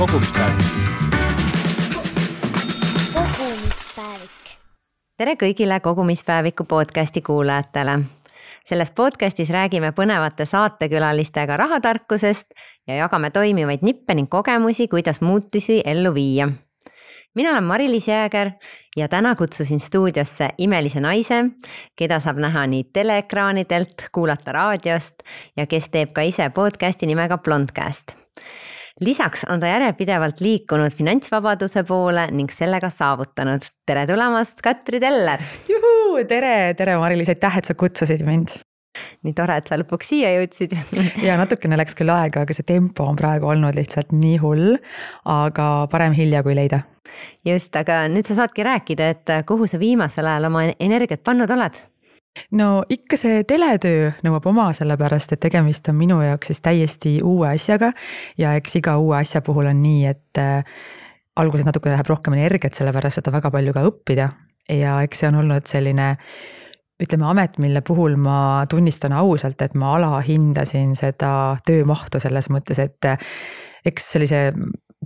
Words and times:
kogumispäevik. 0.00 0.64
kogumispäevik. 3.14 4.30
tere 5.16 5.34
kõigile 5.34 5.80
kogumispäeviku 5.80 6.64
podcasti 6.64 7.20
kuulajatele. 7.22 7.98
selles 8.64 8.90
podcastis 8.90 9.50
räägime 9.50 9.92
põnevate 9.92 10.46
saatekülalistega 10.46 11.56
rahatarkusest 11.56 12.46
ja 12.88 12.94
jagame 12.94 13.30
toimivaid 13.30 13.78
nippe 13.82 14.14
ning 14.14 14.28
kogemusi, 14.28 14.88
kuidas 14.88 15.20
muutusi 15.20 15.82
ellu 15.84 16.14
viia 16.14 16.48
mina 17.34 17.50
olen 17.50 17.64
Mari-Liis 17.64 18.08
Jääger 18.08 18.50
ja 18.96 19.08
täna 19.08 19.34
kutsusin 19.34 19.80
stuudiosse 19.80 20.48
imelise 20.58 21.00
naise, 21.00 21.44
keda 21.96 22.20
saab 22.20 22.40
näha 22.40 22.66
nii 22.66 22.84
teleekraanidelt, 22.92 24.08
kuulata 24.12 24.52
raadiost 24.52 25.14
ja 25.56 25.66
kes 25.66 25.90
teeb 25.90 26.12
ka 26.12 26.22
ise 26.22 26.50
podcast'i 26.50 27.06
nimega 27.06 27.38
Blondcast. 27.38 28.16
Lisaks 29.00 29.44
on 29.48 29.60
ta 29.60 29.70
järjepidevalt 29.70 30.40
liikunud 30.44 30.94
finantsvabaduse 30.96 31.84
poole 31.88 32.26
ning 32.36 32.52
selle 32.52 32.80
ka 32.80 32.90
saavutanud. 32.92 33.64
tere 33.86 34.06
tulemast, 34.06 34.60
Katri 34.62 35.00
Teller! 35.00 35.42
juhuu, 35.68 36.24
tere, 36.28 36.74
tere 36.76 36.96
Mari-Liis, 37.00 37.32
aitäh, 37.32 37.58
et 37.58 37.70
sa 37.70 37.74
kutsusid 37.74 38.24
mind 38.26 38.56
nii 39.24 39.34
tore, 39.36 39.56
et 39.60 39.68
sa 39.70 39.78
lõpuks 39.78 40.10
siia 40.12 40.32
jõudsid 40.34 40.74
ja 41.26 41.36
natukene 41.40 41.78
läks 41.80 41.96
küll 41.96 42.12
aega, 42.12 42.44
aga 42.44 42.56
see 42.56 42.66
tempo 42.66 43.06
on 43.06 43.16
praegu 43.16 43.48
olnud 43.52 43.76
lihtsalt 43.78 44.12
nii 44.12 44.36
hull, 44.42 44.74
aga 45.24 45.68
parem 45.92 46.16
hilja 46.16 46.42
kui 46.44 46.56
leida. 46.58 46.82
just, 47.46 47.72
aga 47.76 48.02
nüüd 48.12 48.28
sa 48.28 48.36
saadki 48.42 48.66
rääkida, 48.66 49.12
et 49.14 49.32
kuhu 49.48 49.70
sa 49.70 49.80
viimasel 49.80 50.28
ajal 50.28 50.50
oma 50.50 50.66
energiat 50.78 51.24
pannud 51.24 51.50
oled? 51.56 51.78
No 52.56 52.68
ikka 52.88 53.18
see 53.20 53.42
teletöö 53.48 54.12
nõuab 54.26 54.46
oma, 54.50 54.68
sellepärast 54.76 55.34
et 55.34 55.42
tegemist 55.42 55.88
on 55.90 55.98
minu 55.98 56.20
jaoks 56.22 56.52
siis 56.52 56.62
täiesti 56.64 57.18
uue 57.22 57.48
asjaga. 57.54 57.92
Ja 58.38 58.54
eks 58.58 58.78
iga 58.80 58.96
uue 58.98 59.18
asja 59.20 59.42
puhul 59.46 59.70
on 59.72 59.82
nii, 59.82 60.06
et 60.12 60.40
äh, 60.40 60.64
alguses 61.36 61.66
natuke 61.66 61.92
läheb 61.92 62.08
rohkem 62.08 62.38
energiat, 62.38 62.78
sellepärast 62.78 63.20
et 63.20 63.28
on 63.28 63.38
väga 63.38 63.50
palju 63.50 63.76
ka 63.76 63.84
õppida. 63.90 64.30
Ja 64.70 65.00
eks 65.02 65.22
see 65.22 65.30
on 65.30 65.40
olnud 65.40 65.66
selline 65.66 66.12
äh, 66.14 66.32
ütleme, 67.00 67.26
amet, 67.30 67.56
mille 67.58 67.80
puhul 67.86 68.16
ma 68.20 68.66
tunnistan 68.70 69.14
ausalt, 69.16 69.62
et 69.64 69.74
ma 69.78 69.94
alahindasin 69.96 70.94
seda 70.98 71.32
töömahtu 71.66 72.20
selles 72.22 72.50
mõttes, 72.52 72.80
et 72.82 73.10
eks 73.88 74.10
sellise 74.14 74.42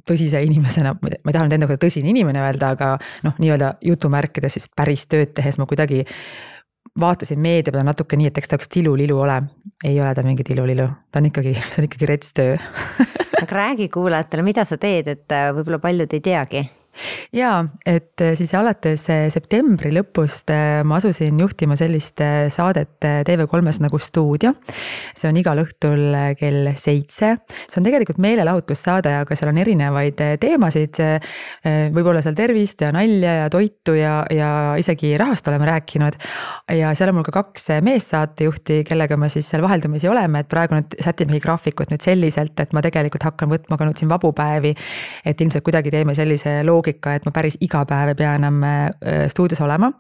tõsise 0.09 0.41
inimesena, 0.43 0.97
ma 0.99 1.13
ei 1.15 1.33
taha 1.33 1.47
nüüd 1.47 1.57
enda 1.57 1.69
kohta 1.71 1.87
tõsine 1.87 2.11
inimene 2.11 2.43
öelda, 2.43 2.73
aga 2.75 2.95
noh, 3.27 3.37
nii-öelda 3.39 3.77
jutumärkides 3.87 4.59
siis 4.59 4.67
päris 4.77 5.07
tööd 5.07 5.37
tehes 5.37 5.59
ma 5.61 5.69
kuidagi 5.71 6.03
vaatasin 7.01 7.41
meedia 7.41 7.73
peale 7.73 7.87
natuke 7.87 8.17
nii, 8.17 8.31
et 8.31 8.39
eks 8.39 8.51
ta 8.51 8.61
üks 8.61 8.71
tilulilu 8.71 9.19
ole. 9.21 9.43
ei 9.85 10.01
ole 10.01 10.15
ta 10.15 10.23
mingi 10.23 10.45
tilulilu, 10.47 10.89
ta 11.11 11.21
on 11.23 11.31
ikkagi, 11.31 11.55
see 11.55 11.83
on 11.83 11.89
ikkagi 11.91 12.11
rets 12.11 12.33
töö 12.37 12.57
aga 13.43 13.51
räägi 13.51 13.89
kuulajatele, 13.89 14.47
mida 14.47 14.65
sa 14.65 14.79
teed, 14.81 15.09
et 15.09 15.37
võib-olla 15.57 15.83
paljud 15.83 16.17
ei 16.17 16.25
teagi 16.25 16.65
ja 17.35 17.65
et 17.87 18.21
äh, 18.23 18.35
siis 18.39 18.53
alates 18.55 19.07
äh, 19.13 19.27
septembri 19.33 19.91
lõpust 19.95 20.51
äh, 20.53 20.83
ma 20.87 20.99
asusin 21.01 21.39
juhtima 21.41 21.77
sellist 21.79 22.21
saadet 22.55 23.03
TV3-s 23.03 23.81
nagu 23.83 23.99
Stuudio. 23.99 24.55
see 25.17 25.29
on 25.29 25.39
igal 25.39 25.61
õhtul 25.63 26.05
kell 26.39 26.71
seitse, 26.79 27.35
see 27.67 27.81
on 27.81 27.87
tegelikult 27.87 28.21
meelelahutussaade, 28.23 29.13
aga 29.23 29.37
seal 29.37 29.51
on 29.51 29.61
erinevaid 29.63 30.21
teemasid. 30.41 31.01
võib-olla 31.95 32.23
seal 32.23 32.37
tervist 32.37 32.83
ja 32.85 32.91
nalja 32.95 33.35
ja 33.43 33.51
toitu 33.51 33.95
ja, 33.99 34.15
ja 34.31 34.51
isegi 34.79 35.15
rahast 35.19 35.49
oleme 35.49 35.67
rääkinud. 35.69 36.19
ja 36.77 36.93
seal 36.95 37.11
on 37.11 37.19
mul 37.19 37.27
ka 37.27 37.35
kaks 37.35 37.69
meessaatejuhti, 37.85 38.83
kellega 38.89 39.17
me 39.21 39.29
siis 39.33 39.49
seal 39.51 39.65
vaheldumisi 39.65 40.09
oleme, 40.11 40.45
et 40.45 40.51
praegu 40.51 40.79
nüüd 40.79 40.97
sätimegi 41.05 41.43
graafikut 41.45 41.93
nüüd 41.93 42.05
selliselt, 42.05 42.59
et 42.61 42.75
ma 42.77 42.83
tegelikult 42.85 43.27
hakkan 43.27 43.51
võtma 43.53 43.79
ka 43.81 43.89
nüüd 43.89 44.01
siin 44.01 44.13
vabu 44.13 44.33
päevi. 44.37 44.75
et 45.25 45.41
ilmselt 45.41 45.65
kuidagi 45.65 45.91
teeme 45.95 46.15
sellise 46.15 46.61
loo 46.65 46.84
loogika, 46.85 47.15
et 47.15 47.25
ma 47.27 47.33
päris 47.35 47.57
iga 47.65 47.85
päev 47.89 48.13
ei 48.13 48.19
pea 48.19 48.35
enam 48.39 48.63
äh, 48.65 49.27
stuudios 49.29 49.61
olema. 49.65 49.93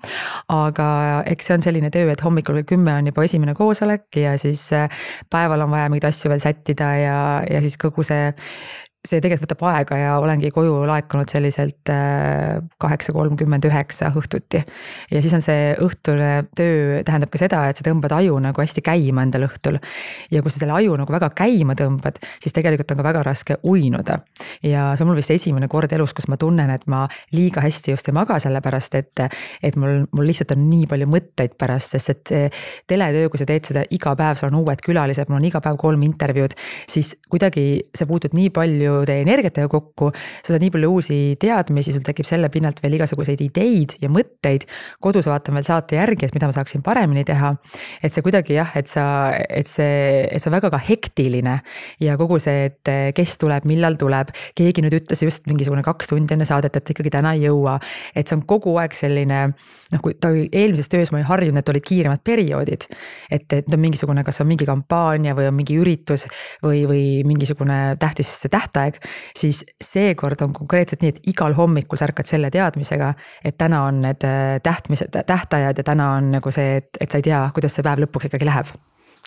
aga 0.48 1.22
eks 1.26 1.46
see 1.46 1.54
on 1.56 1.62
selline 1.62 1.90
töö, 1.90 2.10
et 2.12 2.24
hommikul 2.24 2.60
kell 2.60 2.68
kümme 2.76 2.94
on 2.94 3.06
juba 3.06 3.24
esimene 3.24 3.54
koosolek 3.54 4.16
ja 4.16 4.36
siis 4.38 4.72
äh, 4.72 4.88
päeval 5.30 5.64
on 5.64 5.70
vaja 5.70 5.88
mingeid 5.88 6.08
asju 6.10 6.30
veel 6.30 6.40
sättida 6.40 6.94
ja, 7.00 7.18
ja 7.50 7.60
siis 7.60 7.76
kogu 7.76 8.02
see 8.02 8.32
see 9.04 9.20
tegelikult 9.20 9.50
võtab 9.50 9.64
aega 9.68 9.98
ja 10.00 10.12
olengi 10.22 10.48
koju 10.54 10.78
laekunud 10.88 11.28
selliselt 11.28 11.90
äh, 11.92 12.62
kaheksa 12.80 13.12
kolmkümmend 13.12 13.66
üheksa 13.68 14.08
õhtuti. 14.16 14.62
ja 15.12 15.20
siis 15.20 15.34
on 15.36 15.44
see 15.44 15.74
õhtune 15.84 16.30
töö 16.56 17.02
tähendab 17.04 17.32
ka 17.32 17.40
seda, 17.42 17.60
et 17.68 17.76
sa 17.76 17.84
tõmbad 17.84 18.14
aju 18.16 18.38
nagu 18.40 18.62
hästi 18.64 18.80
käima 18.84 19.26
endal 19.26 19.44
õhtul. 19.50 19.76
ja 20.32 20.40
kui 20.40 20.52
sa 20.52 20.62
selle 20.62 20.76
aju 20.78 20.96
nagu 21.02 21.12
väga 21.12 21.28
käima 21.36 21.76
tõmbad, 21.76 22.16
siis 22.42 22.56
tegelikult 22.56 22.94
on 22.94 23.00
ka 23.02 23.06
väga 23.10 23.24
raske 23.28 23.58
uinuda. 23.62 24.18
ja 24.64 24.86
see 24.94 25.04
on 25.04 25.12
mul 25.12 25.20
vist 25.20 25.34
esimene 25.34 25.68
kord 25.68 25.92
elus, 25.92 26.16
kus 26.16 26.28
ma 26.32 26.40
tunnen, 26.40 26.72
et 26.72 26.88
ma 26.88 27.04
liiga 27.36 27.60
hästi 27.64 27.92
just 27.92 28.08
ei 28.08 28.16
maga, 28.16 28.40
sellepärast 28.40 28.96
et, 29.02 29.24
et 29.62 29.76
mul, 29.76 30.06
mul 30.16 30.28
lihtsalt 30.30 30.56
on 30.56 30.64
nii 30.70 30.88
palju 30.88 31.10
mõtteid 31.12 31.58
pärast, 31.60 31.92
sest 31.92 32.14
et 32.14 32.34
see 32.34 32.48
teletöö, 32.88 33.28
kui 33.28 33.42
sa 33.42 33.48
teed 33.48 33.68
seda 33.68 33.84
iga 33.92 34.16
päev, 34.16 34.40
sul 34.40 34.48
on 34.48 34.62
uued 34.62 34.80
külalised, 34.84 35.28
mul 35.28 35.42
on 35.42 35.48
iga 35.52 35.60
päev 35.64 35.76
kolm 35.80 36.08
intervjuud, 36.08 36.56
siis 36.88 37.12
kuidagi 37.28 37.84
sa 37.96 38.08
puutud 38.08 38.32
nii 38.36 38.48
palju 38.54 38.93
palju 38.94 39.08
teie 39.10 39.24
energiatega 39.24 39.68
kokku, 39.70 40.10
sa 40.42 40.54
saad 40.54 40.64
nii 40.64 40.72
palju 40.74 40.90
uusi 40.94 41.18
teadmisi, 41.40 41.94
sul 41.94 42.04
tekib 42.06 42.28
selle 42.28 42.50
pinnalt 42.52 42.80
veel 42.84 42.98
igasuguseid 42.98 43.42
ideid 43.44 43.96
ja 44.02 44.10
mõtteid. 44.12 44.66
kodus 45.04 45.28
vaatan 45.28 45.58
veel 45.58 45.66
saate 45.66 45.98
järgi, 45.98 46.28
et 46.28 46.34
mida 46.36 46.48
ma 46.48 46.56
saaksin 46.56 46.82
paremini 46.82 47.24
teha. 47.24 47.54
et 48.02 48.12
see 48.12 48.22
kuidagi 48.22 48.58
jah, 48.58 48.72
et 48.76 48.88
sa, 48.88 49.06
et 49.48 49.66
see, 49.66 50.28
et 50.30 50.42
see 50.42 50.50
on 50.50 50.56
väga 50.56 50.70
ka 50.74 50.80
hektiline 50.80 51.58
ja 52.00 52.16
kogu 52.20 52.38
see, 52.42 52.70
et 52.70 53.14
kes 53.16 53.38
tuleb, 53.40 53.64
millal 53.68 53.98
tuleb. 54.00 54.32
keegi 54.54 54.84
nüüd 54.84 54.98
ütles 55.00 55.22
just 55.22 55.46
mingisugune 55.50 55.82
kaks 55.82 56.12
tundi 56.12 56.34
enne 56.34 56.46
saadet, 56.48 56.76
et 56.76 56.94
ikkagi 56.94 57.10
täna 57.10 57.34
ei 57.34 57.46
jõua. 57.48 57.78
et 58.14 58.28
see 58.28 58.38
on 58.38 58.44
kogu 58.46 58.76
aeg 58.78 58.94
selline 58.94 59.40
noh, 59.94 60.02
kui 60.02 60.14
ta 60.20 60.30
eelmises 60.34 60.88
töös 60.90 61.12
ma 61.12 61.20
olin 61.20 61.28
harjunud, 61.28 61.60
et 61.60 61.72
olid 61.72 61.84
kiiremad 61.86 62.22
perioodid. 62.24 62.86
et, 63.30 63.46
et 63.52 63.72
on 63.72 63.80
mingisugune, 63.80 64.24
kas 64.24 64.40
on 64.40 64.48
mingi 64.48 64.66
kampaania 64.68 65.34
või 65.36 65.48
on 65.48 65.56
mingi 65.56 65.78
üritus 65.80 66.26
või, 66.62 66.84
või 66.88 67.04
mingisugune 67.26 67.96
tähtis 68.00 68.30
tähtaeg 68.50 68.83
aeg, 68.84 69.00
siis 69.38 69.64
seekord 69.82 70.40
on 70.46 70.54
konkreetselt 70.56 71.04
nii, 71.04 71.14
et 71.14 71.28
igal 71.34 71.56
hommikul 71.58 72.00
sa 72.00 72.08
ärkad 72.08 72.30
selle 72.30 72.50
teadmisega, 72.54 73.12
et 73.44 73.58
täna 73.60 73.84
on 73.88 74.02
need 74.04 74.24
äh, 74.28 74.56
tähtmised, 74.62 75.14
tähtajad 75.26 75.78
ja 75.78 75.86
täna 75.86 76.14
on 76.18 76.34
nagu 76.38 76.54
see, 76.54 76.80
et, 76.82 76.90
et 77.00 77.10
sa 77.10 77.20
ei 77.20 77.30
tea, 77.30 77.46
kuidas 77.54 77.76
see 77.76 77.86
päev 77.86 78.04
lõpuks 78.06 78.30
ikkagi 78.30 78.48
läheb 78.50 78.74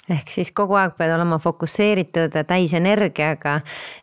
ehk 0.07 0.29
siis 0.31 0.53
kogu 0.55 0.77
aeg 0.79 0.95
pead 0.95 1.11
olema 1.11 1.39
fokusseeritud, 1.43 2.35
täis 2.47 2.73
energiaga, 2.77 3.57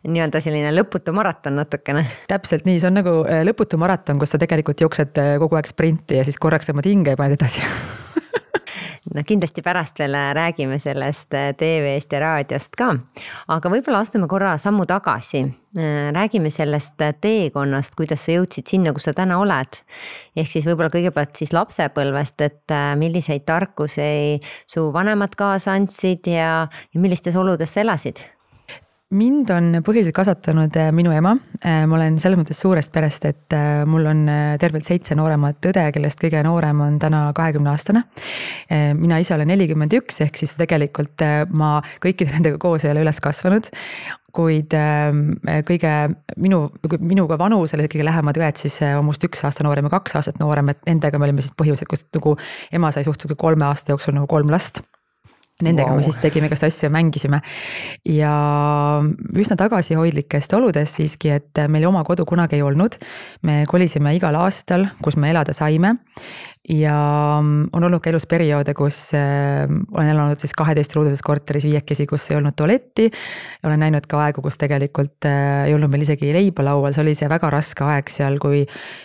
nii-öelda 0.05 0.41
selline 0.43 0.73
lõputu 0.75 1.15
maraton 1.15 1.57
natukene. 1.57 2.05
täpselt 2.29 2.67
nii, 2.69 2.79
see 2.81 2.91
on 2.91 2.99
nagu 3.01 3.17
äh, 3.25 3.41
lõputu 3.47 3.79
maraton, 3.81 4.21
kus 4.21 4.35
sa 4.35 4.41
tegelikult 4.41 4.85
jooksed 4.85 5.21
äh, 5.21 5.35
kogu 5.41 5.57
aeg 5.57 5.69
sprinti 5.71 6.19
ja 6.19 6.27
siis 6.27 6.37
korraks 6.41 6.69
tõmbad 6.69 6.89
hinge 6.89 7.15
ja 7.15 7.21
paned 7.21 7.39
edasi 7.39 7.65
no 9.13 9.23
kindlasti 9.27 9.61
pärast 9.65 9.99
veel 9.99 10.15
räägime 10.37 10.79
sellest 10.81 11.33
äh, 11.33 11.51
TV-st 11.57 12.15
ja 12.15 12.21
raadiost 12.23 12.75
ka, 12.77 12.91
aga 13.53 13.71
võib-olla 13.71 14.01
astume 14.05 14.29
korra 14.31 14.55
sammu 14.61 14.87
tagasi. 14.89 15.43
Äh, 15.75 16.09
räägime 16.15 16.49
sellest 16.53 17.01
äh, 17.05 17.13
teekonnast, 17.21 17.95
kuidas 17.99 18.25
sa 18.25 18.37
jõudsid 18.37 18.71
sinna, 18.71 18.93
kus 18.95 19.09
sa 19.09 19.15
täna 19.17 19.37
oled. 19.41 19.81
ehk 20.35 20.51
siis 20.51 20.65
võib-olla 20.67 20.91
kõigepealt 20.93 21.37
siis 21.37 21.53
lapsepõlvest, 21.55 22.41
et 22.41 22.75
milliseid 22.99 23.45
tarkusi 23.47 24.39
su 24.67 24.89
vanemad 24.93 25.35
kaasa 25.37 25.77
andsid 25.77 26.27
ja, 26.27 26.65
ja 26.67 27.01
millistes 27.01 27.37
oludes 27.39 27.73
sa 27.73 27.85
elasid 27.85 28.23
mind 29.13 29.51
on 29.53 29.69
põhiliselt 29.85 30.15
kasvatanud 30.17 30.75
äh, 30.79 30.89
minu 30.95 31.13
ema, 31.13 31.35
äh, 31.61 31.83
ma 31.85 31.97
olen 31.99 32.17
selles 32.21 32.39
mõttes 32.39 32.57
suurest 32.61 32.91
perest, 32.93 33.27
et 33.29 33.53
äh, 33.53 33.83
mul 33.89 34.07
on 34.09 34.23
tervelt 34.61 34.87
seitse 34.87 35.15
nooremat 35.17 35.69
õde, 35.69 35.83
kellest 35.93 36.19
kõige 36.21 36.41
noorem 36.45 36.81
on 36.81 36.97
täna 37.01 37.27
kahekümne 37.35 37.69
aastane. 37.69 38.05
mina 38.97 39.19
ise 39.21 39.33
olen 39.35 39.47
nelikümmend 39.51 39.93
üks, 39.93 40.19
ehk 40.25 40.37
siis 40.39 40.53
tegelikult 40.57 41.21
ma 41.53 41.77
kõikide 42.03 42.33
nendega 42.33 42.57
koos 42.61 42.85
ei 42.85 42.91
ole 42.91 43.03
üles 43.05 43.19
kasvanud. 43.21 43.69
Kuid 44.35 44.73
ähm, 44.75 45.37
kõige 45.67 45.91
minu, 46.41 46.65
minuga 46.99 47.37
vanusele 47.39 47.85
kõige 47.91 48.07
lähemad 48.07 48.39
õed 48.41 48.59
siis 48.59 48.81
on 48.89 49.05
must 49.07 49.23
üks 49.23 49.45
aasta 49.47 49.63
noorem 49.63 49.87
ja 49.87 49.93
kaks 49.95 50.17
aastat 50.19 50.41
noorem, 50.41 50.73
et 50.73 50.81
nendega 50.89 51.21
me 51.21 51.29
olime 51.29 51.45
siis 51.45 51.55
põhjusel, 51.55 51.87
kus 51.87 52.03
nagu 52.17 52.35
ema 52.75 52.91
sai 52.91 53.05
suht 53.07 53.23
kolme 53.37 53.69
aasta 53.69 53.93
jooksul 53.93 54.17
nagu 54.17 54.27
kolm 54.31 54.51
last 54.51 54.83
Nendega 55.63 55.87
wow. 55.87 56.01
me 56.01 56.03
siis 56.03 56.17
tegime 56.19 56.49
igast 56.49 56.65
asju 56.67 56.89
ja 56.89 56.91
mängisime. 56.91 57.39
ja 58.11 58.31
üsna 59.39 59.55
tagasihoidlikest 59.55 60.53
oludest 60.57 60.99
siiski, 60.99 61.31
et 61.31 61.61
meil 61.71 61.87
oma 61.87 62.03
kodu 62.03 62.25
kunagi 62.27 62.59
ei 62.59 62.65
olnud. 62.65 62.97
me 63.47 63.63
kolisime 63.71 64.15
igal 64.17 64.35
aastal, 64.35 64.89
kus 65.03 65.15
me 65.15 65.31
elada 65.31 65.55
saime. 65.55 65.95
Ja 66.69 67.39
mm, 67.41 67.69
on 67.73 67.83
olnud 67.85 68.01
ka 68.01 68.09
elus 68.09 68.25
perioode, 68.29 68.73
kus 68.77 68.97
äh, 69.13 69.65
olen 69.93 70.09
elanud 70.09 70.41
siis 70.41 70.53
kaheteistruuduses 70.57 71.21
korteris 71.25 71.65
viiekesi, 71.67 72.07
kus 72.09 72.25
ei 72.31 72.39
olnud 72.39 72.55
tualetti. 72.57 73.09
olen 73.65 73.83
näinud 73.85 74.07
ka 74.09 74.23
aegu, 74.25 74.41
kus 74.45 74.57
tegelikult 74.61 75.27
äh, 75.29 75.67
ei 75.67 75.75
olnud 75.75 75.91
meil 75.93 76.05
isegi 76.07 76.31
leiba 76.33 76.65
laual, 76.65 76.93
see 76.95 77.03
oli 77.03 77.13
see 77.17 77.29
väga 77.29 77.51
raske 77.53 77.85
aeg 77.85 78.09
seal, 78.09 78.39
kui 78.41 78.63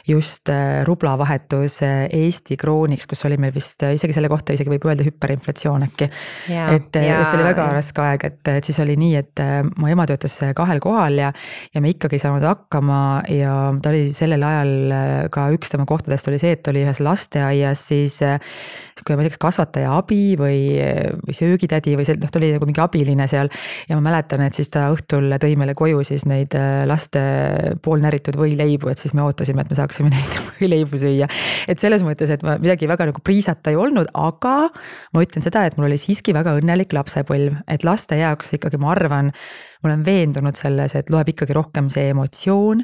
just 0.09 0.49
äh, 0.53 0.81
rubla 0.89 1.17
vahetus 1.21 1.81
Eesti 1.81 2.57
krooniks, 2.61 3.07
kus 3.11 3.25
oli 3.29 3.37
meil 3.41 3.53
vist 3.55 3.85
isegi 3.85 4.17
selle 4.17 4.31
kohta 4.33 4.57
isegi 4.57 4.73
võib 4.73 4.87
öelda 4.89 5.05
hüperinflatsioon 5.05 5.85
äkki. 5.91 6.09
et 6.49 6.97
ja, 6.97 7.21
see 7.27 7.37
oli 7.37 7.49
väga 7.51 7.69
raske 7.77 8.05
aeg, 8.05 8.27
et, 8.31 8.41
et 8.57 8.71
siis 8.71 8.81
oli 8.81 8.97
nii, 9.01 9.21
et 9.21 9.45
mu 9.77 9.91
ema 9.91 10.09
töötas 10.09 10.39
kahel 10.57 10.81
kohal 10.81 11.21
ja, 11.21 11.33
ja 11.75 11.85
me 11.85 11.93
ikkagi 11.93 12.17
ei 12.17 12.25
saanud 12.25 12.47
hakkama 12.47 13.01
ja 13.33 13.55
ta 13.83 13.93
oli 13.93 14.09
sellel 14.17 14.45
ajal 14.49 14.75
ka 15.33 15.49
üks 15.55 15.73
tema 15.73 15.85
kohtadest 15.89 16.29
oli 16.31 16.41
see, 16.41 16.57
et 16.57 16.73
oli 16.73 16.87
ühes 16.87 17.03
lasteaias 17.05 17.50
lasteaias, 17.51 17.83
siis 17.89 18.19
sihuke, 18.21 19.17
ma 19.17 19.23
ei 19.23 19.29
tea, 19.29 19.35
kas 19.35 19.41
kasvataja 19.41 19.93
abi 19.97 20.37
või, 20.39 20.77
või 21.25 21.35
söögitädi 21.37 21.95
või 21.97 22.07
see, 22.07 22.19
noh, 22.21 22.31
ta 22.31 22.39
oli 22.41 22.51
nagu 22.55 22.67
mingi 22.69 22.83
abiline 22.83 23.27
seal. 23.31 23.49
ja 23.89 23.97
ma 23.97 24.11
mäletan, 24.11 24.43
et 24.45 24.57
siis 24.57 24.69
ta 24.69 24.89
õhtul 24.93 25.33
tõi 25.41 25.57
meile 25.57 25.75
koju 25.79 26.03
siis 26.07 26.27
neid 26.29 26.55
äh, 26.59 26.83
laste 26.89 27.23
poolnäritud 27.83 28.37
võileibu, 28.37 28.91
et 28.91 29.01
siis 29.01 29.15
me 29.15 29.25
ootasime, 29.25 29.65
et 29.65 29.73
me 29.73 29.79
saaksime 29.79 30.13
neid 30.15 30.37
võileibu 30.61 31.01
süüa. 31.01 31.31
et 31.69 31.79
selles 31.79 32.05
mõttes, 32.07 32.31
et 32.31 32.45
ma 32.47 32.59
midagi 32.61 32.89
väga 32.91 33.11
nagu 33.11 33.25
priisata 33.25 33.73
ei 33.73 33.81
olnud, 33.81 34.13
aga 34.15 34.57
ma 35.15 35.25
ütlen 35.25 35.45
seda, 35.45 35.65
et 35.67 35.79
mul 35.79 35.89
oli 35.91 36.01
siiski 36.01 36.37
väga 36.37 36.59
õnnelik 36.61 36.93
lapsepõlv, 36.97 37.63
et 37.71 37.87
laste 37.87 38.21
jaoks 38.21 38.55
ikkagi 38.59 38.81
ma 38.81 38.93
arvan 38.95 39.35
olen 39.87 40.05
veendunud 40.05 40.59
selles, 40.59 40.95
et 40.99 41.11
loeb 41.13 41.31
ikkagi 41.33 41.55
rohkem 41.57 41.89
see 41.93 42.11
emotsioon 42.13 42.83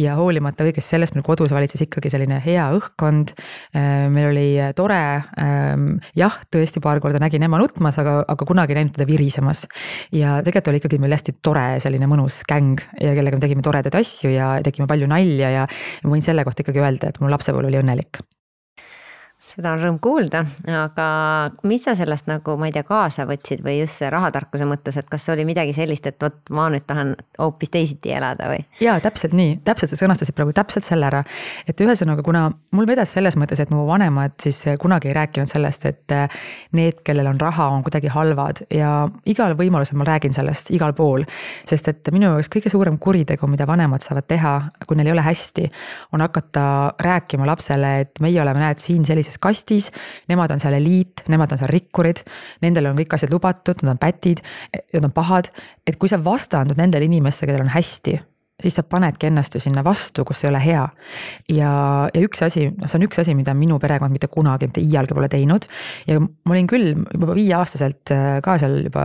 ja 0.00 0.16
hoolimata 0.18 0.66
kõigest 0.68 0.94
sellest 0.94 1.16
meil 1.16 1.26
kodus 1.26 1.52
valitses 1.54 1.82
ikkagi 1.84 2.12
selline 2.12 2.40
hea 2.44 2.68
õhkkond. 2.76 3.34
Äh, 3.76 4.06
meil 4.12 4.30
oli 4.30 4.46
tore, 4.78 5.00
ähm, 5.42 5.90
jah, 6.18 6.40
tõesti 6.54 6.82
paar 6.84 7.02
korda 7.04 7.20
nägin 7.22 7.44
ema 7.44 7.60
nutmas, 7.60 7.98
aga, 8.00 8.20
aga 8.28 8.48
kunagi 8.48 8.74
ei 8.74 8.80
näinud 8.80 8.96
teda 8.96 9.08
virisemas. 9.08 9.66
ja 10.12 10.38
tegelikult 10.44 10.72
oli 10.72 10.80
ikkagi 10.82 10.98
meil 11.02 11.14
hästi 11.16 11.38
tore 11.42 11.66
selline 11.82 12.08
mõnus 12.10 12.40
gäng 12.48 12.80
ja 13.00 13.12
kellega 13.16 13.36
me 13.36 13.44
tegime 13.44 13.64
toredaid 13.64 13.94
asju 13.98 14.32
ja 14.32 14.56
tegime 14.64 14.88
palju 14.90 15.08
nalja 15.10 15.50
ja 15.50 15.68
võin 16.04 16.24
selle 16.24 16.44
kohta 16.46 16.64
ikkagi 16.64 16.82
öelda, 16.82 17.12
et 17.12 17.20
mu 17.20 17.30
lapsepõlv 17.32 17.70
oli 17.70 17.80
õnnelik 17.82 18.22
seda 19.48 19.72
on 19.74 19.82
rõõm 19.82 19.98
kuulda, 20.02 20.42
aga 20.82 21.06
mis 21.68 21.84
sa 21.86 21.94
sellest 21.98 22.28
nagu, 22.28 22.56
ma 22.60 22.68
ei 22.68 22.74
tea, 22.74 22.84
kaasa 22.86 23.26
võtsid 23.28 23.62
või 23.64 23.78
just 23.80 24.00
see 24.00 24.10
rahatarkuse 24.12 24.66
mõttes, 24.68 24.98
et 25.00 25.08
kas 25.10 25.28
oli 25.32 25.46
midagi 25.48 25.74
sellist, 25.76 26.06
et 26.10 26.18
vot 26.22 26.52
ma 26.54 26.68
nüüd 26.72 26.84
tahan 26.88 27.14
hoopis 27.38 27.72
teisiti 27.74 28.12
elada 28.14 28.50
või? 28.52 28.60
jaa, 28.82 28.98
täpselt 29.04 29.36
nii, 29.38 29.58
täpselt 29.66 29.92
sa 29.92 30.00
sõnastasid 30.00 30.36
praegu 30.36 30.54
täpselt 30.56 30.86
selle 30.86 31.08
ära. 31.08 31.22
et 31.68 31.80
ühesõnaga, 31.80 32.24
kuna 32.26 32.48
mul 32.76 32.88
vedas 32.88 33.14
selles 33.16 33.38
mõttes, 33.40 33.62
et 33.62 33.72
mu 33.74 33.86
vanemad 33.88 34.36
siis 34.42 34.60
kunagi 34.80 35.10
ei 35.10 35.16
rääkinud 35.16 35.50
sellest, 35.50 35.86
et 35.88 36.16
need, 36.76 37.02
kellel 37.06 37.30
on 37.32 37.40
raha, 37.40 37.70
on 37.76 37.84
kuidagi 37.86 38.12
halvad 38.12 38.64
ja 38.74 38.92
igal 39.28 39.56
võimalusel 39.58 39.98
ma 39.98 40.08
räägin 40.08 40.36
sellest 40.36 40.72
igal 40.74 40.94
pool. 40.96 41.24
sest 41.68 41.88
et 41.88 42.12
minu 42.12 42.32
jaoks 42.32 42.50
kõige 42.52 42.72
suurem 42.72 42.98
kuritegu, 42.98 43.46
mida 43.50 43.66
vanemad 43.66 44.04
saavad 44.04 44.28
teha, 44.28 44.54
kui 44.86 44.98
neil 44.98 45.10
ei 45.10 45.16
ole 45.16 45.24
hästi, 45.24 45.68
on 46.12 46.24
hakata 46.24 46.64
rääkima 47.02 47.46
lapsele, 47.48 47.92
et 48.04 48.20
meie 48.24 48.40
oleme, 48.42 48.60
näed, 48.62 48.80
siin 48.82 49.04
sellises 49.08 49.37
selles 49.38 49.58
kastis, 49.58 49.90
nemad 50.28 50.50
on 50.50 50.60
seal 50.60 50.74
eliit, 50.74 51.24
nemad 51.28 51.52
on 51.52 51.58
seal 51.58 51.70
rikkurid, 51.70 52.24
nendel 52.62 52.90
on 52.90 52.96
kõik 52.98 53.14
asjad 53.14 53.32
lubatud, 53.32 53.82
nad 53.82 53.94
on 53.94 53.98
pätid, 53.98 54.42
nad 54.94 55.04
on 55.04 55.12
pahad, 55.12 55.50
et 55.86 55.96
kui 55.96 56.08
sa 56.08 56.18
vastandud 56.18 56.78
nendele 56.78 57.04
inimestele, 57.04 57.52
kellel 57.52 57.66
on 57.66 57.74
hästi 57.74 58.18
siis 58.62 58.74
sa 58.74 58.82
panedki 58.82 59.28
ennast 59.28 59.54
ju 59.54 59.60
sinna 59.62 59.84
vastu, 59.86 60.24
kus 60.26 60.40
ei 60.42 60.48
ole 60.50 60.58
hea. 60.58 60.82
ja, 61.54 61.70
ja 62.10 62.22
üks 62.26 62.40
asi, 62.42 62.64
noh, 62.74 62.90
see 62.90 62.98
on 62.98 63.04
üks 63.06 63.20
asi, 63.22 63.34
mida 63.38 63.54
minu 63.54 63.78
perekond 63.78 64.10
mitte 64.10 64.26
kunagi, 64.32 64.66
mitte 64.66 64.82
iialgi 64.82 65.14
pole 65.14 65.28
teinud. 65.30 65.68
ja 66.08 66.18
ma 66.18 66.56
olin 66.56 66.66
küll 66.70 66.88
juba 66.96 67.36
viieaastaselt 67.38 68.12
äh, 68.14 68.26
ka 68.42 68.56
seal 68.58 68.80
juba 68.88 69.04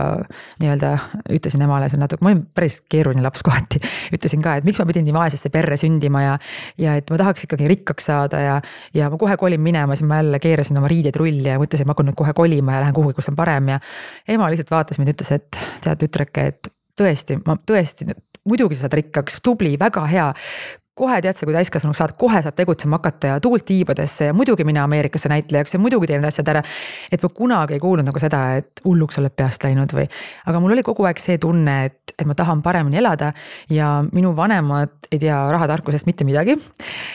nii-öelda 0.62 0.90
ütlesin 1.36 1.62
emale, 1.68 1.86
on 1.94 2.02
natuke, 2.02 2.26
ma 2.26 2.32
olin 2.32 2.42
päris 2.50 2.80
keeruline 2.90 3.22
laps 3.22 3.46
kohati. 3.46 3.78
ütlesin 4.16 4.42
ka, 4.42 4.56
et 4.58 4.66
miks 4.66 4.82
ma 4.82 4.88
pidin 4.90 5.06
nii 5.06 5.14
vaesesse 5.14 5.54
perre 5.54 5.78
sündima 5.78 6.24
ja, 6.24 6.34
ja 6.80 6.98
et 6.98 7.14
ma 7.14 7.22
tahaks 7.22 7.46
ikkagi 7.46 7.70
rikkaks 7.76 8.10
saada 8.10 8.42
ja, 8.42 8.60
ja 8.94 9.10
ma 9.12 9.22
kohe 9.22 9.38
kolin 9.38 9.62
minema, 9.62 9.94
siis 9.94 10.10
ma 10.10 10.18
jälle 10.18 10.42
keerasin 10.42 10.82
oma 10.82 10.90
riided 10.90 11.14
rulli 11.20 11.46
ja 11.46 11.62
mõtlesin, 11.62 11.86
et 11.86 11.92
ma 11.92 11.94
hakkan 11.94 12.10
nüüd 12.10 12.18
kohe 12.18 12.34
kolima 12.34 12.74
ja 12.74 12.84
lähen 12.88 12.98
kuhugi, 12.98 13.20
kus 13.20 13.30
on 13.30 13.38
parem 13.38 13.70
ja. 13.76 13.80
ema 14.26 14.50
lihtsalt 14.50 14.74
vaatas 14.74 14.98
mind, 14.98 15.14
ütles, 15.14 15.30
et 15.38 15.62
tead, 15.84 16.00
tütreke, 16.02 16.50
et 16.50 16.74
tõesti, 16.98 17.38
ma 17.46 17.54
tõesti 17.70 18.10
muidugi 18.48 18.76
sa 18.76 18.86
saad 18.86 18.98
rikkaks, 19.00 19.40
tubli, 19.44 19.76
väga 19.80 20.04
hea 20.10 20.28
kohe 20.94 21.16
tead 21.22 21.34
sa, 21.34 21.46
kui 21.46 21.54
täiskasvanuks 21.56 21.98
saad, 21.98 22.12
kohe 22.18 22.40
saad 22.44 22.54
tegutsema 22.54 23.00
hakata 23.00 23.32
ja 23.32 23.40
tuult 23.42 23.64
tiibadesse 23.66 24.28
ja 24.28 24.34
muidugi 24.36 24.64
mine 24.64 24.78
Ameerikasse 24.84 25.28
näitlejaks 25.32 25.74
ja 25.74 25.80
muidugi 25.82 26.06
tee 26.06 26.20
need 26.20 26.28
asjad 26.28 26.50
ära. 26.52 26.62
et 27.12 27.22
ma 27.22 27.30
kunagi 27.34 27.74
ei 27.74 27.82
kuulnud 27.82 28.06
nagu 28.06 28.20
seda, 28.22 28.42
et 28.60 28.82
hulluks 28.84 29.18
oled 29.18 29.34
peast 29.34 29.66
läinud 29.66 29.90
või, 29.96 30.06
aga 30.46 30.60
mul 30.62 30.76
oli 30.76 30.84
kogu 30.86 31.06
aeg 31.08 31.18
see 31.18 31.38
tunne, 31.42 31.74
et, 31.88 32.14
et 32.14 32.26
ma 32.30 32.36
tahan 32.38 32.62
paremini 32.62 33.00
elada 33.02 33.32
ja 33.70 33.88
minu 34.12 34.36
vanemad 34.36 35.08
ei 35.10 35.18
tea 35.18 35.38
rahatarkusest 35.50 36.06
mitte 36.06 36.24
midagi. 36.24 36.54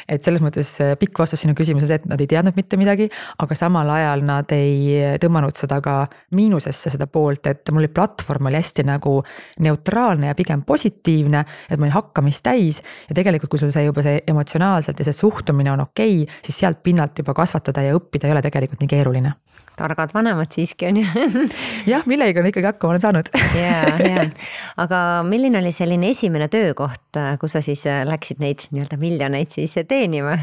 et 0.09 0.23
selles 0.25 0.43
mõttes 0.43 0.73
äh, 0.83 0.95
pikk 0.99 1.23
vastus 1.23 1.45
sinu 1.45 1.55
küsimusele, 1.55 2.01
et 2.01 2.09
nad 2.09 2.19
ei 2.19 2.27
teadnud 2.27 2.59
mitte 2.59 2.77
midagi, 2.77 3.07
aga 3.39 3.55
samal 3.55 3.89
ajal 3.95 4.25
nad 4.27 4.51
ei 4.55 5.15
tõmmanud 5.23 5.55
seda 5.55 5.79
ka 5.85 6.01
miinusesse, 6.35 6.91
seda 6.91 7.07
poolt, 7.07 7.47
et 7.47 7.71
mul 7.71 7.85
oli 7.85 7.93
platvorm 7.93 8.51
oli 8.51 8.59
hästi 8.59 8.83
nagu 8.87 9.21
neutraalne 9.63 10.33
ja 10.33 10.35
pigem 10.35 10.65
positiivne, 10.67 11.45
et 11.69 11.77
ma 11.77 11.87
olin 11.87 11.95
hakkamist 11.95 12.43
täis 12.43 12.83
ja 13.07 13.15
tegelikult, 13.15 13.53
kui 13.53 13.61
sul 13.61 13.68
sul 13.69 13.75
see 13.75 13.85
juba 13.85 14.03
see 14.05 14.23
emotsionaalselt 14.27 14.99
ja 14.99 15.07
see 15.07 15.17
suhtumine 15.17 15.71
on 15.71 15.85
okei 15.85 16.23
okay,, 16.23 16.41
siis 16.45 16.57
sealt 16.63 16.81
pinnalt 16.83 17.17
juba 17.19 17.35
kasvatada 17.37 17.85
ja 17.85 17.95
õppida 17.97 18.27
ei 18.27 18.35
ole 18.35 18.43
tegelikult 18.45 18.81
nii 18.83 18.91
keeruline. 18.91 19.33
targad 19.79 20.11
vanemad 20.11 20.51
siiski 20.51 20.89
on 20.89 20.97
ju 20.99 21.27
jah, 21.93 22.03
millegagi 22.09 22.41
on 22.41 22.49
ikkagi 22.49 22.67
hakkama 22.67 22.95
olen 22.95 23.03
saanud 23.03 23.29
ja, 23.63 23.77
ja, 24.03 24.25
aga 24.83 25.01
milline 25.27 25.61
oli 25.61 25.71
selline 25.75 26.09
esimene 26.15 26.49
töökoht, 26.51 27.19
kus 27.39 27.55
sa 27.55 27.63
siis 27.63 27.85
äh, 27.87 28.01
läksid 28.07 28.41
neid 28.43 28.65
nii-öelda 28.73 28.99
miljoneid 28.99 29.53
siis 29.53 29.77
teenima? 29.87 30.37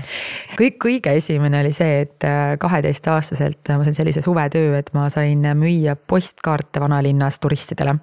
kõik, 0.57 0.79
kõige 0.87 1.17
esimene 1.21 1.61
oli 1.65 1.75
see, 1.77 2.03
et 2.07 2.29
äh, 2.29 2.55
kaheteistaastaselt 2.63 3.75
ma 3.75 3.83
sain 3.85 3.99
sellise 3.99 4.25
suvetöö, 4.25 4.79
et 4.79 4.93
ma 4.97 5.11
sain 5.13 5.45
müüa 5.59 5.99
postkaarte 6.09 6.81
vanalinnas 6.81 7.43
turistidele 7.43 7.99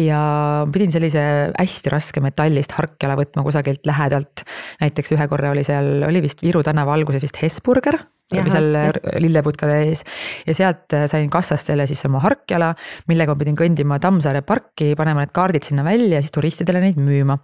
ja 0.00 0.20
pidin 0.74 0.92
sellise 0.94 1.22
hästi 1.54 1.92
raske 1.92 2.22
metallist 2.24 2.74
harkjala 2.74 3.16
võtma 3.20 3.44
kusagilt 3.46 3.86
lähedalt. 3.86 4.42
näiteks 4.80 5.14
ühe 5.14 5.28
korra 5.30 5.52
oli 5.54 5.64
seal, 5.66 6.02
oli 6.08 6.22
vist 6.24 6.42
Viru 6.42 6.62
tänava 6.66 6.96
alguses 6.96 7.22
vist 7.22 7.38
Hesburger 7.42 8.00
seal 8.50 8.70
lilleputkade 9.22 9.78
ees 9.86 10.04
ja 10.46 10.56
sealt 10.56 10.94
äh, 10.96 11.06
sain 11.10 11.30
kassast 11.32 11.70
selle 11.70 11.86
siis 11.90 12.02
oma 12.08 12.22
harkjala, 12.24 12.72
millega 13.10 13.34
ma 13.34 13.40
pidin 13.40 13.58
kõndima 13.58 14.00
Tammsaare 14.02 14.42
parki, 14.46 14.92
panema 14.98 15.24
need 15.24 15.34
kaardid 15.36 15.66
sinna 15.66 15.84
välja 15.86 16.18
ja 16.18 16.24
siis 16.24 16.34
turistidele 16.34 16.82
neid 16.82 16.98
müüma. 17.00 17.38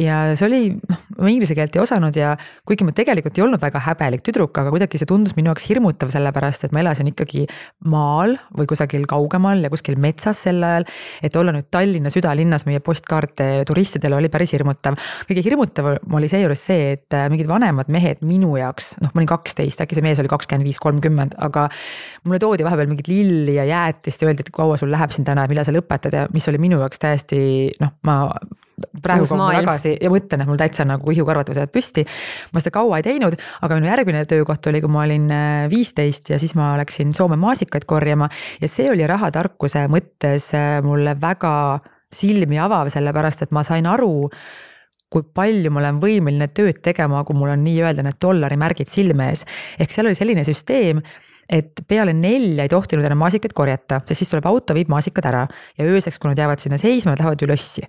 ja 0.00 0.22
see 0.38 0.46
oli, 0.48 0.62
noh, 0.88 1.02
ma 1.18 1.32
inglise 1.32 1.56
keelt 1.58 1.76
ei 1.76 1.82
osanud 1.82 2.16
ja 2.16 2.34
kuigi 2.68 2.86
ma 2.86 2.94
tegelikult 2.96 3.38
ei 3.38 3.44
olnud 3.46 3.62
väga 3.62 3.82
häbelik 3.86 4.24
tüdruk, 4.26 4.56
aga 4.58 4.72
kuidagi 4.74 5.00
see 5.00 5.08
tundus 5.08 5.36
minu 5.38 5.52
jaoks 5.52 5.66
hirmutav, 5.70 6.12
sellepärast 6.14 6.66
et 6.68 6.74
ma 6.74 6.82
elasin 6.84 7.10
ikkagi 7.12 7.46
maal 7.92 8.36
või 8.56 8.68
kusagil 8.70 9.06
kaugemal 9.10 9.62
ja 9.64 9.70
kuskil 9.72 9.98
metsas 10.00 10.42
sel 10.46 10.62
ajal. 10.66 10.88
et 11.22 11.36
olla 11.36 11.54
nüüd 11.54 11.68
Tallinna 11.72 12.12
südalinnas 12.12 12.66
müüa 12.68 12.82
postkaarte 12.84 13.64
turistidele 13.68 14.16
oli 14.18 14.30
päris 14.32 14.52
hirmutav. 14.54 14.98
kõige 15.28 15.44
hirmutavam 15.44 16.18
oli 16.18 16.30
seejuures 16.30 16.66
see, 16.68 16.92
et 16.96 17.16
äh, 17.16 17.28
mingid 17.32 17.50
vanemad 17.50 17.90
mehed 17.92 18.22
minu 18.26 18.54
jaoks, 18.58 18.94
noh, 19.02 19.12
ma 19.12 19.22
olin 19.22 19.30
kaksteist, 19.30 19.82
äkki 19.82 19.98
see 19.98 20.04
mees 20.04 20.21
oli 20.22 20.32
kakskümmend 20.32 20.66
viis, 20.66 20.80
kolmkümmend, 20.82 21.36
aga 21.42 21.68
mulle 22.24 22.40
toodi 22.42 22.66
vahepeal 22.66 22.90
mingit 22.90 23.10
lilli 23.10 23.56
ja 23.58 23.66
jäätist 23.68 24.22
ja 24.22 24.30
öeldi, 24.30 24.46
et 24.46 24.52
kaua 24.54 24.78
sul 24.80 24.92
läheb 24.92 25.14
siin 25.14 25.26
täna 25.28 25.46
ja 25.46 25.52
millal 25.52 25.68
sa 25.68 25.74
lõpetad 25.74 26.16
ja 26.16 26.26
mis 26.34 26.48
oli 26.50 26.60
minu 26.62 26.80
jaoks 26.82 27.02
täiesti 27.02 27.40
noh, 27.82 27.96
ma 28.08 28.18
praegu 29.02 29.26
kui 29.28 29.38
ma 29.38 29.50
tagasi 29.54 29.94
ja 30.00 30.10
mõtlen, 30.12 30.42
et 30.42 30.48
mul 30.48 30.60
täitsa 30.60 30.86
nagu 30.88 31.12
ihukarvad 31.12 31.48
tõusevad 31.48 31.72
püsti. 31.74 32.04
ma 32.52 32.62
seda 32.62 32.74
kaua 32.74 33.00
ei 33.00 33.06
teinud, 33.06 33.36
aga 33.62 33.78
minu 33.78 33.90
järgmine 33.90 34.24
töökoht 34.30 34.66
oli, 34.70 34.80
kui 34.82 34.92
ma 34.92 35.04
olin 35.06 35.28
äh, 35.32 35.70
viisteist 35.72 36.32
ja 36.32 36.40
siis 36.42 36.56
ma 36.58 36.72
läksin 36.80 37.12
Soome 37.16 37.36
maasikaid 37.40 37.86
korjama 37.88 38.28
ja 38.60 38.70
see 38.70 38.88
oli 38.90 39.06
rahatarkuse 39.08 39.86
mõttes 39.92 40.50
äh, 40.56 40.78
mulle 40.84 41.16
väga 41.20 41.54
silmi 42.12 42.58
avav, 42.60 42.90
sellepärast 42.92 43.46
et 43.46 43.54
ma 43.56 43.64
sain 43.66 43.86
aru 43.88 44.28
kui 45.12 45.26
palju 45.34 45.72
ma 45.72 45.82
olen 45.82 46.00
võimeline 46.02 46.48
tööd 46.56 46.80
tegema, 46.84 47.22
kui 47.28 47.36
mul 47.38 47.52
on 47.54 47.62
nii-öelda 47.66 48.04
need 48.06 48.18
dollarimärgid 48.22 48.90
silme 48.90 49.30
ees. 49.32 49.44
ehk 49.78 49.92
seal 49.92 50.08
oli 50.08 50.18
selline 50.18 50.44
süsteem, 50.46 51.02
et 51.52 51.82
peale 51.88 52.14
nelja 52.16 52.64
ei 52.64 52.72
tohtinud 52.72 53.04
enam 53.04 53.20
maasikaid 53.24 53.52
korjata, 53.56 54.00
sest 54.06 54.22
siis 54.22 54.32
tuleb 54.32 54.46
auto, 54.48 54.76
viib 54.76 54.90
maasikad 54.92 55.28
ära 55.28 55.44
ja 55.78 55.86
ööseks, 55.86 56.18
kui 56.18 56.30
nad 56.30 56.40
jäävad 56.40 56.62
sinna 56.62 56.78
seisma, 56.80 57.12
nad 57.12 57.22
lähevad 57.22 57.42
ju 57.42 57.50
lossi. 57.50 57.86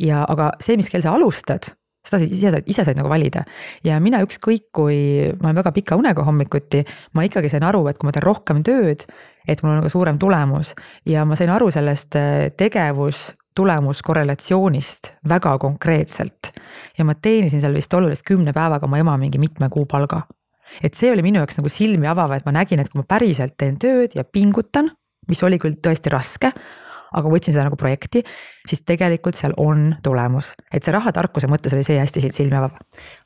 ja 0.00 0.24
aga 0.28 0.52
see, 0.62 0.78
mis 0.80 0.88
kell 0.92 1.04
sa 1.04 1.14
alustad, 1.18 1.72
seda 2.06 2.22
ise 2.24 2.50
said, 2.50 2.70
ise 2.70 2.86
said 2.86 2.98
nagu 2.98 3.10
valida 3.10 3.44
ja 3.86 3.98
mina 4.02 4.22
ükskõik, 4.24 4.70
kui 4.74 4.96
ma 5.42 5.50
olen 5.50 5.60
väga 5.60 5.74
pika 5.76 5.98
unega 5.98 6.24
hommikuti, 6.26 6.82
ma 7.14 7.26
ikkagi 7.26 7.52
sain 7.52 7.66
aru, 7.66 7.84
et 7.90 8.00
kui 8.00 8.08
ma 8.08 8.14
teen 8.14 8.26
rohkem 8.26 8.64
tööd, 8.66 9.06
et 9.46 9.62
mul 9.62 9.74
on 9.74 9.80
nagu 9.82 9.92
suurem 9.92 10.18
tulemus 10.22 10.74
ja 11.08 11.26
ma 11.28 11.38
sain 11.38 11.52
aru 11.52 11.70
sellest 11.74 12.18
eh, 12.18 12.50
tegevus 12.58 13.28
tulemuskorrelatsioonist 13.54 15.12
väga 15.28 15.56
konkreetselt. 15.58 16.52
ja 16.98 17.04
ma 17.04 17.14
teenisin 17.14 17.60
seal 17.60 17.74
vist 17.74 17.94
ajal 17.94 18.14
kümne 18.26 18.52
päevaga 18.52 18.86
oma 18.86 18.98
ema 18.98 19.16
mingi 19.16 19.38
mitme 19.38 19.68
kuu 19.68 19.86
palga. 19.86 20.22
et 20.82 20.94
see 20.94 21.12
oli 21.12 21.22
minu 21.22 21.38
jaoks 21.42 21.58
nagu 21.58 21.68
silmi 21.68 22.06
avav, 22.06 22.32
et 22.32 22.46
ma 22.46 22.52
nägin, 22.52 22.80
et 22.80 22.88
kui 22.88 23.00
ma 23.00 23.08
päriselt 23.08 23.56
teen 23.58 23.78
tööd 23.78 24.14
ja 24.14 24.24
pingutan, 24.24 24.90
mis 25.28 25.42
oli 25.42 25.58
küll 25.58 25.76
tõesti 25.82 26.10
raske 26.10 26.52
aga 27.12 27.28
võtsin 27.28 27.54
seda 27.54 27.66
nagu 27.66 27.76
projekti, 27.76 28.22
siis 28.68 28.82
tegelikult 28.88 29.36
seal 29.38 29.54
on 29.60 29.90
tulemus, 30.04 30.52
et 30.72 30.84
see 30.84 30.94
rahatarkuse 30.94 31.50
mõttes 31.50 31.74
oli 31.76 31.84
see 31.86 31.98
hästi 32.00 32.30
silmi 32.32 32.56
avav. 32.58 32.78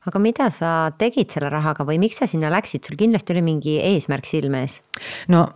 aga 0.09 0.19
mida 0.19 0.49
sa 0.51 0.91
tegid 0.97 1.31
selle 1.31 1.51
rahaga 1.53 1.87
või 1.87 1.99
miks 2.03 2.19
sa 2.19 2.27
sinna 2.27 2.51
läksid, 2.53 2.83
sul 2.83 2.99
kindlasti 2.99 3.35
oli 3.35 3.45
mingi 3.45 3.77
eesmärk 3.79 4.27
silme 4.27 4.65
ees? 4.65 4.81
no 5.31 5.47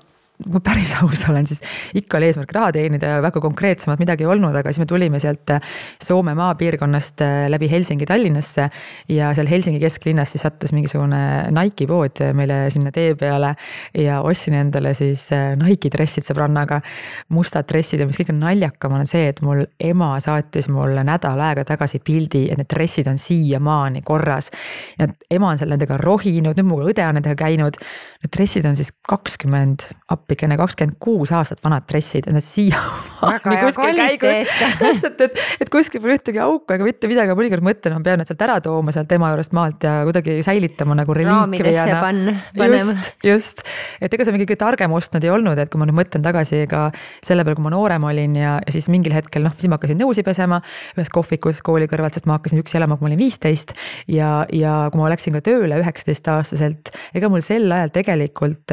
kui 0.43 0.53
ma 0.55 0.62
päris 0.63 0.91
aus 1.01 1.24
olen, 1.29 1.48
siis 1.48 1.62
ikka 1.98 2.19
oli 2.19 2.29
eesmärk 2.29 2.51
raha 2.55 2.71
teenida 2.75 3.15
ja 3.15 3.21
väga 3.24 3.41
konkreetsemat 3.43 4.01
midagi 4.01 4.25
ei 4.25 4.31
olnud, 4.31 4.55
aga 4.57 4.71
siis 4.71 4.81
me 4.81 4.88
tulime 4.89 5.19
sealt 5.21 5.53
äh, 5.53 5.62
Soome 6.01 6.33
maapiirkonnast 6.38 7.24
äh, 7.25 7.45
läbi 7.51 7.69
Helsingi 7.71 8.05
Tallinnasse. 8.10 8.69
ja 9.10 9.31
seal 9.38 9.50
Helsingi 9.50 9.79
kesklinnas 9.79 10.31
siis 10.33 10.45
sattus 10.45 10.74
mingisugune 10.74 11.51
Nike'i 11.53 11.88
pood 11.88 12.24
meile 12.38 12.63
sinna 12.74 12.91
tee 12.91 13.15
peale 13.15 13.53
ja 13.98 14.21
ostsin 14.21 14.57
endale 14.60 14.93
siis 14.98 15.27
äh, 15.36 15.53
Nike'i 15.60 15.91
dressid 15.93 16.25
sõbrannaga. 16.27 16.81
mustad 17.29 17.67
dressid 17.69 18.01
ja 18.01 18.07
mis 18.10 18.19
kõige 18.19 18.36
naljakam 18.36 18.98
on 18.98 19.07
see, 19.07 19.27
et 19.31 19.41
mul 19.45 19.65
ema 19.79 20.13
saatis 20.24 20.69
mulle 20.71 21.03
nädal 21.07 21.39
aega 21.39 21.65
tagasi 21.67 22.01
pildi, 22.03 22.48
et 22.51 22.60
need 22.60 22.69
dressid 22.71 23.07
on 23.12 23.17
siiamaani 23.21 24.01
korras. 24.05 24.51
ja 25.00 25.07
ema 25.29 25.53
on 25.53 25.62
seal 25.62 25.74
nendega 25.74 25.98
rohinud, 26.01 26.57
nüüd 26.57 26.67
mu 26.67 26.81
õde 26.88 27.05
on 27.07 27.19
nendega 27.19 27.38
käinud. 27.45 27.77
Need 28.21 28.35
dressid 28.35 28.65
on 28.69 28.75
siis 28.77 28.91
kakskümmend 29.09 29.87
appi 30.13 30.31
appikene 30.31 30.55
kakskümmend 30.59 30.95
kuus 31.03 31.31
aastat 31.35 31.59
vanad 31.63 31.83
dressid 31.89 32.27
ja 32.27 32.33
need 32.33 32.45
siiamaani 32.45 33.55
kuskil 33.65 33.97
käigus. 33.97 34.51
täpselt, 34.79 35.23
et, 35.25 35.39
et 35.59 35.71
kuskil 35.71 36.01
pole 36.03 36.15
ühtegi 36.15 36.39
auku 36.39 36.75
ega 36.75 36.85
mitte 36.87 37.09
midagi, 37.11 37.35
mõnikord 37.35 37.65
mõtlen, 37.65 37.97
ma 37.97 38.05
pean 38.05 38.21
need 38.21 38.29
sealt 38.29 38.43
ära 38.45 38.59
tooma 38.63 38.93
sealt 38.95 39.11
ema 39.11 39.31
juurest 39.33 39.55
maalt 39.57 39.83
ja 39.83 39.97
kuidagi 40.07 40.37
säilitama 40.45 40.95
nagu 41.01 41.15
reliikviana. 41.17 42.37
just, 42.71 43.11
just, 43.27 43.63
et 43.99 44.13
ega 44.13 44.27
see 44.27 44.35
mingi 44.35 44.47
kõige 44.47 44.61
targem 44.63 44.95
ost 44.95 45.17
nad 45.17 45.27
ei 45.27 45.33
olnud, 45.33 45.59
et 45.59 45.71
kui 45.71 45.81
ma 45.81 45.89
nüüd 45.89 45.99
mõtlen 45.99 46.23
tagasi 46.23 46.63
ka 46.71 46.87
selle 47.25 47.43
peale, 47.43 47.59
kui 47.59 47.67
ma 47.67 47.73
noorem 47.75 48.07
olin 48.07 48.39
ja, 48.39 48.55
ja 48.63 48.75
siis 48.75 48.87
mingil 48.91 49.15
hetkel 49.17 49.43
noh, 49.47 49.55
siis 49.59 49.71
ma 49.71 49.79
hakkasin 49.79 49.99
nõusi 49.99 50.23
pesema 50.27 50.61
ühes 50.95 51.11
kohvikus 51.11 51.59
kooli 51.65 51.89
kõrvalt, 51.91 52.15
sest 52.15 52.29
ma 52.29 52.39
hakkasin 52.39 52.63
üksi 52.63 52.79
elama, 52.79 52.95
kui 52.95 53.09
ma 53.09 53.11
olin 53.11 53.21
viisteist. 53.25 53.75
ja, 54.07 54.31
ja 54.55 54.77
kui 54.93 55.01
ma 55.01 55.11
läksin 55.11 55.35
ka 55.35 55.43
tööle 55.43 55.81
üheksateistaastaselt, 55.83 56.93
ega 57.17 57.31
mul 57.31 57.43
sel 57.43 57.67
ajal 57.71 57.91
tegelikult 57.91 58.10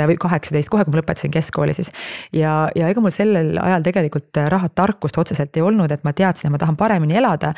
või 0.09 0.19
kaheksateist, 0.21 0.71
kohe 0.73 0.85
kui 0.85 0.95
ma 0.95 1.01
lõpetasin 1.01 1.33
keskkooli 1.35 1.75
siis. 1.77 1.91
ja, 2.33 2.69
ja 2.77 2.89
ega 2.89 3.03
mul 3.05 3.15
sellel 3.15 3.59
ajal 3.63 3.87
tegelikult 3.87 4.43
rahatarkust 4.55 5.19
otseselt 5.19 5.57
ei 5.57 5.65
olnud, 5.65 5.93
et 5.93 6.05
ma 6.05 6.13
teadsin, 6.13 6.49
et 6.49 6.57
ma 6.57 6.63
tahan 6.63 6.77
paremini 6.77 7.19
elada. 7.19 7.55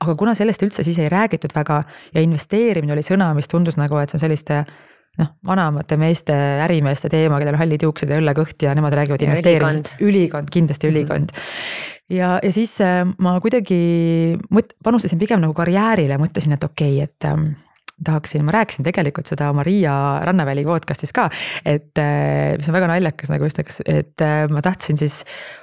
aga 0.00 0.14
kuna 0.14 0.34
sellest 0.34 0.62
üldse 0.62 0.84
siis 0.84 0.98
ei 0.98 1.08
räägitud 1.08 1.54
väga 1.54 1.82
ja 2.14 2.20
investeerimine 2.20 2.92
oli 2.92 3.04
sõna, 3.06 3.32
mis 3.34 3.48
tundus 3.48 3.76
nagu, 3.80 3.96
et 3.98 4.10
see 4.10 4.20
on 4.20 4.26
selliste 4.26 4.64
noh, 5.20 5.32
vanemate 5.46 5.96
meeste, 6.00 6.34
ärimeeste 6.66 7.10
teema, 7.12 7.40
kellel 7.40 7.56
on 7.56 7.62
hallid 7.62 7.84
juuksed 7.86 8.10
ja 8.12 8.20
õllekõht 8.20 8.66
ja 8.66 8.74
nemad 8.76 8.96
räägivad 8.96 9.24
investeerimisest, 9.26 9.94
ülikond, 10.04 10.50
kindlasti 10.52 10.88
mhm. 10.88 10.96
ülikond 10.96 11.32
mm. 11.32 11.44
-hmm. 11.44 12.16
ja, 12.18 12.32
ja 12.42 12.52
siis 12.52 12.76
äh, 12.84 13.02
ma 13.18 13.38
kuidagi 13.40 13.78
mõt-, 14.52 14.76
panustasin 14.84 15.18
pigem 15.18 15.40
nagu 15.44 15.56
karjäärile, 15.56 16.18
mõtlesin, 16.20 16.56
et 16.56 16.64
okei 16.64 16.98
okay,, 17.00 17.08
et 17.08 17.30
ähm, 17.30 17.54
tahaksin, 18.04 18.44
ma 18.44 18.52
rääkisin 18.52 18.84
tegelikult 18.84 19.28
seda 19.30 19.48
Maria 19.56 19.92
Rannaväli 20.24 20.66
podcast'is 20.66 21.14
ka, 21.16 21.30
et 21.64 21.96
äh, 22.00 22.56
mis 22.58 22.68
on 22.68 22.76
väga 22.76 22.90
naljakas 22.90 23.30
nagu 23.32 23.46
just, 23.48 23.60
et 23.88 24.24
äh, 24.24 24.44
ma 24.52 24.60
tahtsin 24.64 24.98
siis 25.00 25.22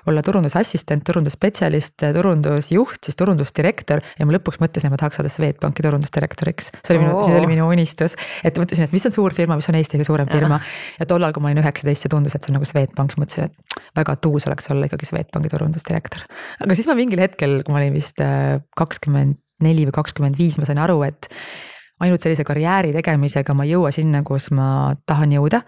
olla 0.09 0.23
turundusassistent, 0.25 1.05
turundusspetsialist, 1.05 2.07
turundusjuht, 2.15 2.97
siis 3.05 3.19
turundusdirektor 3.19 4.01
ja 4.17 4.25
ma 4.25 4.33
lõpuks 4.33 4.57
mõtlesin, 4.63 4.89
et 4.89 4.95
ma 4.95 5.01
tahaks 5.01 5.21
saada 5.21 5.29
Swedbanki 5.29 5.85
turundusdirektoriks. 5.85 6.71
see 6.79 6.95
oli 6.95 7.03
minu 7.03 7.21
see 7.27 7.37
oli 7.37 7.51
minu 7.51 7.67
unistus, 7.69 8.17
et 8.41 8.57
mõtlesin, 8.57 8.87
et 8.87 8.95
mis 8.95 9.05
on 9.05 9.13
suur 9.13 9.37
firma, 9.37 9.59
mis 9.59 9.69
on 9.69 9.77
Eesti 9.77 9.99
kõige 9.99 10.09
suurem 10.09 10.31
firma 10.31 10.57
ja 10.97 11.07
tollal, 11.09 11.35
kui 11.35 11.45
ma 11.45 11.51
olin 11.51 11.61
üheksateist, 11.61 12.07
see 12.07 12.13
tundus, 12.15 12.33
et 12.33 12.41
see 12.41 12.53
on 12.53 12.57
nagu 12.57 12.69
Swedbank, 12.69 13.13
siis 13.13 13.21
mõtlesin, 13.21 13.51
et 13.53 13.93
väga 14.01 14.17
tuus 14.25 14.49
oleks 14.49 14.73
olla 14.73 14.89
ikkagi 14.89 15.11
Swedbanki 15.11 15.53
turundusdirektor. 15.53 16.25
aga 16.65 16.79
siis 16.79 16.89
ma 16.89 16.97
mingil 16.97 17.21
hetkel, 17.21 17.61
kui 17.61 17.77
ma 17.77 17.83
olin 17.83 17.93
vist 17.93 18.25
äh, 18.25 18.57
kakskümmend 18.79 19.37
neli 19.63 19.85
või 19.87 19.95
kakskümmend 19.95 20.35
viis, 20.39 20.57
ma 20.57 20.65
sain 20.67 20.81
aru, 20.81 20.97
et 21.05 21.29
ainult 22.03 22.23
sellise 22.23 22.45
karjääri 22.47 22.93
tegemisega 22.95 23.55
ma 23.57 23.65
ei 23.65 23.73
jõua 23.73 23.91
sinna, 23.95 24.21
kus 24.27 24.49
ma 24.55 24.93
tahan 25.09 25.33
jõuda. 25.35 25.63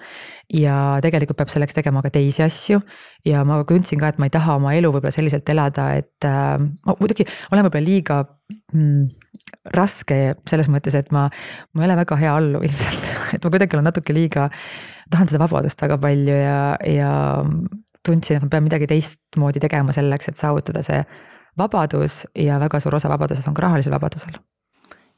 ja 0.53 0.99
tegelikult 1.01 1.39
peab 1.39 1.49
selleks 1.49 1.73
tegema 1.73 2.03
ka 2.05 2.11
teisi 2.13 2.43
asju. 2.45 2.81
Ja 3.25 3.41
ma 3.47 3.57
tundsin 3.65 3.99
ka, 3.99 4.11
et 4.13 4.19
ma 4.21 4.27
ei 4.27 4.33
taha 4.33 4.59
oma 4.59 4.75
elu 4.77 4.91
võib-olla 4.93 5.13
selliselt 5.13 5.49
elada, 5.49 5.87
et 5.97 6.27
äh, 6.27 6.59
ma 6.61 6.95
muidugi 6.99 7.25
olen 7.51 7.65
võib-olla 7.65 7.85
liiga 7.85 8.19
mm, 8.73 9.07
raske 9.73 10.19
selles 10.45 10.69
mõttes, 10.69 10.97
et 10.99 11.09
ma, 11.15 11.25
ma 11.73 11.83
ei 11.83 11.89
ole 11.89 11.97
väga 12.03 12.19
hea 12.21 12.35
alluv 12.37 12.67
ilmselt, 12.67 13.09
et 13.37 13.41
ma 13.41 13.53
kuidagi 13.53 13.79
olen 13.79 13.89
natuke 13.89 14.13
liiga, 14.13 14.49
tahan 15.09 15.31
seda 15.31 15.41
vabadust 15.41 15.81
väga 15.81 15.97
palju 16.01 16.37
ja, 16.37 16.59
ja 16.85 17.13
tundsin, 18.05 18.37
et 18.37 18.45
ma 18.45 18.53
pean 18.53 18.67
midagi 18.67 18.89
teistmoodi 18.91 19.63
tegema 19.63 19.95
selleks, 19.97 20.29
et 20.29 20.37
saavutada 20.37 20.85
see 20.85 21.01
vabadus. 21.57 22.25
Ja 22.37 22.59
väga 22.61 22.83
suur 22.83 22.99
osa 22.99 23.09
vabadusest 23.09 23.49
on 23.49 23.57
ka 23.57 23.65
rahalisel 23.65 23.95
vabadusel 23.97 24.37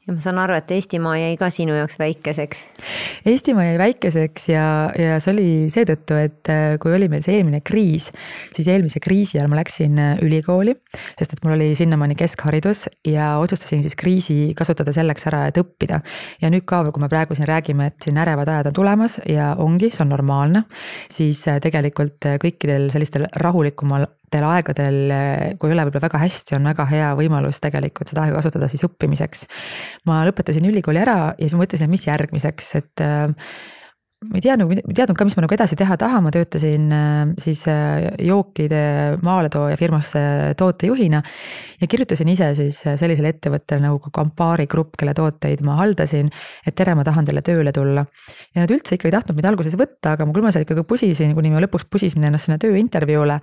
ja 0.08 0.14
ma 0.16 0.22
saan 0.22 0.38
aru, 0.40 0.56
et 0.56 0.70
Eestimaa 0.72 1.18
jäi 1.20 1.36
ka 1.40 1.50
sinu 1.52 1.74
jaoks 1.76 1.98
väikeseks. 2.00 2.62
Eestimaa 3.28 3.66
jäi 3.66 3.78
väikeseks 3.80 4.48
ja, 4.48 4.64
ja 4.96 5.18
see 5.20 5.34
oli 5.34 5.48
seetõttu, 5.72 6.16
et 6.16 6.50
äh, 6.52 6.76
kui 6.80 6.94
oli 6.96 7.10
meil 7.12 7.24
see 7.24 7.36
eelmine 7.36 7.60
kriis, 7.66 8.08
siis 8.56 8.70
eelmise 8.72 9.02
kriisi 9.04 9.36
ajal 9.36 9.50
ma 9.52 9.60
läksin 9.60 10.00
äh, 10.00 10.22
ülikooli, 10.24 10.78
sest 11.20 11.36
et 11.36 11.44
mul 11.44 11.58
oli 11.58 11.74
sinnamaani 11.78 12.16
keskharidus 12.18 12.86
ja 13.06 13.34
otsustasin 13.42 13.84
siis 13.84 13.98
kriisi 14.00 14.38
kasutada 14.58 14.94
selleks 14.96 15.28
ära, 15.28 15.44
et 15.50 15.60
õppida. 15.60 16.00
ja 16.40 16.52
nüüd 16.52 16.64
ka, 16.68 16.80
kui 16.88 17.04
me 17.04 17.12
praegu 17.12 17.36
siin 17.36 17.48
räägime, 17.50 17.92
et 17.92 18.08
siin 18.08 18.20
ärevad 18.20 18.48
ajad 18.48 18.72
on 18.72 18.78
tulemas 18.80 19.20
ja 19.28 19.52
ongi, 19.60 19.92
see 19.92 20.06
on 20.06 20.14
normaalne, 20.16 20.64
siis 21.12 21.44
äh, 21.52 21.60
tegelikult 21.60 22.24
kõikidel 22.40 22.88
sellistel 22.94 23.28
rahulikumal 23.44 24.08
aegadel, 24.36 24.98
kui 25.58 25.70
ei 25.70 25.76
ole 25.76 25.86
võib-olla 25.88 26.04
väga 26.08 26.20
hästi, 26.24 26.56
on 26.58 26.68
väga 26.68 26.86
hea 26.90 27.08
võimalus 27.18 27.60
tegelikult 27.64 28.10
seda 28.10 28.26
aega 28.26 28.38
kasutada 28.38 28.68
siis 28.70 28.84
õppimiseks. 28.86 29.46
ma 30.08 30.22
lõpetasin 30.28 30.68
ülikooli 30.68 31.02
ära 31.02 31.18
ja 31.32 31.46
siis 31.46 31.58
mõtlesin, 31.58 31.88
et 31.88 31.94
mis 31.94 32.06
järgmiseks, 32.06 32.70
et 32.78 33.04
äh, 33.04 33.26
ma 34.28 34.38
ei 34.38 34.44
tea 34.44 34.56
nagu, 34.58 34.74
ei 34.74 34.96
teadnud 34.96 35.18
ka, 35.18 35.26
mis 35.28 35.36
ma 35.38 35.44
nagu 35.46 35.56
edasi 35.56 35.78
teha 35.78 35.96
tahan, 36.00 36.24
ma 36.26 36.32
töötasin 36.34 36.88
äh, 36.94 37.16
siis 37.42 37.64
äh, 37.70 38.08
jookide 38.24 38.82
maaletooja 39.22 39.78
firmas 39.80 40.12
tootejuhina. 40.58 41.22
Ja 41.80 41.86
kirjutasin 41.86 42.28
ise 42.32 42.48
siis 42.58 42.80
äh, 42.86 42.96
sellisele 42.98 43.30
ettevõttele 43.34 43.82
nagu 43.84 44.10
Campari 44.14 44.66
Grupp, 44.70 44.96
kelle 44.98 45.14
tooteid 45.14 45.62
ma 45.66 45.76
haldasin. 45.78 46.30
et 46.66 46.74
tere, 46.78 46.94
ma 46.98 47.04
tahan 47.06 47.28
teile 47.28 47.42
tööle 47.46 47.72
tulla. 47.72 48.04
ja 48.54 48.64
nad 48.64 48.72
üldse 48.74 48.96
ikka 48.96 49.08
ei 49.08 49.14
tahtnud 49.14 49.38
mind 49.38 49.50
alguses 49.52 49.76
võtta, 49.78 50.16
aga 50.16 50.26
küll 50.26 50.46
ma 50.46 50.52
seal 50.54 50.66
ikkagi 50.66 50.84
pusisin, 50.88 51.34
kuni 51.36 51.52
ma 51.54 51.62
lõpuks 51.64 51.86
pusisin 51.90 52.24
ennast 52.28 52.48
sinna 52.48 52.58
tööintervjuule. 52.62 53.38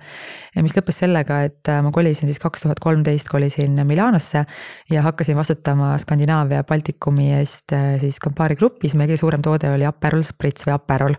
mis 0.62 0.76
lõppes 0.76 1.00
sellega, 1.02 1.42
et 1.48 1.72
ma 1.82 1.92
kolisin 1.92 2.28
siis 2.28 2.40
kaks 2.42 2.64
tuhat 2.64 2.80
kolmteist 2.80 3.28
kolisin 3.32 3.80
Milanosse 3.86 4.44
ja 4.90 5.02
hakkasin 5.06 5.36
vastutama 5.36 5.94
Skandinaavia 6.00 6.64
Baltikumi 6.64 7.32
eest 7.38 7.72
siis 8.00 8.20
Campari 8.22 8.56
Grupis, 8.56 8.94
meie 8.94 9.10
kõige 9.10 9.20
suurem 9.20 9.44
toode 9.44 9.70
oli 9.72 9.86
Aperol 9.88 10.24
Spritz 10.26 10.66
või 10.66 10.76
Aperol. 10.76 11.16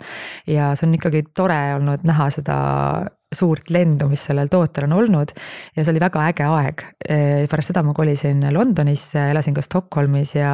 ja 0.48 0.74
see 0.76 0.88
on 0.88 0.98
ikkagi 0.98 1.24
tore 1.36 1.60
olnud 1.78 2.06
näha 2.08 2.30
seda 2.34 2.58
suurt 3.36 3.68
lendu, 3.76 4.08
mis 4.08 4.22
sellel 4.24 4.48
tootel 4.48 4.86
on 4.88 4.94
olnud 5.02 5.34
ja 5.76 5.84
see 5.84 5.92
oli 5.92 6.00
väga 6.00 6.22
äge 6.30 6.46
aeg. 6.48 6.84
pärast 7.52 7.74
seda 7.74 7.84
ma 7.84 7.92
kolisin 7.96 8.46
Londonisse, 8.56 9.20
elasin 9.34 9.56
ka 9.56 9.62
Stockholmis 9.66 10.32
ja, 10.36 10.54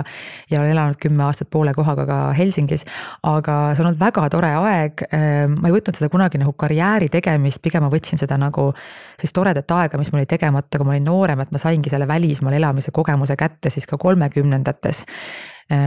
ja 0.50 0.62
olen 0.62 0.74
elanud 0.74 0.98
kümme 1.02 1.24
aastat 1.28 1.52
poole 1.54 1.74
kohaga 1.74 2.08
ka 2.10 2.18
Helsingis. 2.34 2.86
aga 3.30 3.60
see 3.76 3.84
on 3.84 3.92
olnud 3.92 4.02
väga 4.02 4.26
tore 4.34 4.50
aeg. 4.58 5.06
ma 5.54 5.70
ei 5.70 5.76
võtnud 5.78 6.02
seda 6.02 6.10
kunagi 6.10 6.42
nagu 6.42 6.56
karjääri 6.58 7.12
tegemist, 7.14 7.62
pigem 7.62 7.86
ma 7.86 7.94
võtsin 7.94 8.22
seda 8.22 8.40
nagu 8.42 8.72
sellist 9.20 9.38
toredat 9.38 9.78
aega, 9.78 10.02
mis 10.02 10.10
mul 10.12 10.24
oli 10.24 10.34
tegemata, 10.34 10.82
kui 10.82 10.90
ma 10.90 10.98
olin 10.98 11.10
noorem, 11.12 11.46
et 11.46 11.54
ma 11.54 11.62
saingi 11.62 11.94
selle 11.94 12.10
välismaal 12.10 12.58
elamise 12.58 12.92
kogemuse 12.92 13.38
kätte 13.38 13.70
siis 13.70 13.86
ka 13.86 14.02
kolmekümnendates 14.02 15.06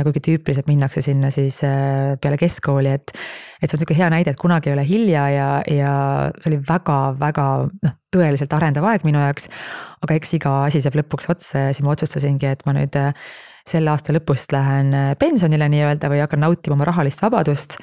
kuigi 0.07 0.23
tüüpiliselt 0.25 0.69
minnakse 0.71 1.03
sinna 1.05 1.31
siis 1.35 1.59
äh, 1.67 2.15
peale 2.23 2.39
keskkooli, 2.41 2.95
et, 2.97 3.13
et 3.61 3.69
see 3.69 3.77
on 3.77 3.83
niisugune 3.83 3.99
hea 4.01 4.11
näide, 4.15 4.33
et 4.33 4.41
kunagi 4.41 4.71
ei 4.71 4.77
ole 4.77 4.87
hilja 4.89 5.27
ja, 5.35 5.49
ja 5.71 5.93
see 6.41 6.53
oli 6.53 6.61
väga-väga 6.69 7.47
noh, 7.85 7.97
tõeliselt 8.15 8.57
arendav 8.57 8.89
aeg 8.89 9.07
minu 9.07 9.21
jaoks. 9.21 9.51
aga 10.07 10.17
eks 10.17 10.35
iga 10.39 10.57
asi 10.65 10.81
saab 10.85 10.99
lõpuks 11.03 11.31
otsa 11.33 11.69
ja 11.69 11.77
siis 11.77 11.85
ma 11.85 11.95
otsustasingi, 11.95 12.51
et 12.57 12.67
ma 12.67 12.77
nüüd 12.77 12.97
äh, 13.01 13.13
selle 13.67 13.91
aasta 13.91 14.15
lõpust 14.15 14.53
lähen 14.55 14.95
pensionile 15.19 15.67
nii-öelda 15.73 16.11
või 16.13 16.21
hakkan 16.23 16.45
nautima 16.45 16.79
oma 16.79 16.87
rahalist 16.87 17.23
vabadust 17.25 17.81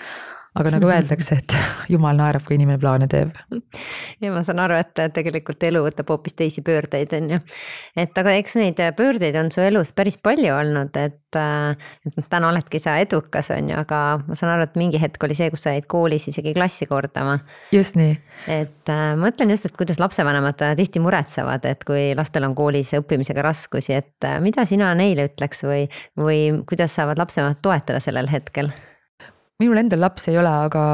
aga 0.60 0.74
nagu 0.76 0.90
öeldakse, 0.94 1.40
et 1.42 1.56
jumal 1.92 2.18
naerab, 2.18 2.46
kui 2.46 2.58
inimene 2.58 2.80
plaane 2.82 3.08
teeb. 3.12 3.34
ja 4.22 4.32
ma 4.34 4.44
saan 4.46 4.62
aru, 4.64 4.78
et 4.80 5.04
tegelikult 5.16 5.64
elu 5.66 5.84
võtab 5.88 6.14
hoopis 6.14 6.38
teisi 6.38 6.64
pöördeid, 6.66 7.14
on 7.18 7.32
ju. 7.36 7.40
et 8.00 8.22
aga 8.22 8.36
eks 8.40 8.58
neid 8.62 8.82
pöördeid 8.98 9.38
on 9.40 9.52
su 9.54 9.64
elus 9.64 9.94
päris 9.96 10.20
palju 10.22 10.54
olnud, 10.56 10.94
et, 11.02 11.20
et 11.40 12.14
noh, 12.20 12.28
täna 12.30 12.52
oledki 12.52 12.82
sa 12.84 13.00
edukas, 13.02 13.50
on 13.56 13.74
ju, 13.74 13.80
aga 13.82 14.04
ma 14.28 14.38
saan 14.38 14.54
aru, 14.56 14.70
et 14.70 14.80
mingi 14.80 15.02
hetk 15.02 15.26
oli 15.26 15.38
see, 15.38 15.50
kus 15.54 15.66
sa 15.66 15.76
jäid 15.76 15.90
koolis 15.92 16.28
isegi 16.30 16.56
klassi 16.56 16.88
kordama. 16.90 17.40
just 17.74 17.98
nii. 18.00 18.16
et 18.54 18.94
äh, 18.94 19.04
mõtlen 19.20 19.56
just, 19.56 19.68
et 19.70 19.78
kuidas 19.78 20.02
lapsevanemad 20.04 20.62
tihti 20.78 21.02
muretsevad, 21.04 21.66
et 21.70 21.84
kui 21.88 22.12
lastel 22.18 22.46
on 22.46 22.56
koolis 22.58 22.94
õppimisega 23.00 23.46
raskusi, 23.46 23.98
et 23.98 24.32
mida 24.44 24.68
sina 24.70 24.94
neile 24.98 25.30
ütleks 25.32 25.66
või, 25.66 25.86
või 26.20 26.42
kuidas 26.70 26.94
saavad 27.00 27.22
lapsevanemad 27.22 27.64
toetada 27.66 28.04
sellel 28.04 28.30
hetkel 28.30 28.70
minul 29.64 29.80
endal 29.80 30.04
lapsi 30.04 30.34
ei 30.34 30.40
ole, 30.42 30.52
aga 30.68 30.86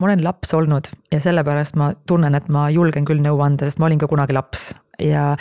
ma 0.00 0.08
olen 0.10 0.22
laps 0.24 0.52
olnud 0.56 0.90
ja 1.12 1.20
sellepärast 1.22 1.78
ma 1.80 1.90
tunnen, 2.08 2.36
et 2.38 2.50
ma 2.52 2.68
julgen 2.72 3.06
küll 3.08 3.22
nõu 3.24 3.40
anda, 3.44 3.66
sest 3.66 3.80
ma 3.80 3.88
olin 3.88 4.00
ka 4.02 4.08
kunagi 4.10 4.36
laps. 4.36 4.70
Ja 5.02 5.34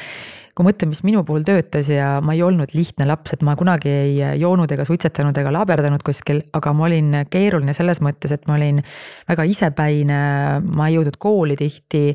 kui 0.55 0.63
mõtlen, 0.63 0.91
mis 0.91 1.03
minu 1.03 1.25
puhul 1.27 1.43
töötas 1.47 1.89
ja 1.91 2.15
ma 2.23 2.35
ei 2.35 2.41
olnud 2.45 2.71
lihtne 2.75 3.07
laps, 3.09 3.35
et 3.35 3.43
ma 3.43 3.57
kunagi 3.59 3.91
ei 3.91 4.39
joonud 4.39 4.71
ega 4.71 4.85
suitsetanud 4.87 5.35
ega 5.37 5.51
laaberdanud 5.51 6.03
kuskil, 6.07 6.41
aga 6.55 6.73
ma 6.75 6.87
olin 6.87 7.11
keeruline 7.31 7.75
selles 7.75 7.99
mõttes, 8.03 8.31
et 8.31 8.47
ma 8.47 8.55
olin 8.55 8.79
väga 9.27 9.47
isepäine, 9.51 10.19
ma 10.63 10.87
ei 10.87 10.95
jõudnud 10.95 11.19
kooli 11.19 11.59
tihti 11.59 12.05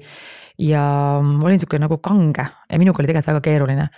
ja 0.60 0.82
ma 1.20 1.44
olin 1.44 1.58
niisugune 1.58 1.84
nagu 1.84 2.00
kange 2.04 2.48
ja 2.48 2.80
minuga 2.80 3.02
oli 3.02 3.12
tegelikult 3.12 3.34
väga 3.34 3.44
keeruline 3.44 3.88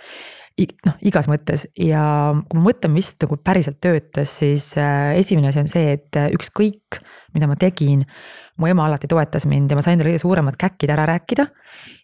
noh, 0.59 0.97
igas 1.05 1.27
mõttes. 1.29 1.65
Ja 1.79 2.03
kui 2.49 2.59
ma 2.59 2.69
mõtlen, 2.69 2.93
mis 2.93 3.13
nagu 3.21 3.37
päriselt 3.41 3.79
töötas, 3.83 4.35
siis 4.41 4.71
äh, 4.77 5.15
esimene 5.19 5.49
asi 5.49 5.63
on 5.63 5.71
see, 5.71 5.97
et 5.97 6.19
äh, 6.19 6.29
ükskõik, 6.35 7.01
mida 7.33 7.49
ma 7.49 7.57
tegin, 7.59 8.05
mu 8.57 8.67
ema 8.69 8.85
alati 8.85 9.07
toetas 9.09 9.45
mind 9.49 9.71
ja 9.71 9.77
ma 9.77 9.81
sain 9.81 9.97
talle 9.97 10.13
kõige 10.13 10.21
suuremad 10.21 10.57
käkid 10.59 10.91
ära 10.93 11.05
rääkida. 11.09 11.47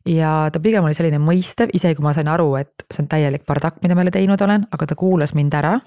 ja 0.06 0.50
ta 0.54 0.60
pigem 0.60 0.84
oli 0.84 0.96
selline 0.98 1.20
mõistev, 1.22 1.70
isegi 1.74 1.96
kui 1.96 2.04
ma 2.04 2.14
sain 2.14 2.28
aru, 2.28 2.56
et 2.58 2.86
see 2.90 3.04
on 3.04 3.10
täielik 3.12 3.46
bardakk, 3.46 3.84
mida 3.84 3.96
ma 3.96 4.02
jälle 4.02 4.14
teinud 4.16 4.42
olen, 4.42 4.66
aga 4.72 4.88
ta 4.90 4.96
kuulas 4.96 5.34
mind 5.38 5.54
ära. 5.54 5.80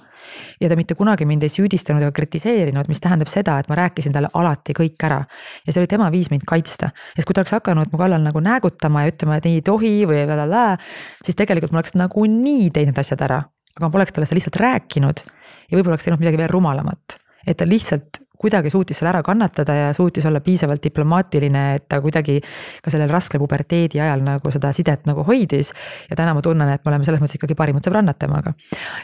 ja 0.60 0.68
ta 0.68 0.76
mitte 0.78 0.94
kunagi 0.94 1.26
mind 1.26 1.42
ei 1.42 1.50
süüdistanud 1.50 2.02
ega 2.02 2.12
kritiseerinud, 2.14 2.88
mis 2.88 3.00
tähendab 3.02 3.28
seda, 3.28 3.58
et 3.58 3.68
ma 3.68 3.78
rääkisin 3.80 4.14
talle 4.14 4.30
alati 4.34 4.76
kõik 4.78 5.02
ära. 5.02 5.24
ja 5.66 5.72
see 5.72 5.82
oli 5.82 5.90
tema 5.90 6.10
viis 6.12 6.30
mind 6.30 6.46
kaitsta, 6.46 6.92
sest 7.16 7.26
kui 7.26 7.34
ta 7.34 7.42
oleks 7.42 7.56
hakanud 7.58 7.90
mu 7.92 7.98
kallal 7.98 8.22
nagu 8.22 8.40
näägutama 8.40 9.02
ja 9.02 9.14
ütlema, 9.14 9.40
et 9.40 9.46
ei 9.50 9.62
tohi 9.62 10.06
või 10.06 10.22
blablabla, 10.26 10.78
siis 11.24 11.36
tegelikult 11.36 11.72
ma 11.72 11.82
oleks 11.82 11.98
nagunii 11.98 12.70
teinud 12.70 12.98
asjad 12.98 13.26
ära, 13.26 13.42
aga 13.76 13.88
ma 13.88 13.90
poleks 13.90 14.14
talle 14.14 14.30
seda 14.30 14.38
lihtsalt 14.38 14.62
rääkinud 14.62 15.26
ja 15.26 15.74
võib-olla 15.74 15.96
oleks 15.96 16.06
teinud 16.06 16.22
midagi 16.22 16.38
veel 16.38 16.54
rumalamat 16.54 17.18
et 17.46 17.58
ta 17.58 17.66
lihtsalt 17.66 18.21
kuidagi 18.42 18.72
suutis 18.72 18.98
selle 18.98 19.12
ära 19.12 19.22
kannatada 19.26 19.76
ja 19.78 19.90
suutis 19.96 20.26
olla 20.28 20.42
piisavalt 20.44 20.82
diplomaatiline, 20.84 21.64
et 21.78 21.88
ta 21.88 22.00
kuidagi 22.04 22.40
ka 22.82 22.92
sellel 22.92 23.10
raskel 23.12 23.42
puberteedi 23.42 24.00
ajal 24.02 24.24
nagu 24.26 24.54
seda 24.54 24.72
sidet 24.76 25.06
nagu 25.08 25.24
hoidis. 25.28 25.72
ja 26.10 26.18
täna 26.18 26.34
ma 26.34 26.42
tunnen, 26.42 26.68
et 26.68 26.84
me 26.84 26.92
oleme 26.92 27.06
selles 27.06 27.22
mõttes 27.22 27.38
ikkagi 27.38 27.58
parimad 27.58 27.86
sõbrannad 27.86 28.18
temaga. 28.18 28.54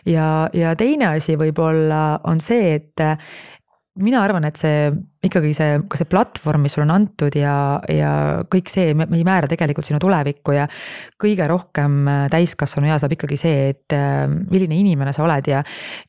ja, 0.06 0.48
ja 0.52 0.74
teine 0.76 1.12
asi 1.14 1.38
võib-olla 1.38 2.20
on 2.28 2.42
see, 2.44 2.74
et 2.80 3.06
mina 3.98 4.20
arvan, 4.22 4.46
et 4.48 4.58
see 4.58 4.90
ikkagi 5.26 5.52
see, 5.56 5.78
ka 5.90 5.98
see 5.98 6.08
platvorm, 6.10 6.62
mis 6.64 6.74
sulle 6.74 6.86
on 6.86 6.94
antud 6.94 7.34
ja, 7.38 7.54
ja 7.90 8.10
kõik 8.50 8.70
see, 8.70 8.92
me 8.98 9.08
ei 9.10 9.24
määra 9.26 9.50
tegelikult 9.50 9.88
sinu 9.88 9.98
tulevikku 10.02 10.54
ja 10.54 10.68
kõige 11.20 11.48
rohkem 11.50 12.06
täiskasvanu 12.32 12.90
ea 12.90 12.98
saab 13.02 13.16
ikkagi 13.16 13.38
see, 13.40 13.72
et 13.74 13.96
milline 14.38 14.78
inimene 14.78 15.14
sa 15.16 15.24
oled 15.26 15.50
ja, 15.50 15.64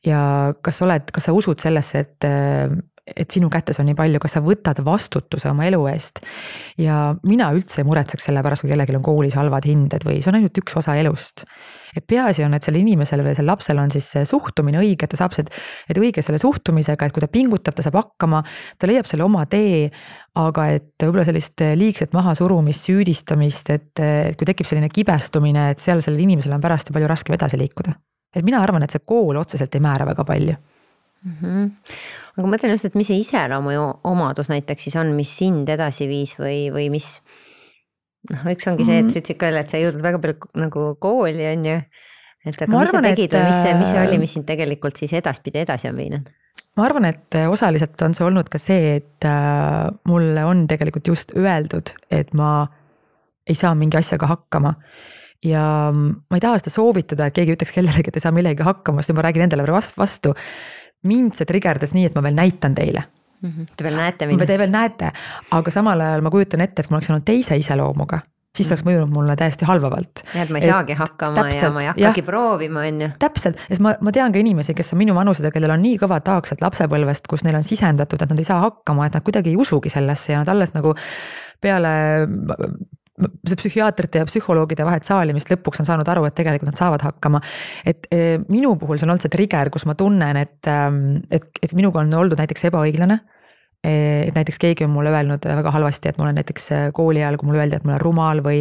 ja 0.06 0.22
kas 0.62 0.80
sa 0.80 0.86
oled, 0.86 1.10
kas 1.14 1.28
sa 1.28 1.34
usud 1.36 1.62
sellesse, 1.62 2.04
et 2.06 2.30
et 3.16 3.30
sinu 3.30 3.50
kätes 3.52 3.80
on 3.80 3.88
nii 3.90 3.96
palju, 3.98 4.20
kas 4.22 4.36
sa 4.36 4.42
võtad 4.44 4.80
vastutuse 4.84 5.50
oma 5.50 5.66
elu 5.68 5.80
eest. 5.92 6.22
ja 6.80 7.14
mina 7.26 7.50
üldse 7.56 7.80
ei 7.80 7.88
muretseks 7.88 8.28
selle 8.28 8.42
pärast, 8.44 8.64
kui 8.64 8.70
kellelgi 8.72 8.96
on 8.96 9.04
koolis 9.04 9.36
halvad 9.38 9.66
hinded 9.68 10.06
või 10.06 10.20
see 10.20 10.32
on 10.32 10.40
ainult 10.40 10.60
üks 10.62 10.76
osa 10.78 10.96
elust. 11.00 11.44
et 11.96 12.06
peaasi 12.06 12.44
on, 12.46 12.54
et 12.54 12.66
sellel 12.66 12.84
inimesel 12.84 13.24
või 13.24 13.34
sellel 13.34 13.50
lapsel 13.52 13.80
on 13.82 13.90
siis 13.90 14.06
see 14.14 14.24
suhtumine 14.28 14.78
õige, 14.82 15.06
et 15.06 15.12
ta 15.14 15.18
saab 15.20 15.34
see, 15.34 15.46
et 15.90 15.98
õige 15.98 16.22
selle 16.22 16.38
suhtumisega, 16.42 17.06
et 17.06 17.16
kui 17.16 17.24
ta 17.24 17.30
pingutab, 17.30 17.74
ta 17.74 17.84
saab 17.86 17.98
hakkama, 17.98 18.44
ta 18.78 18.90
leiab 18.90 19.10
selle 19.10 19.26
oma 19.26 19.46
tee. 19.50 19.90
aga 20.40 20.68
et 20.70 21.02
võib-olla 21.02 21.24
sellist 21.26 21.58
liigset 21.74 22.12
mahasurumist, 22.14 22.84
süüdistamist, 22.86 23.72
et, 23.74 24.02
kui 24.38 24.46
tekib 24.46 24.68
selline 24.68 24.86
kibestumine, 24.88 25.72
et 25.72 25.82
seal 25.82 25.98
sellel 26.06 26.22
inimesel 26.22 26.54
on 26.54 26.62
pärast 26.62 26.88
ju 26.88 26.94
palju 26.94 27.10
raskem 27.10 27.34
edasi 27.34 27.58
liikuda. 27.58 27.96
et 28.34 28.46
mina 28.46 28.62
arvan, 28.62 28.86
et 28.86 28.94
see 28.94 29.02
kool 29.02 29.36
otseselt 29.36 29.74
ei 29.74 29.82
määra 29.82 30.06
väga 30.06 30.24
palju 30.24 30.54
mm. 30.54 31.36
-hmm 31.42 32.19
aga 32.34 32.46
ma 32.46 32.54
mõtlen 32.54 32.74
just, 32.74 32.88
et 32.88 32.96
mis 32.98 33.08
see 33.10 33.20
iseloomu 33.22 33.74
omadus 34.08 34.50
näiteks 34.52 34.88
siis 34.88 34.98
on, 35.00 35.12
mis 35.16 35.32
sind 35.40 35.70
edasi 35.72 36.08
viis 36.10 36.36
või, 36.38 36.68
või 36.74 36.88
mis. 36.94 37.08
noh, 38.30 38.44
üks 38.52 38.68
ongi 38.70 38.86
see, 38.86 39.00
et 39.00 39.08
mhm. 39.08 39.12
sa 39.14 39.22
ütlesid 39.22 39.40
ka 39.40 39.50
jälle, 39.50 39.64
et 39.64 39.72
sa 39.72 39.82
jõudnud 39.82 40.04
väga 40.06 40.22
palju 40.22 40.52
nagu 40.64 40.86
kooli, 41.02 41.46
on 41.52 41.70
ju. 41.70 41.78
et 42.46 42.56
aga 42.56 42.72
ma 42.72 42.82
mis 42.82 42.92
arvan, 42.92 43.06
sa 43.08 43.14
tegid 43.14 43.32
et... 43.32 43.38
või 43.38 43.48
mis 43.48 43.62
see, 43.62 43.78
mis 43.82 43.92
see 43.92 44.02
oli, 44.04 44.16
äh, 44.16 44.24
mis 44.24 44.36
sind 44.36 44.48
tegelikult 44.48 45.00
siis 45.00 45.14
edaspidi 45.20 45.64
edasi 45.64 45.90
on 45.90 46.00
viinud? 46.00 46.34
ma 46.78 46.86
arvan, 46.86 47.08
et 47.10 47.40
osaliselt 47.50 48.02
on 48.06 48.16
see 48.16 48.26
olnud 48.26 48.50
ka 48.52 48.60
see, 48.62 48.98
et 49.00 49.28
äh, 49.28 49.86
mulle 50.08 50.44
on 50.48 50.66
tegelikult 50.70 51.10
just 51.12 51.34
öeldud, 51.36 51.94
et 52.14 52.34
ma 52.36 52.52
ei 53.50 53.56
saa 53.58 53.72
mingi 53.74 53.98
asjaga 53.98 54.28
hakkama 54.30 54.76
ja 55.44 55.62
ma 55.92 56.36
ei 56.36 56.42
taha 56.42 56.60
seda 56.60 56.72
soovitada, 56.74 57.26
et 57.26 57.36
keegi 57.36 57.56
ütleks 57.56 57.72
kellelegi, 57.74 58.12
et 58.12 58.18
ei 58.20 58.22
saa 58.22 58.34
millegagi 58.34 58.66
hakkama, 58.66 59.02
sest 59.02 59.16
ma 59.16 59.24
räägin 59.24 59.46
endale 59.46 59.64
vastu 59.72 60.36
mind 61.02 61.38
see 61.38 61.48
trigerdas 61.48 61.94
nii, 61.96 62.10
et 62.10 62.18
ma 62.18 62.24
veel 62.26 62.36
näitan 62.36 62.74
teile 62.74 63.04
mm. 63.40 63.50
-hmm. 63.50 63.72
Te 63.76 63.84
veel 63.84 63.96
näete 63.96 64.26
mind? 64.26 64.46
Te 64.46 64.58
veel 64.58 64.70
näete, 64.70 65.12
aga 65.50 65.70
samal 65.70 66.00
ajal 66.00 66.20
ma 66.26 66.30
kujutan 66.30 66.60
ette, 66.60 66.82
et 66.82 66.90
ma 66.90 66.98
oleks 66.98 67.10
olnud 67.10 67.24
teise 67.24 67.56
iseloomuga, 67.56 68.20
siis 68.56 68.68
see 68.68 68.74
oleks 68.74 68.84
mhm. 68.84 68.90
mõjunud 68.90 69.14
mulle 69.14 69.36
täiesti 69.36 69.64
halvavalt. 69.64 70.24
jah, 70.34 70.42
et 70.42 70.50
ma 70.50 70.58
ei 70.58 70.64
et 70.64 70.70
saagi 70.70 70.96
hakkama 70.98 71.34
täpselt, 71.34 71.62
ja 71.62 71.70
ma 71.70 71.80
ei 71.80 71.90
hakkagi 71.92 72.20
jah, 72.20 72.26
proovima, 72.26 72.86
on 72.88 73.00
ju. 73.00 73.10
täpselt, 73.18 73.60
sest 73.68 73.80
ma, 73.80 73.94
ma 74.00 74.12
tean 74.12 74.32
ka 74.32 74.38
inimesi, 74.38 74.74
kes 74.74 74.92
on 74.92 75.02
minu 75.02 75.14
vanused 75.14 75.44
ja 75.44 75.52
kellel 75.54 75.76
on 75.76 75.82
nii 75.82 75.98
kõvad 76.02 76.26
taaksed 76.26 76.64
lapsepõlvest, 76.64 77.28
kus 77.30 77.44
neil 77.46 77.60
on 77.60 77.66
sisendatud, 77.66 78.22
et 78.22 78.30
nad 78.30 78.38
ei 78.38 78.48
saa 78.48 78.60
hakkama, 78.66 79.06
et 79.06 79.18
nad 79.18 79.26
kuidagi 79.26 79.54
ei 79.54 79.60
usugi 79.60 79.92
sellesse 79.92 80.32
ja 80.32 80.42
nad 80.42 80.48
alles 80.48 80.74
nagu 80.74 80.94
peale 81.60 81.92
see 83.48 83.58
psühhiaatrite 83.62 84.22
ja 84.22 84.28
psühholoogide 84.28 84.86
vahet 84.86 85.08
saalimist 85.08 85.50
lõpuks 85.52 85.82
on 85.82 85.88
saanud 85.88 86.08
aru, 86.08 86.26
et 86.28 86.36
tegelikult 86.38 86.72
nad 86.72 86.80
saavad 86.80 87.04
hakkama. 87.04 87.42
et 87.86 88.08
e, 88.10 88.38
minu 88.48 88.76
puhul 88.80 88.98
see 88.98 89.08
on 89.08 89.14
olnud 89.14 89.26
see 89.26 89.32
trigger, 89.32 89.70
kus 89.70 89.86
ma 89.88 89.96
tunnen, 89.98 90.40
et, 90.40 90.60
ähm, 90.70 91.20
et, 91.30 91.46
et 91.62 91.76
minuga 91.76 92.02
on 92.04 92.14
oldud 92.22 92.40
näiteks 92.40 92.68
ebaõiglane 92.70 93.20
et 93.84 94.36
näiteks 94.36 94.58
keegi 94.60 94.84
on 94.84 94.92
mulle 94.92 95.12
öelnud 95.14 95.46
väga 95.48 95.70
halvasti, 95.72 96.10
et 96.10 96.18
ma 96.18 96.26
olen 96.26 96.36
näiteks 96.36 96.66
äh, 96.76 96.82
kooli 96.92 97.22
ajal, 97.22 97.38
kui 97.40 97.48
mulle 97.48 97.62
öeldi, 97.62 97.78
et 97.78 97.86
ma 97.88 97.94
olen 97.94 98.02
rumal 98.02 98.42
või, 98.44 98.58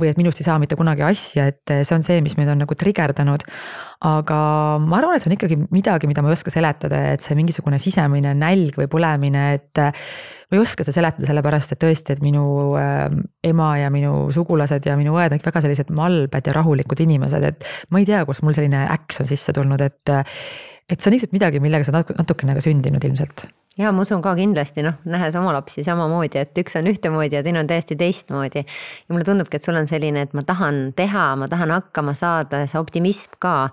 või 0.00 0.10
et 0.10 0.18
minust 0.20 0.42
ei 0.42 0.48
saa 0.48 0.58
mitte 0.60 0.76
kunagi 0.76 1.04
asja, 1.06 1.46
et 1.48 1.72
see 1.72 1.96
on 1.96 2.04
see, 2.04 2.20
mis 2.24 2.36
mind 2.36 2.52
on 2.52 2.60
nagu 2.64 2.76
trigerdanud. 2.76 3.46
aga 4.02 4.36
ma 4.82 4.98
arvan, 4.98 5.16
et 5.16 5.24
see 5.24 5.30
on 5.30 5.36
ikkagi 5.38 5.56
midagi, 5.72 6.10
mida 6.10 6.24
ma 6.24 6.32
ei 6.32 6.36
oska 6.36 6.52
seletada, 6.52 7.00
et 7.14 7.24
see 7.24 7.36
mingisugune 7.38 7.78
sisemine 7.80 8.34
nälg 8.36 8.76
või 8.76 8.90
põlemine, 8.92 9.44
et 9.56 9.78
ma 9.78 10.58
ei 10.58 10.60
oska 10.60 10.84
seda 10.84 10.98
seletada, 10.98 11.30
sellepärast 11.30 11.72
et 11.72 11.80
tõesti, 11.80 12.16
et 12.16 12.24
minu 12.24 12.44
ema 13.46 13.70
ja 13.78 13.88
minu 13.94 14.26
sugulased 14.34 14.84
ja 14.84 14.98
minu 15.00 15.14
õed 15.16 15.38
on 15.38 15.44
väga 15.46 15.64
sellised 15.64 15.94
malbed 15.96 16.50
ja 16.50 16.56
rahulikud 16.58 17.00
inimesed, 17.06 17.48
et 17.48 17.64
ma 17.94 18.02
ei 18.02 18.10
tea, 18.10 18.20
kust 18.28 18.44
mul 18.44 18.58
selline 18.58 18.84
äks 18.98 19.22
on 19.22 19.32
sisse 19.32 19.56
tulnud, 19.56 19.80
et 19.80 20.14
et 20.90 21.00
see 21.00 21.08
on 21.08 21.14
lihtsalt 21.14 21.32
midagi, 21.32 21.62
millega 21.62 21.86
sa 21.86 22.02
natukene 22.02 22.58
ka 22.58 22.64
sündinud 22.64 23.04
ilmselt 23.06 23.46
ja 23.78 23.92
ma 23.92 24.04
usun 24.04 24.20
ka 24.24 24.34
kindlasti 24.36 24.82
noh, 24.84 24.98
nähes 25.08 25.36
oma 25.38 25.52
lapsi 25.56 25.84
samamoodi, 25.86 26.42
et 26.42 26.58
üks 26.60 26.74
on 26.76 26.88
ühtemoodi 26.90 27.38
ja 27.38 27.42
teine 27.44 27.62
on 27.62 27.68
täiesti 27.70 27.96
teistmoodi. 27.96 28.64
ja 28.64 29.14
mulle 29.14 29.24
tundubki, 29.24 29.56
et 29.56 29.64
sul 29.64 29.76
on 29.78 29.86
selline, 29.88 30.26
et 30.26 30.34
ma 30.36 30.44
tahan 30.44 30.92
teha, 30.96 31.24
ma 31.40 31.48
tahan 31.48 31.72
hakkama 31.72 32.12
saada, 32.18 32.64
see 32.68 32.80
optimism 32.80 33.38
ka. 33.40 33.70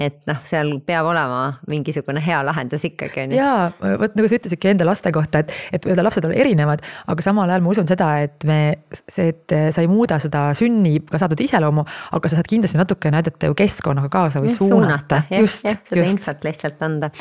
et 0.00 0.22
noh, 0.30 0.40
seal 0.48 0.78
peab 0.86 1.10
olema 1.10 1.42
mingisugune 1.68 2.22
hea 2.24 2.40
lahendus 2.46 2.86
ikkagi 2.88 3.26
on 3.26 3.34
ju. 3.34 3.40
ja 3.42 3.96
vot 4.00 4.16
nagu 4.16 4.30
sa 4.30 4.38
ütlesidki 4.40 4.72
enda 4.72 4.86
laste 4.88 5.12
kohta, 5.12 5.42
et, 5.44 5.52
et 5.72 5.84
võib-olla 5.84 6.08
lapsed 6.08 6.28
on 6.28 6.32
erinevad, 6.36 6.84
aga 7.12 7.26
samal 7.26 7.52
ajal 7.52 7.66
ma 7.66 7.74
usun 7.74 7.90
seda, 7.90 8.08
et 8.24 8.48
me, 8.48 8.60
see, 9.04 9.34
et 9.34 9.56
sa 9.74 9.84
ei 9.84 9.90
muuda 9.90 10.16
seda 10.22 10.46
sünniga 10.56 11.20
saadud 11.20 11.44
iseloomu, 11.44 11.84
aga 12.16 12.32
sa 12.32 12.40
saad 12.40 12.48
kindlasti 12.48 12.80
natukene 12.80 13.20
aidata 13.20 13.52
ju 13.52 13.58
keskkonnaga 13.58 14.08
kaasa 14.12 14.40
või 14.40 14.56
suunata, 14.56 15.20
suunata. 15.20 15.42
just, 15.42 15.68
just, 15.68 15.92
seda 15.92 16.08
infot 16.08 16.48
lihtsalt 16.48 16.88
anda 16.88 17.12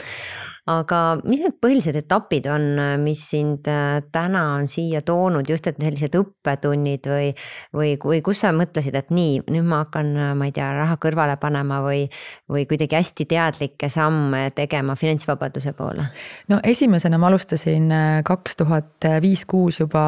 aga 0.70 0.98
mis 1.26 1.40
need 1.42 1.56
põhilised 1.58 1.96
etapid 1.98 2.46
on, 2.52 2.66
mis 3.02 3.24
sind 3.32 3.66
äh, 3.72 4.04
täna 4.14 4.44
on 4.60 4.68
siia 4.70 5.00
toonud, 5.06 5.48
just 5.50 5.66
et 5.72 5.80
sellised 5.82 6.14
õppetunnid 6.20 7.08
või, 7.10 7.32
või, 7.74 7.96
või 7.98 8.20
kus 8.22 8.44
sa 8.44 8.52
mõtlesid, 8.54 8.94
et 9.00 9.10
nii, 9.10 9.40
nüüd 9.50 9.66
ma 9.66 9.82
hakkan, 9.82 10.12
äh, 10.14 10.34
ma 10.38 10.50
ei 10.50 10.54
tea, 10.54 10.68
raha 10.78 11.00
kõrvale 11.02 11.40
panema 11.42 11.80
või, 11.82 12.04
või 12.52 12.68
kuidagi 12.70 13.00
hästi 13.00 13.26
teadlikke 13.32 13.90
samme 13.90 14.44
tegema 14.54 14.94
finantsvabaduse 15.00 15.74
poole? 15.78 16.06
no 16.54 16.60
esimesena 16.62 17.18
ma 17.18 17.32
alustasin 17.32 17.90
äh, 17.96 18.20
kaks 18.28 18.60
tuhat 18.62 19.10
viis, 19.24 19.48
kuus 19.50 19.82
juba 19.82 20.04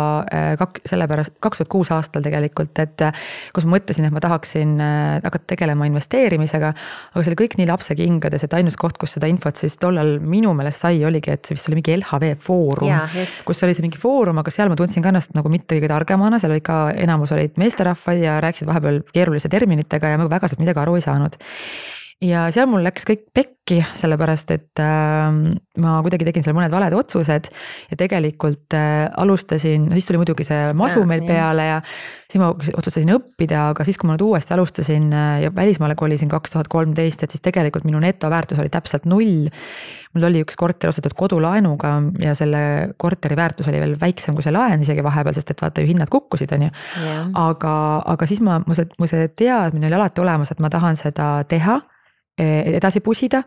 kak-, 0.59 0.83
sellepärast, 0.85 1.39
kaks 1.41 1.63
tuhat 1.63 1.73
kuus 1.73 1.89
aastal 1.95 2.21
tegelikult, 2.25 2.77
et 2.83 3.07
kus 3.55 3.65
ma 3.65 3.79
mõtlesin, 3.79 4.05
et 4.05 4.13
ma 4.13 4.21
tahaksin 4.21 4.77
hakata 5.23 5.55
tegelema 5.55 5.89
investeerimisega, 5.89 6.73
aga 7.09 7.23
see 7.23 7.33
oli 7.33 7.41
kõik 7.41 7.57
nii 7.57 7.69
lapsekingades, 7.71 8.45
et 8.45 8.53
ainus 8.53 8.77
koht, 8.77 8.99
kus 9.01 9.17
seda 9.17 9.29
infot 9.31 9.57
siis 9.57 9.79
tollal 9.81 10.19
minu 10.21 10.42
minu 10.43 10.51
meelest 10.59 10.83
sai, 10.83 10.99
oligi, 11.07 11.31
et 11.31 11.47
see 11.47 11.55
vist 11.55 11.71
oli 11.71 11.79
mingi 11.79 11.95
LHV 11.95 12.35
Foorum, 12.43 12.91
kus 13.47 13.63
oli 13.63 13.75
see 13.77 13.85
mingi 13.87 14.01
foorum, 14.01 14.43
aga 14.43 14.51
seal 14.53 14.71
ma 14.71 14.77
tundsin 14.79 15.05
ka 15.05 15.13
ennast 15.13 15.33
nagu 15.37 15.51
mitte 15.53 15.77
kõige 15.77 15.91
targemana, 15.91 16.41
seal 16.41 16.53
olid 16.55 16.67
ka, 16.67 16.83
enamus 16.99 17.31
olid 17.35 17.57
meesterahvad 17.61 18.19
ja 18.21 18.37
rääkisid 18.43 18.69
vahepeal 18.69 19.01
keeruliste 19.15 19.51
terminitega 19.53 20.13
ja 20.13 20.21
ma 20.21 20.29
väga 20.31 20.51
sealt 20.51 20.63
midagi 20.63 20.83
aru 20.83 20.99
ei 20.99 21.05
saanud. 21.07 21.39
ja 22.23 22.45
seal 22.55 22.69
mul 22.71 22.83
läks 22.85 23.03
kõik 23.07 23.23
pekki 23.35 23.81
sellepärast 23.99 24.51
et 24.55 24.79
äh, 24.79 25.31
ma 25.83 25.95
kuidagi 26.05 26.27
tegin 26.27 26.45
seal 26.45 26.55
mõned 26.55 26.71
valed 26.71 26.93
otsused 26.95 27.49
ja 27.89 27.97
tegelikult 27.99 28.75
äh, 28.77 29.07
alustasin, 29.23 29.89
siis 29.95 30.07
tuli 30.07 30.21
muidugi 30.21 30.45
see 30.47 30.69
masu 30.77 31.01
Ja, 31.01 31.09
meil 31.09 31.23
jah. 31.25 31.31
peale 31.31 31.65
ja 31.67 31.81
siis 32.33 32.41
ma 32.41 32.51
otsustasin 32.53 33.11
õppida, 33.17 33.69
aga 33.73 33.85
siis, 33.87 33.99
kui 33.99 34.09
ma 34.09 34.15
nüüd 34.15 34.25
uuesti 34.27 34.55
alustasin 34.55 35.09
äh, 35.13 35.33
ja 35.45 35.51
välismaale 35.55 35.97
kolisin 35.99 36.31
kaks 36.31 36.55
tuhat 36.55 36.71
kolmteist, 36.71 37.23
et 37.23 37.33
siis 37.33 37.43
tegelikult 37.43 37.85
minu 37.87 38.01
netoväärtus 38.03 38.61
oli 38.61 38.71
täpselt 38.73 39.05
null. 39.09 39.49
Mul 40.13 40.27
oli 40.29 40.43
üks 40.45 40.57
korter 40.59 40.91
ostetud 40.91 41.15
kodulaenuga 41.17 41.93
ja 42.21 42.35
selle 42.37 42.63
korteri 43.01 43.37
väärtus 43.39 43.69
oli 43.71 43.81
veel 43.81 43.95
väiksem 44.01 44.37
kui 44.37 44.45
see 44.45 44.53
laen 44.53 44.83
isegi 44.85 45.05
vahepeal, 45.05 45.35
sest 45.37 45.53
et 45.53 45.63
vaata 45.63 45.81
ju 45.81 45.89
hinnad 45.89 46.11
kukkusid, 46.13 46.53
on 46.57 46.67
ju 46.67 46.73
aga, 47.39 47.73
aga 48.13 48.29
siis 48.29 48.43
ma, 48.45 48.59
mu 48.67 48.77
see, 48.77 48.89
mu 48.99 49.09
see 49.09 49.31
teadmine 49.39 49.89
oli 49.89 49.97
alati 49.97 50.23
olemas, 50.23 50.53
et 50.53 50.61
ma 50.63 50.71
tahan 50.73 50.99
seda 50.99 51.35
teha, 51.49 51.79
edasi 52.37 52.99
pusida. 52.99 53.43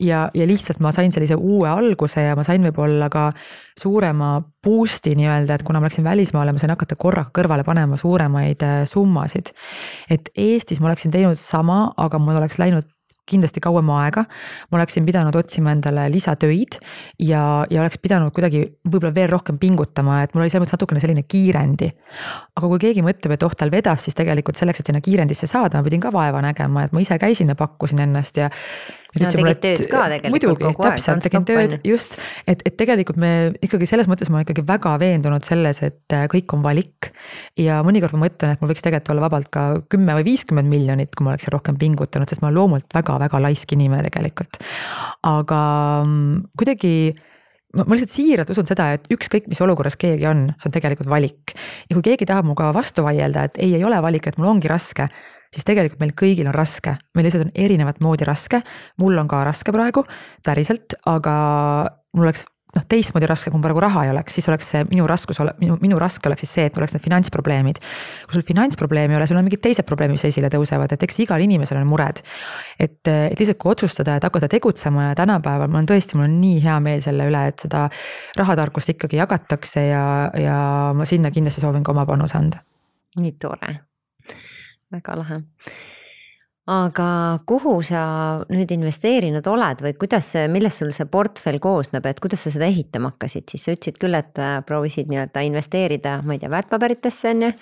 ja, 0.00 0.28
ja 0.34 0.44
lihtsalt 0.46 0.78
ma 0.78 0.92
sain 0.94 1.10
sellise 1.10 1.34
uue 1.34 1.66
alguse 1.68 2.22
ja 2.22 2.36
ma 2.38 2.44
sain 2.46 2.62
võib-olla 2.62 3.08
ka 3.10 3.32
suurema 3.78 4.36
boost'i 4.62 5.16
nii-öelda, 5.18 5.56
et 5.56 5.64
kuna 5.66 5.80
ma 5.80 5.88
läksin 5.88 6.04
välismaale, 6.06 6.52
ma 6.54 6.62
sain 6.62 6.70
hakata 6.70 6.94
korraga 6.94 7.32
kõrvale 7.34 7.64
panema 7.66 7.98
suuremaid 7.98 8.62
äh, 8.62 8.84
summasid. 8.86 9.50
et 10.10 10.30
Eestis 10.36 10.78
ma 10.78 10.92
oleksin 10.92 11.10
teinud 11.10 11.40
sama, 11.40 11.88
aga 11.96 12.20
mul 12.22 12.38
oleks 12.38 12.60
läinud 12.62 12.86
kindlasti 13.28 13.62
kauem 13.64 13.90
aega. 13.94 14.24
ma 14.70 14.78
oleksin 14.80 15.06
pidanud 15.06 15.36
otsima 15.38 15.72
endale 15.76 16.08
lisatöid 16.12 16.78
ja, 17.18 17.42
ja 17.70 17.82
oleks 17.82 18.00
pidanud 18.02 18.32
kuidagi 18.36 18.64
võib-olla 18.88 19.14
veel 19.14 19.30
rohkem 19.32 19.58
pingutama, 19.58 20.22
et 20.24 20.34
mul 20.34 20.44
oli 20.44 20.52
selles 20.52 20.66
mõttes 20.66 20.78
natukene 20.78 21.02
selline 21.04 21.24
kiirendi. 21.28 21.90
aga 22.56 22.72
kui 22.74 22.82
keegi 22.86 23.04
mõtleb, 23.06 23.36
et 23.36 23.46
oh, 23.46 23.54
tal 23.58 23.72
vedas, 23.74 24.04
siis 24.06 24.16
tegelikult 24.18 24.58
selleks, 24.58 24.80
et 24.80 24.90
sinna 24.90 25.02
kiirendisse 25.04 25.48
saada, 25.50 25.78
ma 25.78 25.86
pidin 25.86 26.02
ka 26.02 26.12
vaeva 26.14 26.42
nägema, 26.44 26.86
et 26.86 26.96
ma 26.96 27.04
ise 27.04 27.18
käisin 27.20 27.52
ja 27.52 27.58
pakkusin 27.58 28.04
ennast 28.06 28.40
ja. 28.40 28.50
No 29.16 29.28
tegid 29.32 29.60
tööd 29.62 29.82
ka 29.88 30.02
tegelikult 30.12 30.34
muidugi, 30.34 30.64
kogu 30.66 30.84
aeg, 30.84 30.98
täpselt, 31.00 31.22
tegin 31.24 31.44
tööd, 31.48 31.74
ju. 31.78 31.94
just, 31.94 32.18
et, 32.50 32.60
et 32.68 32.74
tegelikult 32.76 33.16
me 33.20 33.30
ikkagi 33.64 33.86
selles 33.88 34.08
mõttes 34.10 34.28
ma 34.28 34.36
olen 34.36 34.44
ikkagi 34.44 34.64
väga 34.68 34.92
veendunud 35.00 35.46
selles, 35.48 35.80
et 35.86 36.16
äh, 36.16 36.26
kõik 36.28 36.52
on 36.52 36.64
valik. 36.66 37.08
ja 37.56 37.80
mõnikord 37.86 38.18
ma 38.18 38.26
mõtlen, 38.26 38.52
et 38.52 38.60
mul 38.60 38.72
võiks 38.74 38.84
tegelikult 38.84 39.14
olla 39.14 39.24
vabalt 39.24 39.48
ka 39.54 39.62
kümme 39.88 40.18
või 40.18 40.26
viiskümmend 40.28 40.68
miljonit, 40.68 41.14
kui 41.16 41.24
ma 41.24 41.32
oleksin 41.32 41.54
rohkem 41.56 41.78
pingutanud, 41.80 42.28
sest 42.28 42.44
ma 42.44 42.50
olen 42.50 42.60
loomult 42.60 42.98
väga-väga 42.98 43.40
laisk 43.46 43.72
inimene 43.78 44.04
tegelikult. 44.10 44.60
aga 45.24 45.62
mm, 46.04 46.44
kuidagi 46.60 46.94
ma, 47.72 47.86
ma 47.86 47.96
lihtsalt 47.96 48.12
siiralt 48.12 48.52
usun 48.52 48.68
seda, 48.68 48.90
et 48.98 49.08
ükskõik, 49.14 49.48
mis 49.48 49.64
olukorras 49.64 49.96
keegi 50.00 50.28
on, 50.28 50.50
see 50.60 50.68
on 50.68 50.76
tegelikult 50.76 51.08
valik. 51.08 51.56
ja 51.88 51.96
kui 51.96 52.04
keegi 52.12 52.28
tahab 52.28 52.44
minuga 52.48 52.70
vastu 52.76 53.08
vaielda, 53.08 53.48
et 53.48 53.58
ei, 53.64 53.74
ei 53.80 53.88
ole 53.88 54.04
valik, 54.04 54.28
et 54.28 54.36
mul 54.36 54.52
ongi 54.52 54.68
raske, 54.68 55.08
siis 55.54 55.66
tegelikult 55.68 56.02
meil 56.02 56.14
kõigil 56.18 56.50
on 56.50 56.56
raske, 56.56 56.98
meil 57.16 57.28
lihtsalt 57.28 57.48
on 57.48 57.54
erinevat 57.54 58.02
moodi 58.04 58.28
raske. 58.28 58.62
mul 58.98 59.18
on 59.18 59.28
ka 59.28 59.44
raske 59.48 59.72
praegu, 59.74 60.04
päriselt, 60.44 60.96
aga 61.06 61.34
mul 62.12 62.28
oleks 62.28 62.44
noh, 62.76 62.84
teistmoodi 62.88 63.28
raske, 63.28 63.50
kui 63.50 63.58
mul 63.58 63.64
praegu 63.64 63.82
raha 63.82 64.04
ei 64.04 64.12
oleks, 64.12 64.34
siis 64.36 64.48
oleks 64.50 64.68
see 64.72 64.82
minu 64.90 65.06
raskus, 65.08 65.40
minu, 65.60 65.78
minu 65.80 65.98
raske 66.00 66.28
oleks 66.28 66.44
siis 66.44 66.52
see, 66.56 66.66
et 66.68 66.76
mul 66.76 66.84
oleks 66.84 66.94
need 66.96 67.04
finantsprobleemid. 67.04 67.80
kui 68.26 68.36
sul 68.36 68.44
finantsprobleemi 68.46 69.14
ei 69.14 69.20
ole, 69.20 69.28
sul 69.30 69.40
on 69.40 69.46
mingid 69.46 69.62
teised 69.64 69.86
probleemid, 69.88 70.18
mis 70.18 70.26
esile 70.28 70.50
tõusevad, 70.52 70.92
et 70.92 71.06
eks 71.08 71.22
igal 71.24 71.44
inimesel 71.44 71.80
on 71.80 71.88
mured. 71.88 72.22
et, 72.78 73.00
et 73.08 73.40
lihtsalt 73.40 73.60
kui 73.62 73.72
otsustada, 73.72 74.18
et 74.18 74.28
hakata 74.28 74.50
tegutsema 74.52 75.10
ja 75.10 75.18
tänapäeval 75.18 75.70
mul 75.70 75.82
on 75.82 75.90
tõesti, 75.90 76.18
mul 76.18 76.28
on 76.28 76.38
nii 76.42 76.62
hea 76.64 76.78
meel 76.84 77.04
selle 77.04 77.28
üle, 77.30 77.44
et 77.52 77.66
seda 77.66 77.88
rahatarkust 78.36 78.94
ikkagi 78.94 79.20
jagatakse 79.22 79.88
ja, 79.88 80.06
ja 80.36 80.58
ma 80.94 81.08
sinna 81.08 81.32
kindlasti 81.34 81.64
soovin 81.64 81.86
ka 81.86 81.96
oma 81.96 82.06
panuse 82.08 82.38
anda. 82.38 82.64
nii 83.18 83.36
tore, 83.40 83.78
väga 84.92 85.16
lahe 85.20 85.42
aga 86.68 87.40
kuhu 87.48 87.78
sa 87.86 88.00
nüüd 88.52 88.68
investeerinud 88.74 89.46
oled 89.48 89.80
või 89.80 89.94
kuidas 89.96 90.26
millest 90.52 90.82
sul 90.82 90.90
see 90.92 91.08
portfell 91.08 91.56
koosneb, 91.64 92.04
et 92.06 92.20
kuidas 92.20 92.44
sa 92.44 92.52
seda 92.52 92.68
ehitama 92.68 93.14
hakkasid, 93.14 93.46
siis 93.48 93.64
sa 93.64 93.72
ütlesid 93.72 93.96
küll, 94.00 94.16
et 94.18 94.36
äh, 94.42 94.58
proovisid 94.68 95.08
nii-öelda 95.08 95.46
investeerida, 95.48 96.18
ma 96.28 96.36
ei 96.36 96.42
tea, 96.42 96.50
väärtpaberitesse 96.52 97.32
on 97.32 97.46
ju. 97.46 97.54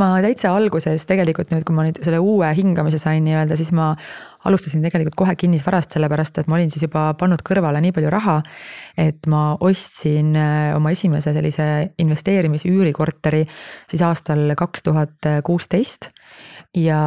ma 0.00 0.08
täitsa 0.24 0.54
alguses 0.56 1.04
tegelikult 1.08 1.52
nüüd, 1.52 1.66
kui 1.68 1.76
ma 1.76 1.84
nüüd 1.84 2.00
selle 2.06 2.22
uue 2.22 2.48
hingamise 2.56 3.00
sain 3.02 3.26
nii-öelda, 3.28 3.60
siis 3.60 3.74
ma 3.76 3.90
alustasin 4.48 4.80
tegelikult 4.86 5.18
kohe 5.20 5.36
kinnisvarast, 5.36 5.92
sellepärast 5.92 6.40
et 6.40 6.48
ma 6.48 6.56
olin 6.56 6.72
siis 6.72 6.86
juba 6.86 7.10
pannud 7.20 7.44
kõrvale 7.44 7.82
nii 7.84 7.92
palju 7.92 8.12
raha. 8.14 8.38
et 8.96 9.28
ma 9.28 9.50
ostsin 9.60 10.32
äh, 10.32 10.72
oma 10.78 10.96
esimese 10.96 11.36
sellise 11.36 11.90
investeerimisüürikorteri 12.00 13.44
siis 13.90 14.06
aastal 14.06 14.56
kaks 14.56 14.88
tuhat 14.88 15.34
kuusteist 15.44 16.14
ja 16.76 16.98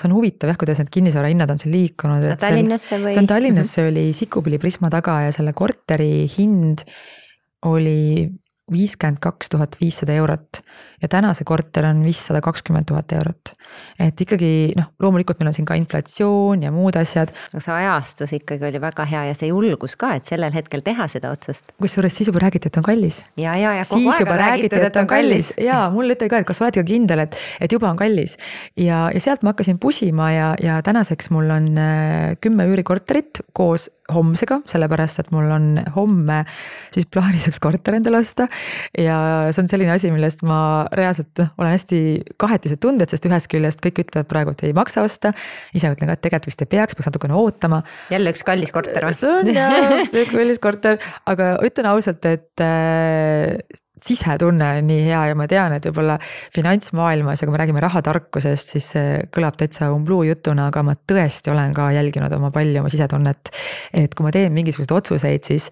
see 0.00 0.08
on 0.08 0.14
huvitav 0.16 0.52
jah, 0.52 0.58
kuidas 0.60 0.80
need 0.80 0.92
kinnisvara 0.92 1.32
hinnad 1.32 1.50
on 1.52 1.60
siin 1.60 1.74
liikunud. 1.74 2.28
Tallinnasse 2.40 3.00
või? 3.00 3.14
see 3.14 3.22
on 3.24 3.30
Tallinnas, 3.30 3.74
see 3.76 3.88
oli 3.90 4.06
Sikupilli 4.16 4.60
Prisma 4.62 4.90
taga 4.92 5.20
ja 5.26 5.34
selle 5.34 5.54
korteri 5.56 6.28
hind 6.36 6.86
oli 7.68 8.30
viiskümmend 8.72 9.20
kaks 9.22 9.52
tuhat 9.52 9.76
viissada 9.80 10.14
eurot 10.16 10.62
ja 11.02 11.10
täna 11.10 11.32
see 11.36 11.46
korter 11.48 11.86
on 11.88 12.02
viissada 12.06 12.40
kakskümmend 12.44 12.86
tuhat 12.88 13.12
eurot. 13.16 13.52
et 14.02 14.20
ikkagi 14.24 14.72
noh, 14.76 14.90
loomulikult 15.02 15.40
meil 15.40 15.50
on 15.50 15.56
siin 15.56 15.66
ka 15.68 15.76
inflatsioon 15.80 16.62
ja 16.66 16.72
muud 16.74 16.96
asjad. 17.00 17.32
aga 17.52 17.62
see 17.64 17.74
ajastus 17.76 18.34
ikkagi 18.38 18.68
oli 18.68 18.80
väga 18.82 19.06
hea 19.08 19.24
ja 19.30 19.36
see 19.38 19.50
julgus 19.50 19.96
ka, 20.00 20.14
et 20.18 20.28
sellel 20.28 20.54
hetkel 20.54 20.84
teha 20.86 21.08
seda 21.10 21.32
otsust. 21.34 21.74
kusjuures 21.82 22.16
siis 22.16 22.30
juba 22.30 22.44
räägiti, 22.44 22.70
et 22.70 22.78
on 22.80 22.86
kallis. 22.86 23.22
ja, 23.36 23.56
ja, 23.58 23.74
ja 23.80 23.86
kogu 23.88 24.04
siis 24.04 24.20
aeg 24.20 24.34
on 24.34 24.42
räägiti, 24.42 24.82
et 24.90 25.00
on 25.02 25.10
kallis 25.10 25.52
ja 25.60 25.80
mulle 25.94 26.16
üteldi 26.16 26.34
ka, 26.34 26.42
et 26.42 26.50
kas 26.50 26.60
sa 26.60 26.66
oled 26.66 26.78
ikka 26.78 26.88
kindel, 26.92 27.24
et, 27.26 27.38
et 27.60 27.72
juba 27.72 27.90
on 27.90 27.98
kallis. 28.00 28.36
ja, 28.76 29.08
ja 29.14 29.24
sealt 29.24 29.42
ma 29.42 29.56
hakkasin 29.56 29.80
pusima 29.82 30.30
ja, 30.34 30.52
ja 30.62 30.78
tänaseks 30.84 31.32
mul 31.34 31.50
on 31.50 31.72
äh, 31.78 32.36
kümme 32.42 32.68
üürikorterit 32.70 33.42
koos 33.56 33.88
homsega, 34.12 34.60
sellepärast 34.68 35.20
et 35.22 35.30
mul 35.34 35.50
on 35.52 35.66
homme 35.96 36.42
siis 36.94 37.06
plaanis 37.10 37.46
üks 37.50 37.60
korter 37.62 37.96
endale 37.96 38.20
osta. 38.22 38.48
ja 38.98 39.16
see 39.52 39.64
on 39.64 39.70
selline 39.70 39.94
asi, 39.94 40.10
millest 40.14 40.42
ma 40.46 40.84
reaalselt 40.96 41.42
olen 41.44 41.72
hästi 41.74 42.00
kahetised 42.40 42.80
tunded, 42.82 43.12
sest 43.12 43.26
ühest 43.28 43.48
küljest 43.52 43.82
kõik 43.84 44.02
ütlevad 44.04 44.28
praegu, 44.30 44.54
et 44.54 44.64
ei 44.68 44.76
maksa 44.76 45.04
osta. 45.06 45.32
ise 45.74 45.92
ütlen 45.92 46.10
ka, 46.10 46.18
et 46.18 46.24
tegelikult 46.24 46.52
vist 46.52 46.64
ei 46.64 46.72
peaks, 46.74 46.96
peaks 46.98 47.10
natukene 47.10 47.38
ootama. 47.38 47.82
jälle 48.12 48.34
üks 48.34 48.44
kallis 48.46 48.74
korter 48.74 49.08
või? 49.08 49.16
see 49.22 49.32
on 49.38 49.54
jah, 49.54 49.88
sihuke 50.12 50.36
kallis 50.36 50.62
korter, 50.62 51.00
aga 51.26 51.54
ütlen 51.66 51.90
ausalt, 51.92 52.28
et 52.28 52.64
äh, 52.64 53.56
sisetunne 54.06 54.68
on 54.78 54.88
nii 54.90 55.04
hea 55.06 55.22
ja 55.30 55.38
ma 55.38 55.46
tean, 55.50 55.76
et 55.76 55.86
võib-olla 55.88 56.18
finantsmaailmas 56.54 57.42
ja 57.42 57.48
kui 57.48 57.54
me 57.54 57.60
räägime 57.62 57.82
rahatarkusest, 57.84 58.74
siis 58.74 58.88
see 58.94 59.18
kõlab 59.34 59.58
täitsa 59.60 59.90
umbluu 59.94 60.22
jutuna, 60.28 60.68
aga 60.72 60.84
ma 60.86 60.96
tõesti 60.96 61.52
olen 61.52 61.74
ka 61.76 61.90
jälginud 61.94 62.32
oma 62.36 62.52
palju 62.54 62.80
oma 62.80 62.92
sisetunnet. 62.92 63.52
et 63.92 64.14
kui 64.14 64.26
ma 64.26 64.32
teen 64.34 64.52
mingisuguseid 64.52 64.96
otsuseid, 64.96 65.44
siis 65.46 65.70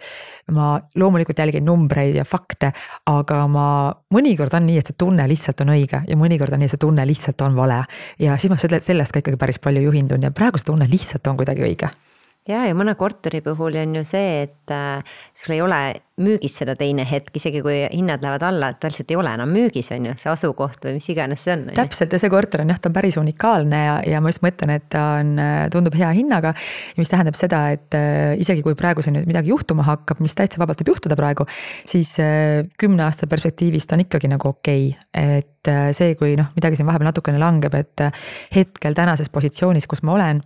ma 0.55 0.75
loomulikult 0.99 1.39
jälgin 1.39 1.65
numbreid 1.65 2.17
ja 2.19 2.25
fakte, 2.25 2.73
aga 3.07 3.47
ma 3.51 3.67
mõnikord 4.15 4.55
on 4.59 4.67
nii, 4.67 4.79
et 4.81 4.91
see 4.91 4.99
tunne 4.99 5.27
lihtsalt 5.31 5.63
on 5.65 5.75
õige 5.77 6.03
ja 6.07 6.19
mõnikord 6.19 6.55
on 6.55 6.63
nii, 6.63 6.71
et 6.71 6.77
see 6.77 6.85
tunne 6.87 7.07
lihtsalt 7.07 7.47
on 7.47 7.57
vale. 7.59 7.83
ja 8.19 8.39
siis 8.39 8.53
ma 8.53 8.59
selle, 8.61 8.81
sellest 8.85 9.15
ka 9.15 9.23
ikkagi 9.23 9.41
päris 9.41 9.59
palju 9.63 9.83
juhindun 9.89 10.23
ja 10.27 10.35
praegu 10.35 10.59
see 10.59 10.71
tunne 10.73 10.89
lihtsalt 10.91 11.27
on 11.31 11.39
kuidagi 11.41 11.67
õige 11.67 11.91
ja, 12.49 12.63
ja 12.69 12.77
mõne 12.77 12.95
korteri 12.99 13.41
puhul 13.45 13.77
on 13.81 13.99
ju 13.99 14.05
see, 14.07 14.45
et 14.47 14.73
äh, 14.73 15.03
sul 15.37 15.57
ei 15.57 15.61
ole 15.65 15.81
müügis 16.21 16.59
seda 16.61 16.75
teine 16.77 17.07
hetk, 17.09 17.33
isegi 17.37 17.63
kui 17.65 17.79
hinnad 17.93 18.21
lähevad 18.25 18.45
alla, 18.45 18.71
ta 18.77 18.91
lihtsalt 18.91 19.13
ei 19.13 19.17
ole 19.17 19.33
enam 19.37 19.53
müügis, 19.53 19.89
on 19.97 20.11
ju, 20.11 20.15
see 20.21 20.31
asukoht 20.33 20.85
või 20.85 20.99
mis 20.99 21.09
iganes 21.13 21.45
see 21.47 21.55
on. 21.55 21.65
täpselt 21.77 22.13
ja 22.13 22.21
see 22.21 22.33
korter 22.33 22.65
on 22.65 22.73
jah, 22.73 22.81
ta 22.81 22.91
on 22.91 22.97
päris 22.97 23.17
unikaalne 23.21 23.81
ja, 23.87 23.95
ja 24.15 24.21
ma 24.21 24.33
just 24.33 24.45
mõtlen, 24.45 24.75
et 24.77 24.89
ta 24.93 25.05
on, 25.21 25.33
tundub 25.73 25.97
hea 25.97 26.11
hinnaga. 26.17 26.55
mis 27.01 27.13
tähendab 27.13 27.39
seda, 27.39 27.63
et 27.77 27.97
äh, 27.97 28.35
isegi 28.41 28.65
kui 28.67 28.77
praegu 28.79 29.05
siin 29.05 29.17
nüüd 29.19 29.29
midagi 29.31 29.53
juhtuma 29.53 29.87
hakkab, 29.89 30.21
mis 30.25 30.37
täitsa 30.37 30.61
vabalt 30.61 30.81
võib 30.83 30.95
juhtuda 30.95 31.19
praegu, 31.21 31.49
siis 31.89 32.15
äh, 32.21 32.69
kümne 32.81 33.07
aasta 33.09 33.29
perspektiivist 33.31 33.93
on 33.97 34.05
ikkagi 34.07 34.33
nagu 34.33 34.53
okei 34.53 34.91
okay.. 34.93 35.37
et 35.41 35.73
äh, 35.73 35.91
see, 35.97 36.17
kui 36.21 36.37
noh, 36.41 36.53
midagi 36.57 36.81
siin 36.81 36.89
vahepeal 36.89 37.13
natukene 37.13 37.41
langeb, 37.41 37.77
et 37.81 38.05
äh, 38.05 38.25
hetkel 38.55 38.97
tänases 38.97 39.33
positsioonis, 39.33 39.89
kus 39.89 40.05
ma 40.05 40.17
olen 40.19 40.45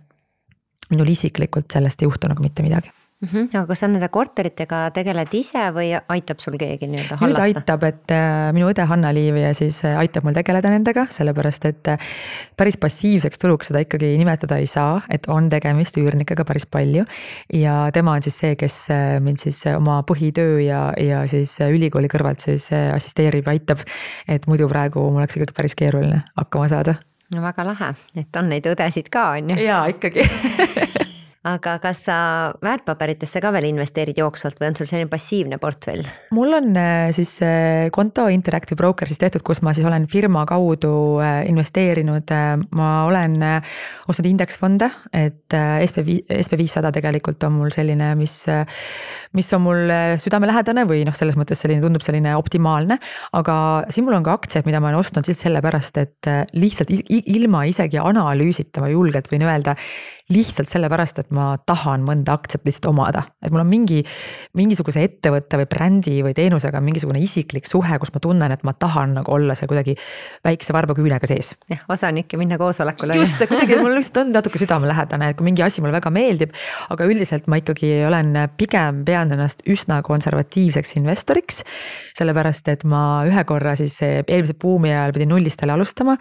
minul 0.89 1.09
isiklikult 1.15 1.71
sellest 1.73 2.01
ei 2.01 2.09
juhtu 2.09 2.31
nagu 2.31 2.43
mitte 2.45 2.65
midagi 2.65 2.93
mm. 3.21 3.27
-hmm. 3.27 3.57
aga 3.57 3.65
kas 3.67 3.79
sa 3.79 3.87
nende 3.87 4.07
korteritega 4.11 4.79
tegeled 4.95 5.33
ise 5.37 5.63
või 5.75 5.87
aitab 5.95 6.41
sul 6.43 6.57
keegi 6.59 6.87
nii-öelda 6.89 7.15
nüüd 7.15 7.21
hallata? 7.23 7.45
aitab, 7.47 7.85
et 7.87 8.13
äh, 8.13 8.51
minu 8.55 8.69
õde 8.71 8.85
Hanna-Liiv 8.89 9.39
ja 9.39 9.53
siis 9.57 9.81
äh, 9.85 9.97
aitab 9.99 10.27
mul 10.27 10.35
tegeleda 10.35 10.71
nendega, 10.73 11.07
sellepärast 11.15 11.65
et 11.69 11.91
äh, 11.93 12.09
päris 12.57 12.77
passiivseks 12.81 13.41
tuluks 13.41 13.71
seda 13.71 13.83
ikkagi 13.85 14.15
nimetada 14.19 14.59
ei 14.61 14.67
saa, 14.69 15.01
et 15.09 15.27
on 15.31 15.49
tegemist 15.49 15.97
üürnikega 16.01 16.45
päris 16.45 16.65
palju. 16.65 17.05
ja 17.53 17.75
tema 17.93 18.17
on 18.17 18.21
siis 18.21 18.37
see, 18.39 18.55
kes 18.55 18.77
mind 19.23 19.41
siis 19.41 19.63
oma 19.75 20.01
põhitöö 20.07 20.59
ja, 20.63 20.91
ja 20.99 21.25
siis 21.27 21.57
ülikooli 21.59 22.09
kõrvalt 22.11 22.43
siis 22.43 22.69
assisteerib, 22.71 23.47
aitab. 23.47 23.83
et 24.27 24.47
muidu 24.47 24.67
praegu 24.69 25.09
mul 25.09 25.23
oleks 25.23 25.37
ikkagi 25.37 25.55
päris 25.55 25.75
keeruline 25.75 26.23
hakkama 26.35 26.67
saada 26.71 26.95
no 27.33 27.41
väga 27.41 27.65
lahe, 27.65 27.93
et 28.15 28.37
on 28.39 28.49
neid 28.51 28.67
õdesid 28.69 29.09
ka, 29.13 29.29
on 29.39 29.49
ju. 29.55 29.57
jaa, 29.65 29.85
ikkagi 29.93 30.27
aga 31.45 31.75
kas 31.83 31.99
sa 32.07 32.17
väärtpaberitesse 32.63 33.41
ka 33.43 33.51
veel 33.53 33.67
investeerid 33.69 34.17
jooksvalt 34.17 34.57
või 34.61 34.71
on 34.71 34.77
sul 34.79 34.89
selline 34.89 35.09
passiivne 35.11 35.59
portfell? 35.61 36.01
mul 36.33 36.57
on 36.57 36.71
äh, 36.79 37.09
siis 37.15 37.35
äh, 37.45 37.85
konto 37.93 38.25
Interactive 38.33 38.77
Broker 38.79 39.09
siis 39.09 39.21
tehtud, 39.21 39.43
kus 39.45 39.61
ma 39.65 39.75
siis 39.77 39.85
olen 39.85 40.07
firma 40.09 40.45
kaudu 40.49 41.21
äh, 41.21 41.43
investeerinud, 41.49 42.33
ma 42.75 42.89
olen 43.05 43.37
ostnud 44.09 44.27
indeksfonde, 44.29 44.89
et 45.13 45.53
SB, 45.53 46.17
SB 46.41 46.57
viissada 46.59 46.91
tegelikult 46.95 47.43
on 47.45 47.55
mul 47.59 47.71
selline, 47.73 48.11
mis, 48.17 48.33
mis 49.37 49.51
on 49.55 49.63
mul 49.63 49.93
südamelähedane 50.21 50.85
või 50.89 51.03
noh, 51.07 51.15
selles 51.17 51.37
mõttes 51.39 51.61
selline 51.61 51.83
tundub 51.83 52.03
selline 52.05 52.33
optimaalne. 52.39 52.97
aga 53.37 53.57
siin 53.93 54.07
mul 54.07 54.17
on 54.17 54.25
ka 54.25 54.35
aktsiaid, 54.39 54.67
mida 54.67 54.81
ma 54.81 54.91
olen 54.91 55.03
ostnud 55.03 55.27
lihtsalt 55.27 55.49
sellepärast, 55.49 56.01
et 56.01 56.31
lihtsalt 56.57 56.91
ilma 57.35 57.65
isegi 57.69 58.01
analüüsita 58.01 58.83
ma 58.83 58.91
julgelt 58.93 59.29
võin 59.31 59.45
öelda 59.45 59.75
lihtsalt 60.33 60.69
sellepärast, 60.69 61.19
et 61.21 61.33
ma 61.35 61.51
tahan 61.69 62.01
mõnda 62.05 62.33
aktsiat 62.33 62.63
lihtsalt 62.65 62.87
omada, 62.89 63.21
et 63.45 63.53
mul 63.53 63.61
on 63.61 63.69
mingi, 63.69 63.99
mingisuguse 64.57 65.03
ettevõtte 65.05 65.59
või 65.61 65.67
brändi 65.69 66.15
või 66.25 66.33
teenusega 66.37 66.81
mingisugune 66.81 67.21
isiklik 67.21 67.69
suhe, 67.69 67.99
kus 68.01 68.09
ma 68.15 68.21
tunnen, 68.23 68.55
et 68.55 68.63
ma 68.65 68.73
tahan 68.73 69.13
nagu 69.19 69.35
olla 69.35 69.53
seal 69.57 69.69
kuidagi 69.69 69.93
väikse 70.45 70.73
varbaküünega 70.73 71.29
sees. 71.29 71.51
jah, 71.69 71.83
osanik 71.93 72.33
ja 72.33 72.39
minna 72.41 72.57
koosolekule. 72.57 73.19
just, 73.21 73.37
et 73.37 73.51
kuidagi 73.51 73.77
mul 73.77 73.93
lihtsalt 73.99 74.23
on 74.23 74.33
natuke 74.33 74.61
südamelähedane, 74.61 75.29
et 75.29 75.37
kui 75.37 75.45
mingi 75.45 75.65
asi 75.65 75.83
mulle 75.85 75.93
väga 75.99 76.09
meeldib, 76.15 76.57
aga 76.89 77.05
üldiselt 77.05 77.45
ma 77.51 77.61
ikkagi 77.61 77.93
olen 78.09 78.33
pigem 78.57 79.03
pean 79.05 79.29
ennast 79.35 79.61
üsna 79.69 80.01
konservatiivseks 80.05 80.97
investoriks. 80.97 81.61
sellepärast, 82.17 82.67
et 82.73 82.83
ma 82.87 83.25
ühe 83.27 83.45
korra 83.45 83.75
siis 83.77 83.99
eelmise 84.01 84.57
buumi 84.57 84.89
ajal 84.89 85.13
pidin 85.13 85.29
nullist 85.35 85.61
jälle 85.61 85.75
alustama 85.77 86.17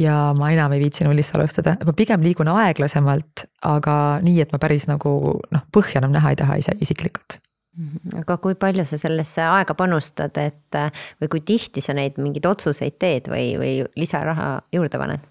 ja 0.00 0.16
ma 0.36 0.50
enam 0.54 0.72
ei 0.74 0.82
viitsi 0.84 1.06
nullist 1.06 1.36
alustada, 1.36 1.76
ma 1.84 1.94
pigem 1.96 2.24
liigun 2.24 2.50
aeglasemalt, 2.52 3.46
aga 3.68 3.94
nii, 4.24 4.40
et 4.44 4.54
ma 4.54 4.60
päris 4.62 4.88
nagu 4.90 5.12
noh, 5.42 5.68
põhja 5.74 6.00
enam 6.02 6.14
näha 6.16 6.32
ei 6.32 6.40
taha 6.40 6.58
ise 6.60 6.74
isiklikult 6.80 7.38
mhm. 7.76 8.20
aga 8.22 8.38
kui 8.42 8.56
palju 8.60 8.86
sa 8.88 8.98
sellesse 9.00 9.44
aega 9.44 9.76
panustad, 9.78 10.36
et 10.40 10.80
või 11.20 11.32
kui 11.34 11.44
tihti 11.52 11.84
sa 11.84 11.96
neid 11.96 12.18
mingeid 12.20 12.48
otsuseid 12.50 12.96
teed 13.02 13.30
või, 13.32 13.52
või 13.60 13.74
lisaraha 14.00 14.50
juurde 14.74 15.02
paned? 15.02 15.28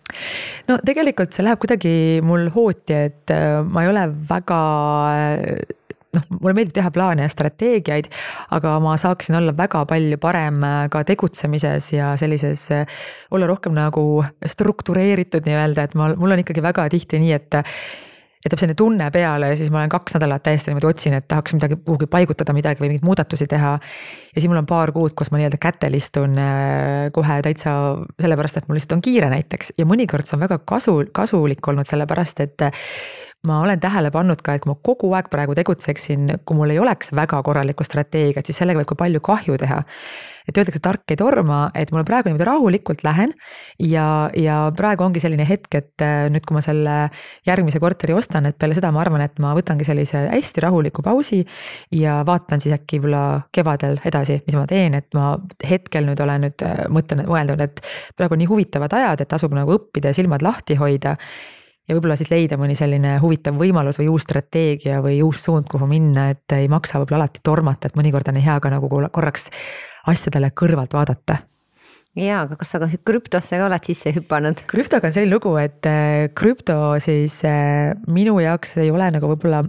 no 0.69 0.79
tegelikult 0.85 1.35
see 1.35 1.47
läheb 1.47 1.61
kuidagi 1.61 1.95
mul 2.25 2.49
hooti, 2.53 3.01
et 3.09 3.35
äh, 3.35 3.59
ma 3.65 3.85
ei 3.85 3.93
ole 3.93 4.07
väga 4.29 4.61
noh, 6.15 6.25
mulle 6.39 6.55
meeldib 6.57 6.75
teha 6.79 6.91
plaane 6.93 7.25
ja 7.25 7.31
strateegiaid, 7.31 8.09
aga 8.55 8.75
ma 8.83 8.95
saaksin 9.01 9.39
olla 9.39 9.53
väga 9.57 9.83
palju 9.89 10.19
parem 10.21 10.59
äh, 10.65 10.81
ka 10.93 11.03
tegutsemises 11.07 11.91
ja 11.93 12.13
sellises, 12.19 12.65
äh, 12.75 12.99
olla 13.31 13.49
rohkem 13.49 13.77
nagu 13.77 14.05
struktureeritud 14.45 15.47
nii-öelda, 15.47 15.89
et 15.89 15.97
ma, 15.99 16.11
mul 16.17 16.35
on 16.35 16.45
ikkagi 16.45 16.65
väga 16.65 16.89
tihti 16.93 17.21
nii, 17.21 17.33
et 17.37 17.59
tuleb 18.39 18.61
selline 18.61 18.77
tunne 18.79 19.09
peale 19.11 19.49
ja 19.51 19.55
siis 19.59 19.71
ma 19.71 19.81
olen 19.81 19.91
kaks 19.91 20.15
nädalat 20.15 20.43
täiesti 20.45 20.71
niimoodi 20.71 20.87
otsin, 20.87 21.15
et 21.17 21.27
tahaks 21.27 21.53
midagi 21.57 21.75
kuhugi 21.83 22.07
paigutada 22.07 22.53
midagi 22.55 22.79
või 22.79 22.93
mingeid 22.93 23.07
muudatusi 23.07 23.49
teha. 23.51 23.73
ja 24.29 24.41
siis 24.41 24.47
mul 24.47 24.61
on 24.61 24.69
paar 24.69 24.93
kuud, 24.95 25.11
kus 25.17 25.31
ma 25.31 25.41
nii-öelda 25.41 25.59
kätel 25.61 25.97
istun 25.99 26.37
äh, 26.39 27.09
kohe 27.13 27.41
täitsa 27.45 27.73
sellepärast, 28.21 28.61
et 28.61 28.69
mul 28.69 28.79
lihtsalt 28.79 28.95
on 28.95 29.03
kiire 29.03 29.29
näiteks 29.33 29.73
ja 29.77 29.85
mõnikord 29.89 30.27
see 30.27 30.37
on 30.39 30.45
väga 30.47 30.61
kasu, 30.71 31.01
kasulik 31.11 31.67
olnud, 31.67 31.89
sellepärast 31.91 32.45
et 32.45 32.69
ma 33.47 33.61
olen 33.63 33.79
tähele 33.79 34.11
pannud 34.11 34.41
ka, 34.43 34.57
et 34.57 34.63
kui 34.63 34.73
ma 34.73 34.75
kogu 34.83 35.13
aeg 35.15 35.29
praegu 35.31 35.55
tegutseksin, 35.55 36.27
kui 36.43 36.57
mul 36.59 36.73
ei 36.73 36.79
oleks 36.81 37.13
väga 37.15 37.39
korralikku 37.45 37.85
strateegiat, 37.87 38.47
siis 38.47 38.59
sellega 38.59 38.81
võib 38.81 38.89
ka 38.91 38.97
palju 38.99 39.21
kahju 39.23 39.55
teha. 39.61 39.79
et 40.49 40.57
öeldakse, 40.57 40.79
tark 40.81 41.11
ei 41.13 41.17
torma, 41.19 41.59
et 41.77 41.91
mul 41.93 42.01
praegu 42.07 42.25
niimoodi 42.25 42.45
rahulikult 42.47 43.03
lähen 43.05 43.35
ja, 43.85 44.31
ja 44.33 44.55
praegu 44.75 45.03
ongi 45.05 45.21
selline 45.21 45.45
hetk, 45.45 45.75
et 45.77 46.01
äh, 46.01 46.25
nüüd, 46.33 46.41
kui 46.41 46.57
ma 46.57 46.63
selle 46.65 46.95
järgmise 47.45 47.77
korteri 47.79 48.15
ostan, 48.17 48.47
et 48.49 48.57
peale 48.57 48.73
seda 48.73 48.89
ma 48.91 49.03
arvan, 49.03 49.21
et 49.21 49.37
ma 49.39 49.51
võtangi 49.53 49.85
sellise 49.85 50.23
hästi 50.31 50.63
rahuliku 50.65 51.05
pausi 51.05 51.43
ja 51.93 52.23
vaatan 52.25 52.63
siis 52.63 52.73
äkki 52.79 52.97
võib-olla 52.97 53.45
kevadel 53.53 53.99
edasi, 54.09 54.39
mis 54.47 54.57
ma 54.57 54.65
teen, 54.67 54.97
et 54.97 55.13
ma 55.13 55.35
hetkel 55.69 56.09
nüüd 56.09 56.25
olen 56.25 56.47
nüüd 56.47 56.65
äh, 56.65 56.81
mõtlen, 56.89 57.23
mõelnud, 57.29 57.61
et 57.69 57.85
praegu 58.17 58.35
on 58.35 58.43
nii 58.43 58.49
huvitavad 58.49 58.97
ajad, 58.97 59.21
et 59.21 59.31
tasub 59.37 59.53
nagu 59.53 59.77
õppida 59.77 60.09
ja 60.09 60.17
silmad 60.17 60.41
lahti 60.41 60.81
hoida 60.81 61.13
ja 61.89 61.97
võib-olla 61.97 62.15
siis 62.19 62.29
leida 62.31 62.57
mõni 62.61 62.77
selline 62.77 63.17
huvitav 63.23 63.57
võimalus 63.59 63.99
või 63.99 64.11
uus 64.13 64.27
strateegia 64.27 65.01
või 65.03 65.19
uus 65.25 65.43
suund, 65.47 65.67
kuhu 65.71 65.89
minna, 65.89 66.29
et 66.35 66.57
ei 66.57 66.69
maksa 66.71 67.01
võib-olla 67.01 67.25
alati 67.25 67.41
tormata, 67.43 67.89
et 67.89 67.97
mõnikord 67.99 68.29
on 68.29 68.39
hea 68.39 68.57
ka 68.61 68.71
nagu 68.73 68.89
korraks 68.89 69.49
asjadele 70.09 70.51
kõrvalt 70.55 70.93
vaadata 70.95 71.41
ja, 72.17 72.43
aga 72.43 72.57
kas 72.59 72.73
sa 72.73 72.81
ka 72.81 72.89
krüptosse 73.05 73.59
ka 73.59 73.67
oled 73.67 73.89
sisse 73.89 74.13
hüpanud? 74.15 74.63
krüptoga 74.69 75.09
on 75.09 75.15
selline 75.15 75.33
lugu, 75.33 75.55
et 75.61 75.89
äh, 75.89 76.29
krüpto 76.37 76.77
siis 77.03 77.39
äh, 77.47 77.95
minu 78.11 78.39
jaoks 78.43 78.77
ei 78.83 78.93
ole 78.93 79.09
nagu 79.15 79.33
võib-olla 79.33 79.63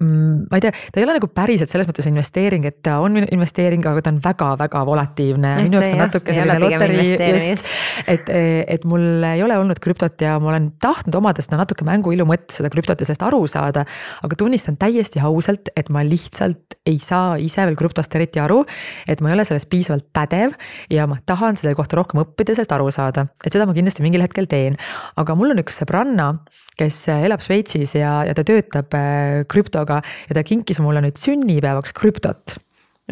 ma 0.00 0.56
ei 0.56 0.62
tea, 0.64 0.72
ta 0.72 1.00
ei 1.00 1.04
ole 1.04 1.14
nagu 1.18 1.28
päriselt 1.28 1.68
selles 1.68 1.88
mõttes 1.88 2.06
investeering, 2.08 2.64
et 2.70 2.78
ta 2.86 2.96
on 3.04 3.18
investeering, 3.20 3.84
aga 3.84 4.00
ta 4.04 4.12
on 4.14 4.20
väga-väga 4.24 4.80
volatiivne. 4.88 5.50
minu 5.60 5.76
jaoks 5.76 5.90
ta 5.90 5.96
on 5.96 6.02
natuke 6.06 6.36
selline 6.36 6.62
loterii, 6.62 7.10
just, 7.50 7.68
et, 8.08 8.30
et 8.76 8.86
mul 8.88 9.26
ei 9.28 9.44
ole 9.44 9.58
olnud 9.60 9.80
krüptot 9.82 10.24
ja 10.24 10.38
ma 10.40 10.54
olen 10.54 10.70
tahtnud 10.80 11.18
omada 11.20 11.44
seda 11.44 11.60
natuke 11.60 11.84
mänguilu 11.84 12.24
mõttes 12.28 12.62
seda 12.62 12.72
krüptot 12.72 13.02
ja 13.02 13.08
sellest 13.08 13.26
aru 13.28 13.42
saada. 13.50 13.84
aga 14.24 14.40
tunnistan 14.40 14.78
täiesti 14.80 15.20
ausalt, 15.20 15.68
et 15.76 15.92
ma 15.92 16.04
lihtsalt 16.06 16.80
ei 16.88 16.96
saa 17.02 17.36
ise 17.36 17.60
veel 17.60 17.76
krüptost 17.76 18.16
eriti 18.16 18.40
aru. 18.40 18.62
et 19.04 19.20
ma 19.20 19.28
ei 19.28 19.36
ole 19.36 19.44
selles 19.44 19.68
piisavalt 19.68 20.08
pädev 20.16 20.56
ja 20.90 21.04
ma 21.10 21.20
tahan 21.26 21.60
selle 21.60 21.76
kohta 21.76 22.00
rohkem 22.00 22.24
õppida 22.24 22.54
ja 22.54 22.60
sellest 22.62 22.72
aru 22.78 22.88
saada, 22.94 23.26
et 23.44 23.52
seda 23.52 23.68
ma 23.68 23.76
kindlasti 23.76 24.06
mingil 24.06 24.24
hetkel 24.24 24.48
teen. 24.48 24.80
aga 25.20 25.36
mul 25.36 25.52
on 25.52 25.60
üks 25.60 25.76
sõbranna, 25.82 26.32
kes 26.80 27.02
elab 27.12 27.44
Šveitsis 27.44 27.94
ja, 27.98 28.20
ja 28.28 28.34
ta 28.36 28.44
töötab 28.46 28.96
äh, 28.96 29.44
krüptoga 29.50 30.00
ja 30.28 30.36
ta 30.38 30.44
kinkis 30.46 30.80
mulle 30.82 31.04
nüüd 31.04 31.20
sünnipäevaks 31.20 31.94
krüptot 31.96 32.56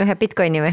ühe 0.05 0.17
Bitcoini 0.19 0.63
või 0.63 0.73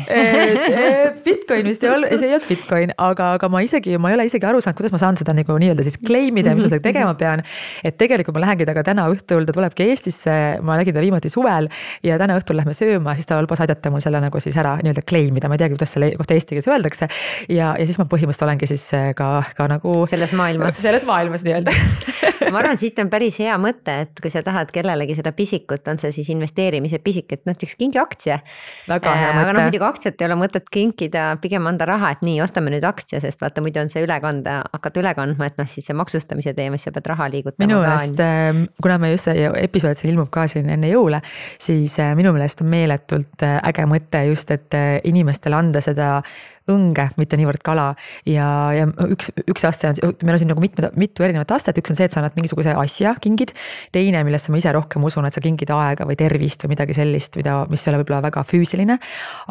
Bitcoin 1.26 1.70
vist 1.70 1.84
ei 1.86 1.92
olnud, 1.92 2.14
see 2.16 2.28
ei 2.30 2.36
olnud 2.36 2.48
Bitcoin, 2.50 2.94
aga, 3.02 3.32
aga 3.40 3.50
ma 3.52 3.62
isegi, 3.66 3.96
ma 4.02 4.12
ei 4.12 4.18
ole 4.18 4.28
isegi 4.30 4.48
aru 4.48 4.62
saanud, 4.64 4.78
kuidas 4.80 4.94
ma 4.96 5.02
saan 5.02 5.20
seda 5.20 5.36
nagu 5.38 5.58
nii-öelda 5.62 5.86
siis 5.86 5.98
claim 6.02 6.38
ida 6.42 6.52
ja 6.52 6.58
mis 6.58 6.68
ma 6.68 6.72
sellega 6.72 6.88
tegema 6.88 7.16
pean. 7.20 7.44
et 7.86 7.98
tegelikult 8.00 8.38
ma 8.38 8.46
lähengi 8.46 8.68
temaga 8.68 8.86
täna 8.90 9.08
õhtul, 9.12 9.48
ta 9.48 9.56
tulebki 9.56 9.90
Eestisse, 9.90 10.36
ma 10.66 10.78
nägin 10.80 10.96
ta 10.96 11.04
viimati 11.04 11.32
suvel 11.32 11.70
ja 12.06 12.20
täna 12.22 12.38
õhtul 12.40 12.60
lähme 12.60 12.76
sööma, 12.78 13.16
siis 13.18 13.30
ta 13.30 13.40
lubas 13.42 13.64
aidata 13.64 13.92
mul 13.94 14.04
selle 14.04 14.22
nagu 14.24 14.42
siis 14.44 14.58
ära 14.62 14.76
nii-öelda 14.82 15.06
claim 15.08 15.40
ida, 15.40 15.52
ma 15.52 15.58
ei 15.58 15.64
teagi, 15.64 15.78
kuidas 15.78 15.96
selle 15.96 16.12
kohta 16.20 16.38
eesti 16.38 16.56
keeles 16.56 16.70
öeldakse. 16.72 17.10
ja, 17.50 17.74
ja 17.80 17.86
siis 17.86 18.00
ma 18.02 18.08
põhimõtteliselt 18.12 18.48
olengi 18.50 18.70
siis 18.70 18.86
äh, 18.98 19.10
ka, 19.18 19.32
ka 19.58 19.70
nagu. 19.72 19.98
selles 20.10 20.36
maailmas. 20.38 20.80
selles 20.86 21.08
maailmas 21.08 21.46
nii-öelda 21.48 21.74
ma 22.52 22.62
arvan, 22.62 22.78
siit 22.80 23.00
on 23.02 23.10
päris 23.12 23.40
hea 23.42 23.56
mõte, 23.62 23.96
et 24.06 24.22
kui 24.22 24.32
sa 24.34 24.44
tahad 24.46 24.72
kellelegi 24.76 25.18
seda 25.18 25.34
pisikut, 25.36 25.86
on 25.92 26.02
see 26.02 26.14
siis 26.16 26.30
investeerimise 26.34 27.00
pisik, 27.04 27.32
et 27.36 27.46
näiteks 27.50 27.76
kingi 27.80 28.02
aktsia. 28.02 28.40
väga 28.90 29.15
hea 29.20 29.32
mõte. 29.32 29.42
aga 29.44 29.56
noh, 29.56 29.66
muidugi 29.68 29.88
aktsiat 29.88 30.22
ei 30.22 30.28
ole 30.28 30.38
mõtet 30.40 30.70
kinkida, 30.72 31.26
pigem 31.44 31.68
anda 31.70 31.88
raha, 31.90 32.12
et 32.16 32.24
nii, 32.26 32.40
ostame 32.46 32.74
nüüd 32.74 32.86
aktsia, 32.88 33.22
sest 33.24 33.44
vaata, 33.44 33.64
muidu 33.66 33.82
on 33.84 33.92
see 33.92 34.04
ülekande, 34.06 34.58
hakata 34.74 35.04
üle 35.04 35.14
kandma, 35.18 35.50
et 35.52 35.60
noh, 35.62 35.70
siis 35.70 35.88
see 35.90 35.98
maksustamise 35.98 36.56
teema, 36.58 36.80
siis 36.80 36.90
sa 36.90 36.96
pead 36.96 37.12
raha 37.14 37.30
liigutama. 37.34 37.68
minu 37.68 37.82
meelest, 37.84 38.24
ähm, 38.26 38.66
kuna 38.82 39.00
me 39.02 39.12
just 39.14 39.30
see 39.30 39.48
episood 39.62 40.00
siin 40.00 40.14
ilmub 40.14 40.32
ka 40.34 40.48
siin 40.52 40.70
enne 40.76 40.92
jõule, 40.92 41.22
siis 41.62 41.98
äh, 42.04 42.16
minu 42.18 42.34
meelest 42.36 42.64
on 42.66 42.72
meeletult 42.74 43.46
äh, 43.46 43.60
äge 43.72 43.88
mõte 43.90 44.26
just, 44.30 44.52
et 44.56 44.78
äh, 44.78 45.00
inimestele 45.08 45.58
anda 45.60 45.84
seda 45.84 46.20
õnge, 46.72 47.10
mitte 47.20 47.38
niivõrd 47.38 47.62
kala. 47.66 47.88
ja, 48.30 48.48
ja 48.74 48.88
üks, 49.06 49.30
üks 49.46 49.66
aste 49.68 49.92
on, 49.92 50.16
meil 50.26 50.36
on 50.36 50.42
siin 50.42 50.50
nagu 50.50 50.64
mitmed, 50.64 50.88
mitu 51.00 51.26
erinevat 51.26 51.52
astet, 51.56 51.78
üks 51.82 51.94
on 51.94 52.00
see, 52.00 52.08
et 52.10 52.16
sa 52.16 52.22
annad 52.22 52.38
mingisuguse 52.38 52.74
asja, 52.82 53.14
kingid. 53.22 53.54
teine, 53.94 54.24
millesse 54.26 54.54
ma 54.54 54.60
ise 54.62 54.74
rohkem 54.76 55.06
usun, 55.06 55.28
et 55.30 55.36
sa 55.36 55.44
kingid 55.44 55.72
aega 55.76 56.08
või 56.10 56.18
tervist 56.20 56.66
või 56.66 56.74
midagi 56.74 56.98
sellist, 56.98 57.38
mida, 57.40 57.58
mis 57.70 57.86
ei 57.86 57.92
ole 57.94 58.02
võib-olla 58.02 58.24
väga 58.26 58.46
füüsiline. 58.50 58.98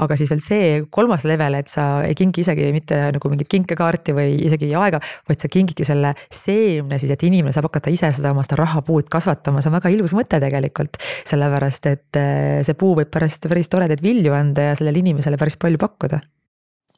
aga 0.05 0.19
siis 0.19 0.33
veel 0.33 0.43
see 0.45 0.69
kolmas 0.91 1.27
level, 1.29 1.59
et 1.61 1.71
sa 1.71 1.87
ei 2.07 2.19
kingi 2.19 2.43
isegi 2.43 2.71
mitte 2.75 3.01
nagu 3.15 3.33
mingit 3.33 3.51
kinkekaarti 3.55 4.17
või 4.17 4.35
isegi 4.49 4.73
aega, 4.75 5.01
vaid 5.29 5.43
sa 5.43 5.51
kingidki 5.53 5.87
selle 5.87 6.15
seemne 6.35 6.99
siis, 6.99 7.15
et 7.15 7.27
inimene 7.27 7.55
saab 7.55 7.71
hakata 7.71 7.95
ise 7.95 8.11
seda 8.17 8.35
oma 8.35 8.43
seda 8.47 8.59
rahapuud 8.65 9.11
kasvatama, 9.13 9.63
see 9.63 9.71
on 9.71 9.79
väga 9.79 9.95
ilus 9.95 10.17
mõte 10.19 10.43
tegelikult. 10.43 10.99
sellepärast, 11.29 11.87
et 11.91 12.19
eh, 12.19 12.61
see 12.67 12.79
puu 12.79 12.95
võib 12.99 13.11
pärast 13.13 13.47
päris 13.49 13.71
toredaid 13.71 14.03
vilju 14.03 14.35
anda 14.35 14.71
ja 14.71 14.79
sellele 14.79 15.05
inimesele 15.05 15.39
päris 15.41 15.57
palju 15.61 15.79
pakkuda 15.81 16.25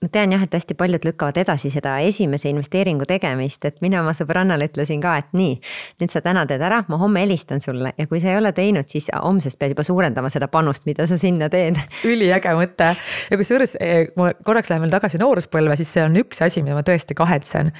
ma 0.03 0.09
tean 0.13 0.33
jah, 0.35 0.43
et 0.45 0.53
hästi 0.53 0.75
paljud 0.77 1.07
lükkavad 1.09 1.39
edasi 1.41 1.71
seda 1.73 1.95
esimese 2.05 2.51
investeeringu 2.51 3.07
tegemist, 3.09 3.65
et 3.65 3.79
mina 3.81 4.03
oma 4.03 4.13
sõbrannale 4.17 4.69
ütlesin 4.69 5.01
ka, 5.01 5.15
et 5.23 5.31
nii. 5.37 5.55
nüüd 6.03 6.13
sa 6.13 6.21
täna 6.25 6.45
teed 6.49 6.61
ära, 6.61 6.83
ma 6.93 6.99
homme 7.01 7.23
helistan 7.25 7.65
sulle 7.65 7.95
ja 7.97 8.07
kui 8.11 8.21
sa 8.21 8.35
ei 8.35 8.41
ole 8.41 8.53
teinud, 8.57 8.89
siis 8.93 9.09
homsest 9.15 9.59
pead 9.59 9.73
juba 9.73 9.87
suurendama 9.87 10.31
seda 10.33 10.51
panust, 10.53 10.85
mida 10.87 11.09
sa 11.09 11.17
sinna 11.21 11.49
teed. 11.53 11.81
üliäge 12.05 12.53
mõte 12.59 12.93
ja 13.31 13.41
kusjuures, 13.41 13.79
eh, 13.81 14.13
ma 14.21 14.35
korraks 14.45 14.71
lähen 14.71 14.85
veel 14.85 14.93
tagasi 14.93 15.21
nooruspõlve, 15.23 15.79
siis 15.81 15.95
see 15.97 16.05
on 16.05 16.21
üks 16.21 16.45
asi, 16.45 16.63
mida 16.63 16.77
ma 16.77 16.85
tõesti 16.85 17.17
kahetsen 17.17 17.73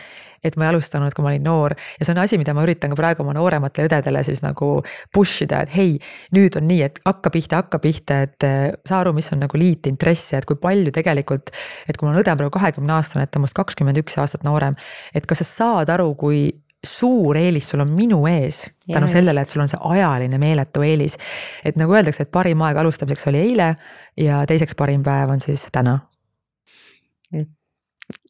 et 0.47 0.59
ma 0.59 0.67
ei 0.67 0.73
alustanud, 0.75 1.15
kui 1.17 1.25
ma 1.25 1.33
olin 1.33 1.47
noor 1.47 1.77
ja 1.77 2.07
see 2.07 2.15
on 2.15 2.23
asi, 2.23 2.39
mida 2.41 2.55
ma 2.57 2.65
üritan 2.67 2.93
ka 2.93 2.99
praegu 3.01 3.25
oma 3.25 3.35
noorematele 3.37 3.91
õdedele 3.91 4.23
siis 4.27 4.43
nagu 4.45 4.71
push 5.15 5.45
ida, 5.47 5.63
et 5.67 5.75
hei, 5.77 5.97
nüüd 6.37 6.59
on 6.61 6.69
nii, 6.71 6.83
et 6.87 7.01
hakka 7.07 7.33
pihta, 7.35 7.63
hakka 7.65 7.81
pihta, 7.83 8.21
et 8.29 8.47
äh, 8.47 8.69
saa 8.89 9.03
aru, 9.05 9.15
mis 9.17 9.31
on 9.35 9.43
nagu 9.45 9.61
liitintress 9.61 10.35
ja 10.35 10.43
et 10.43 10.49
kui 10.49 10.59
palju 10.61 10.95
tegelikult, 10.95 11.53
et 11.89 11.97
kui 11.97 12.09
mul 12.09 12.17
on 12.17 12.23
õde 12.23 12.37
praegu 12.37 12.55
kahekümne 12.59 12.97
aastane, 12.99 13.27
et 13.27 13.33
ta 13.33 13.41
on 13.41 13.47
minust 13.47 13.59
kakskümmend 13.59 14.01
üks 14.03 14.19
aastat 14.23 14.47
noorem, 14.47 14.79
et 15.15 15.27
kas 15.29 15.43
sa 15.43 15.51
saad 15.51 15.93
aru, 15.93 16.13
kui 16.19 16.47
suur 16.87 17.37
eelis 17.37 17.69
sul 17.71 17.83
on 17.83 17.91
minu 17.93 18.21
ees 18.31 18.61
tänu 18.93 19.09
sellele, 19.11 19.43
et 19.43 19.51
sul 19.51 19.65
on 19.65 19.71
see 19.71 19.81
ajaline 19.91 20.39
meeletu 20.39 20.85
eelis. 20.87 21.17
et 21.65 21.77
nagu 21.77 21.95
öeldakse, 21.95 22.27
et 22.27 22.31
parim 22.31 22.63
aeg 22.63 22.79
alustamiseks 22.83 23.27
oli 23.33 23.43
eile 23.43 23.75
ja 24.17 24.45
teiseks 24.47 24.75
parim 24.79 25.03
päev 25.03 25.35
on 25.35 25.43
siis 25.43 25.67
täna. 25.73 25.99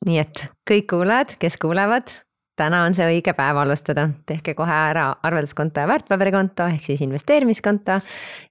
Nii 0.06 0.18
et 0.22 0.44
kõik 0.68 0.88
kuulajad, 0.92 1.36
kes 1.40 1.58
kuulevad, 1.60 2.12
täna 2.56 2.84
on 2.86 2.96
see 2.96 3.06
õige 3.16 3.34
päev 3.36 3.60
alustada, 3.60 4.08
tehke 4.28 4.54
kohe 4.58 4.80
ära 4.90 5.08
arvelduskonto 5.26 5.84
ja 5.84 5.90
väärtpaberikonto 5.90 6.68
ehk 6.72 6.88
siis 6.88 7.04
investeerimiskonto 7.04 8.00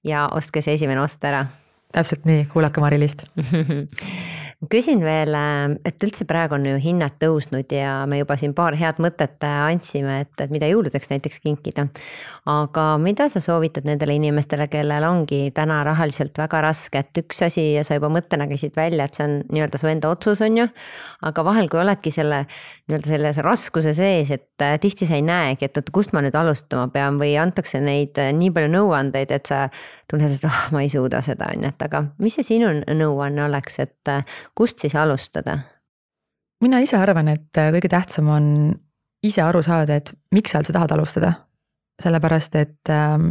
ja 0.06 0.28
ostke 0.32 0.62
see 0.66 0.78
esimene 0.78 1.02
ost 1.02 1.24
ära. 1.26 1.46
Täpselt 1.96 2.26
nii, 2.28 2.48
kuulake 2.52 2.82
Mari-Liist 4.56 4.70
küsin 4.72 5.02
veel, 5.04 5.36
et 5.86 6.04
üldse 6.04 6.26
praegu 6.28 6.56
on 6.58 6.66
ju 6.68 6.78
hinnad 6.82 7.18
tõusnud 7.22 7.72
ja 7.74 8.06
me 8.10 8.20
juba 8.22 8.38
siin 8.40 8.54
paar 8.56 8.76
head 8.80 9.00
mõtet 9.04 9.44
andsime, 9.46 10.22
et, 10.24 10.34
et 10.42 10.54
mida 10.54 10.68
jõuludeks 10.70 11.10
näiteks 11.12 11.40
kinkida. 11.44 11.88
aga 12.46 12.98
mida 13.02 13.28
sa 13.30 13.42
soovitad 13.42 13.86
nendele 13.86 14.16
inimestele, 14.16 14.68
kellel 14.70 15.04
ongi 15.04 15.52
täna 15.56 15.84
rahaliselt 15.84 16.38
väga 16.38 16.62
raske, 16.62 17.02
et 17.02 17.18
üks 17.24 17.42
asi 17.46 17.74
ja 17.74 17.84
sa 17.84 17.98
juba 17.98 18.10
mõttena 18.14 18.48
käisid 18.48 18.76
välja, 18.78 19.06
et 19.06 19.18
see 19.18 19.26
on 19.26 19.40
nii-öelda 19.50 19.82
su 19.82 19.90
enda 19.90 20.10
otsus, 20.14 20.42
on 20.42 20.58
ju. 20.58 20.68
aga 21.26 21.46
vahel, 21.46 21.70
kui 21.70 21.82
oledki 21.82 22.14
selle 22.14 22.46
nii-öelda 22.88 23.10
selles 23.10 23.42
raskuse 23.42 23.96
sees, 23.98 24.32
et 24.32 24.62
äh, 24.62 24.78
tihti 24.80 25.08
sa 25.10 25.18
ei 25.18 25.26
näegi, 25.26 25.66
et 25.66 25.78
oot, 25.78 25.90
kust 25.94 26.14
ma 26.14 26.22
nüüd 26.22 26.36
alustama 26.38 26.88
pean 26.94 27.20
või 27.22 27.34
antakse 27.42 27.82
neid 27.82 28.18
äh, 28.22 28.32
nii 28.36 28.54
palju 28.54 28.72
nõuandeid, 28.76 29.34
et 29.34 29.50
sa 29.50 29.66
tunned, 30.12 30.36
et 30.36 30.46
ah 30.46 30.54
oh,, 30.54 30.74
ma 30.76 30.84
ei 30.86 30.92
suuda 30.94 31.22
seda, 31.26 31.50
on 31.50 31.66
ju, 31.66 31.72
et 31.74 31.86
aga 31.88 32.04
mis 32.22 32.36
see 32.38 32.46
sinu 32.46 32.70
nõuanne 32.86 33.48
oleks, 33.48 33.80
et 33.82 34.12
äh, 34.12 34.38
kust 34.56 34.80
siis 34.80 34.96
alustada? 34.96 35.60
mina 36.64 36.80
ise 36.82 36.98
arvan, 36.98 37.28
et 37.30 37.58
kõige 37.76 37.90
tähtsam 37.92 38.30
on 38.32 38.46
ise 39.26 39.42
aru 39.44 39.62
saada, 39.66 40.00
et 40.00 40.12
miks 40.36 40.54
sa 40.54 40.62
üldse 40.62 40.74
tahad 40.76 40.94
alustada. 40.96 41.34
sellepärast, 42.02 42.56
et 42.60 42.90
ähm, 42.92 43.30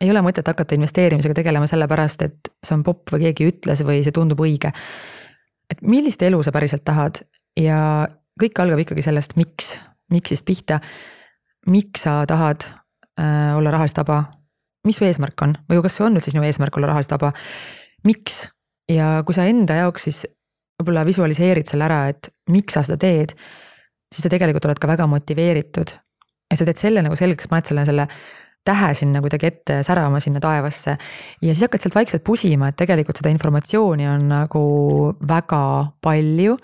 ei 0.00 0.08
ole 0.08 0.22
mõtet 0.24 0.46
hakata 0.48 0.76
investeerimisega 0.78 1.34
tegelema 1.36 1.66
sellepärast, 1.68 2.22
et 2.24 2.50
see 2.64 2.76
on 2.76 2.84
popp 2.86 3.12
või 3.12 3.26
keegi 3.26 3.50
ütles 3.50 3.82
või 3.84 4.00
see 4.04 4.14
tundub 4.16 4.40
õige. 4.40 4.72
et 5.68 5.82
millist 5.82 6.22
elu 6.22 6.40
sa 6.42 6.52
päriselt 6.52 6.84
tahad 6.84 7.20
ja 7.58 8.08
kõik 8.40 8.60
algab 8.62 8.80
ikkagi 8.80 9.04
sellest, 9.04 9.36
miks, 9.36 9.74
miksist 10.10 10.46
pihta. 10.48 10.80
miks 11.66 12.06
sa 12.06 12.24
tahad 12.26 12.64
äh, 12.64 13.56
olla 13.56 13.70
rahaliselt 13.70 14.06
vaba, 14.06 14.22
mis 14.86 14.96
su 14.96 15.04
eesmärk 15.04 15.42
on 15.42 15.56
või 15.68 15.82
kas 15.82 15.98
see 15.98 16.06
on 16.06 16.16
üldse 16.16 16.32
sinu 16.32 16.46
eesmärk 16.46 16.76
olla 16.76 16.94
rahaliselt 16.94 17.20
vaba, 17.20 17.32
miks 18.04 18.46
ja 18.88 19.22
kui 19.26 19.36
sa 19.36 19.44
enda 19.44 19.82
jaoks 19.82 20.08
siis 20.08 20.24
võib-olla 20.78 21.04
visualiseerid 21.06 21.66
selle 21.66 21.88
ära, 21.88 22.02
et 22.12 22.30
miks 22.54 22.76
sa 22.76 22.84
seda 22.86 22.98
teed, 23.02 23.34
siis 24.12 24.24
sa 24.24 24.30
tegelikult 24.32 24.68
oled 24.68 24.78
ka 24.78 24.90
väga 24.90 25.08
motiveeritud. 25.10 25.96
et 26.48 26.56
sa 26.56 26.64
teed 26.64 26.78
selle 26.80 27.02
nagu 27.04 27.16
selgeks, 27.18 27.48
paned 27.50 27.68
selle, 27.68 27.84
selle 27.84 28.06
tähe 28.64 28.92
sinna 28.96 29.20
kuidagi 29.24 29.48
ette 29.48 29.82
särama 29.84 30.20
sinna 30.20 30.40
taevasse 30.40 30.94
ja 30.96 31.52
siis 31.52 31.64
hakkad 31.66 31.82
sealt 31.82 31.98
vaikselt 31.98 32.24
pusima, 32.24 32.70
et 32.70 32.78
tegelikult 32.80 33.20
seda 33.20 33.32
informatsiooni 33.32 34.08
on 34.08 34.24
nagu 34.30 34.62
väga 35.28 35.62
palju 36.04 36.56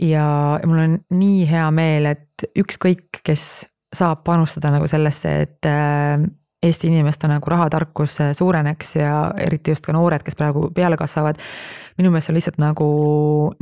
ja 0.00 0.24
mul 0.64 0.82
on 0.84 0.98
nii 1.12 1.44
hea 1.50 1.68
meel, 1.74 2.10
et 2.14 2.48
ükskõik, 2.56 3.20
kes 3.26 3.44
saab 3.92 4.22
panustada 4.24 4.70
nagu 4.72 4.88
sellesse, 4.88 5.34
et 5.44 5.68
äh, 5.68 6.28
Eesti 6.60 6.90
inimeste 6.90 7.24
nagu 7.24 7.48
rahatarkus 7.48 8.18
suureneks 8.36 8.90
ja 8.98 9.30
eriti 9.40 9.72
just 9.72 9.80
ka 9.86 9.94
noored, 9.96 10.20
kes 10.20 10.36
praegu 10.36 10.66
peale 10.76 10.98
kasvavad 11.00 11.40
minu 12.00 12.10
meelest 12.10 12.30
see 12.30 12.32
on 12.32 12.38
lihtsalt 12.38 12.58
nagu 12.60 12.88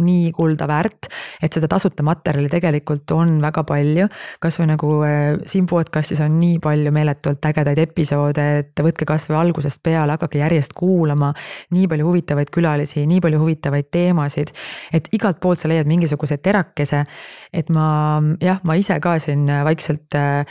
nii 0.05 0.31
kulda 0.37 0.69
väärt, 0.69 1.09
et 1.43 1.55
seda 1.55 1.69
tasuta 1.71 2.05
materjali 2.07 2.51
tegelikult 2.53 3.11
on 3.17 3.39
väga 3.43 3.65
palju. 3.67 4.09
kasvõi 4.41 4.69
nagu 4.71 4.93
äh, 5.07 5.39
siin 5.49 5.67
podcast'is 5.67 6.21
on 6.25 6.39
nii 6.41 6.59
palju 6.63 6.93
meeletult 6.95 7.45
ägedaid 7.51 7.81
episoode, 7.83 8.47
et 8.63 8.85
võtke 8.85 9.07
kasvõi 9.09 9.39
algusest 9.41 9.83
peale, 9.83 10.15
hakake 10.17 10.43
järjest 10.43 10.75
kuulama. 10.77 11.33
nii 11.75 11.89
palju 11.89 12.07
huvitavaid 12.07 12.53
külalisi, 12.55 13.07
nii 13.07 13.21
palju 13.25 13.43
huvitavaid 13.43 13.91
teemasid, 13.91 14.53
et 14.93 15.09
igalt 15.13 15.41
poolt 15.41 15.59
sa 15.59 15.69
leiad 15.69 15.87
mingisuguse 15.87 16.39
terakese. 16.39 17.05
et 17.53 17.71
ma 17.73 18.21
jah, 18.45 18.61
ma 18.63 18.75
ise 18.77 18.99
ka 19.01 19.17
siin 19.19 19.47
vaikselt 19.65 20.15
äh, 20.15 20.45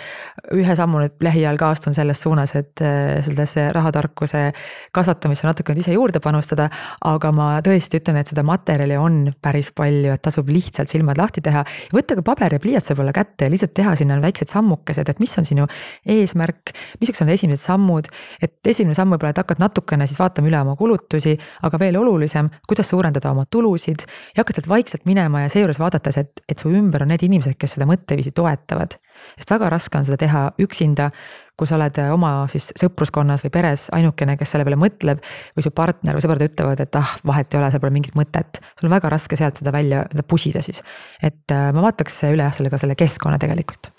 ühe 0.58 0.76
sammu 0.76 1.04
nüüd 1.04 1.22
lähiajal 1.22 1.58
ka 1.58 1.70
astun 1.76 1.94
selles 1.94 2.22
suunas, 2.22 2.56
et 2.56 2.82
äh, 2.82 3.22
sellesse 3.26 3.70
rahatarkuse 3.74 4.52
kasvatamisse 4.92 5.46
natukene 5.48 5.84
ise 5.84 5.94
juurde 5.94 6.20
panustada, 6.24 6.70
aga 7.06 7.32
ma 7.32 7.50
tõesti 7.62 7.77
tõesti 7.78 8.02
ütlen, 8.02 8.18
et 8.22 8.32
seda 8.32 8.44
materjali 8.46 8.98
on 9.00 9.20
päris 9.44 9.70
palju, 9.76 10.14
et 10.16 10.22
tasub 10.26 10.50
lihtsalt 10.50 10.90
silmad 10.90 11.20
lahti 11.20 11.44
teha. 11.46 11.64
võtta 11.94 12.18
ka 12.18 12.24
paber 12.26 12.58
ja 12.58 12.60
pliiats 12.62 12.90
võib-olla 12.92 13.14
kätte 13.14 13.46
ja 13.46 13.54
lihtsalt 13.54 13.74
teha 13.78 13.96
sinna 13.96 14.18
väiksed 14.22 14.50
sammukesed, 14.52 15.10
et 15.10 15.20
mis 15.22 15.34
on 15.38 15.46
sinu 15.46 15.68
eesmärk, 16.06 16.74
missugused 17.00 17.28
on 17.28 17.34
esimesed 17.34 17.64
sammud. 17.64 18.08
et 18.42 18.56
esimene 18.66 18.96
samm 18.98 19.14
võib-olla, 19.14 19.36
et 19.36 19.42
hakkad 19.44 19.62
natukene 19.62 20.08
siis 20.08 20.20
vaatama 20.20 20.50
üle 20.50 20.62
oma 20.62 20.76
kulutusi, 20.76 21.38
aga 21.64 21.80
veel 21.80 21.98
olulisem, 21.98 22.50
kuidas 22.68 22.90
suurendada 22.90 23.32
oma 23.32 23.46
tulusid 23.46 24.08
ja 24.36 24.42
hakkad 24.42 24.62
sealt 24.62 24.70
vaikselt 24.70 25.06
minema 25.06 25.46
ja 25.46 25.50
seejuures 25.54 25.80
vaadates, 25.80 26.18
et, 26.18 26.44
et 26.50 26.58
su 26.58 26.72
ümber 26.74 27.06
on 27.06 27.14
need 27.14 27.24
inimesed, 27.24 27.58
kes 27.60 27.78
seda 27.78 27.88
mõtteviisi 27.90 28.34
toetavad. 28.36 28.98
Sest 29.36 29.52
väga 29.52 29.70
raske 29.74 30.00
on 30.00 30.08
seda 30.08 30.18
teha 30.24 30.48
üksinda 30.64 31.12
kui 31.58 31.66
sa 31.66 31.78
oled 31.80 31.98
äh, 31.98 32.12
oma 32.14 32.32
siis 32.52 32.70
sõpruskonnas 32.78 33.42
või 33.46 33.52
peres 33.56 33.88
ainukene, 33.98 34.38
kes 34.38 34.54
selle 34.54 34.66
peale 34.68 34.78
mõtleb 34.80 35.24
või 35.58 35.66
su 35.66 35.74
partner 35.74 36.18
või 36.18 36.26
sõbrad 36.26 36.46
ütlevad, 36.46 36.86
et 36.86 37.00
ah, 37.00 37.18
vahet 37.26 37.50
ei 37.50 37.62
ole, 37.62 37.72
seal 37.74 37.82
pole 37.82 37.96
mingit 37.98 38.18
mõtet. 38.18 38.62
sul 38.78 38.92
on 38.92 38.98
väga 38.98 39.12
raske 39.14 39.40
sealt 39.40 39.58
seda 39.58 39.74
välja, 39.74 40.06
seda 40.14 40.24
pusida 40.24 40.62
siis. 40.62 40.84
et 41.22 41.54
äh, 41.54 41.70
ma 41.74 41.90
vaataks 41.90 42.24
üle 42.30 42.46
jah, 42.46 42.54
selle 42.54 42.74
ka 42.74 42.82
selle 42.82 43.00
keskkonna 43.00 43.42
tegelikult 43.42 43.90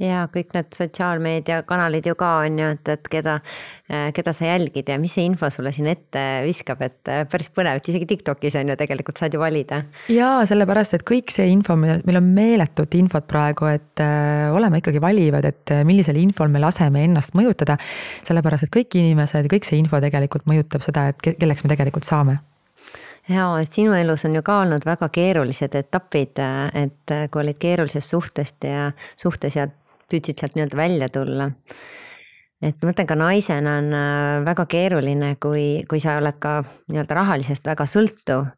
ja 0.00 0.24
kõik 0.32 0.54
need 0.56 0.72
sotsiaalmeediakanalid 0.74 2.08
ju 2.08 2.16
ka 2.18 2.30
on 2.46 2.58
ju, 2.60 2.68
et, 2.76 2.90
et 2.94 3.08
keda, 3.12 3.36
keda 4.16 4.32
sa 4.36 4.48
jälgid 4.48 4.88
ja 4.88 4.96
mis 5.00 5.12
see 5.16 5.26
info 5.28 5.50
sulle 5.52 5.72
siin 5.76 5.90
ette 5.92 6.22
viskab, 6.46 6.80
et 6.86 7.10
äh, 7.10 7.24
päris 7.30 7.50
põnev, 7.54 7.80
et 7.80 7.90
isegi 7.92 8.08
Tiktokis 8.10 8.56
on 8.60 8.72
ju 8.72 8.76
tegelikult 8.80 9.20
saad 9.20 9.34
ju 9.34 9.42
valida. 9.42 9.82
ja 10.12 10.32
sellepärast, 10.48 10.96
et 10.96 11.06
kõik 11.06 11.32
see 11.34 11.50
info, 11.52 11.76
meil 11.80 12.20
on 12.20 12.30
meeletut 12.36 12.94
infot 12.98 13.26
praegu, 13.28 13.68
et 13.70 14.04
äh, 14.04 14.48
oleme 14.54 14.80
ikkagi 14.80 15.02
valivad, 15.02 15.48
et 15.48 15.74
äh, 15.74 15.84
millisel 15.86 16.20
infol 16.20 16.52
me 16.52 16.62
laseme 16.62 17.04
ennast 17.04 17.36
mõjutada. 17.38 17.76
sellepärast, 18.26 18.68
et 18.68 18.76
kõik 18.76 18.96
inimesed, 19.00 19.50
kõik 19.52 19.68
see 19.68 19.80
info 19.80 20.00
tegelikult 20.00 20.48
mõjutab 20.48 20.86
seda, 20.86 21.10
et 21.12 21.20
kelleks 21.36 21.64
me 21.64 21.74
tegelikult 21.74 22.08
saame 22.08 22.40
ja 23.28 23.50
sinu 23.68 23.92
elus 23.94 24.24
on 24.24 24.34
ju 24.34 24.42
ka 24.42 24.62
olnud 24.62 24.82
väga 24.86 25.06
keerulised 25.12 25.74
etapid, 25.76 26.40
et 26.74 27.12
kui 27.30 27.42
olid 27.42 27.58
keerulisest 27.60 28.14
suhtest 28.16 28.64
ja 28.66 28.88
suhtes 29.20 29.58
ja 29.58 29.68
püüdsid 30.10 30.40
sealt 30.40 30.56
nii-öelda 30.58 30.78
välja 30.78 31.08
tulla. 31.12 31.50
et 32.60 32.76
ma 32.82 32.90
mõtlen 32.90 33.08
ka 33.08 33.16
naisena 33.16 33.78
on 33.80 33.92
äh, 33.96 34.44
väga 34.44 34.66
keeruline, 34.68 35.34
kui, 35.40 35.84
kui 35.88 36.00
sa 36.02 36.18
oled 36.20 36.40
ka 36.42 36.60
nii-öelda 36.92 37.16
rahalisest 37.16 37.66
väga 37.66 37.86
sõltuv. 37.88 38.50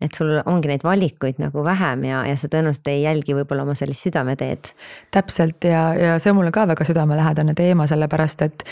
et 0.00 0.12
sul 0.12 0.34
ongi 0.44 0.68
neid 0.68 0.84
valikuid 0.84 1.38
nagu 1.40 1.64
vähem 1.64 2.04
ja, 2.04 2.20
ja 2.28 2.36
sa 2.36 2.50
tõenäoliselt 2.52 2.90
ei 2.92 3.02
jälgi 3.06 3.32
võib-olla 3.38 3.64
oma 3.64 3.74
sellist 3.74 4.04
südameteed. 4.04 4.72
täpselt 5.10 5.64
ja, 5.64 5.88
ja 5.94 6.18
see 6.20 6.30
on 6.30 6.40
mulle 6.42 6.52
ka 6.52 6.66
väga 6.68 6.84
südamelähedane 6.84 7.56
teema, 7.56 7.86
sellepärast 7.88 8.42
et 8.42 8.68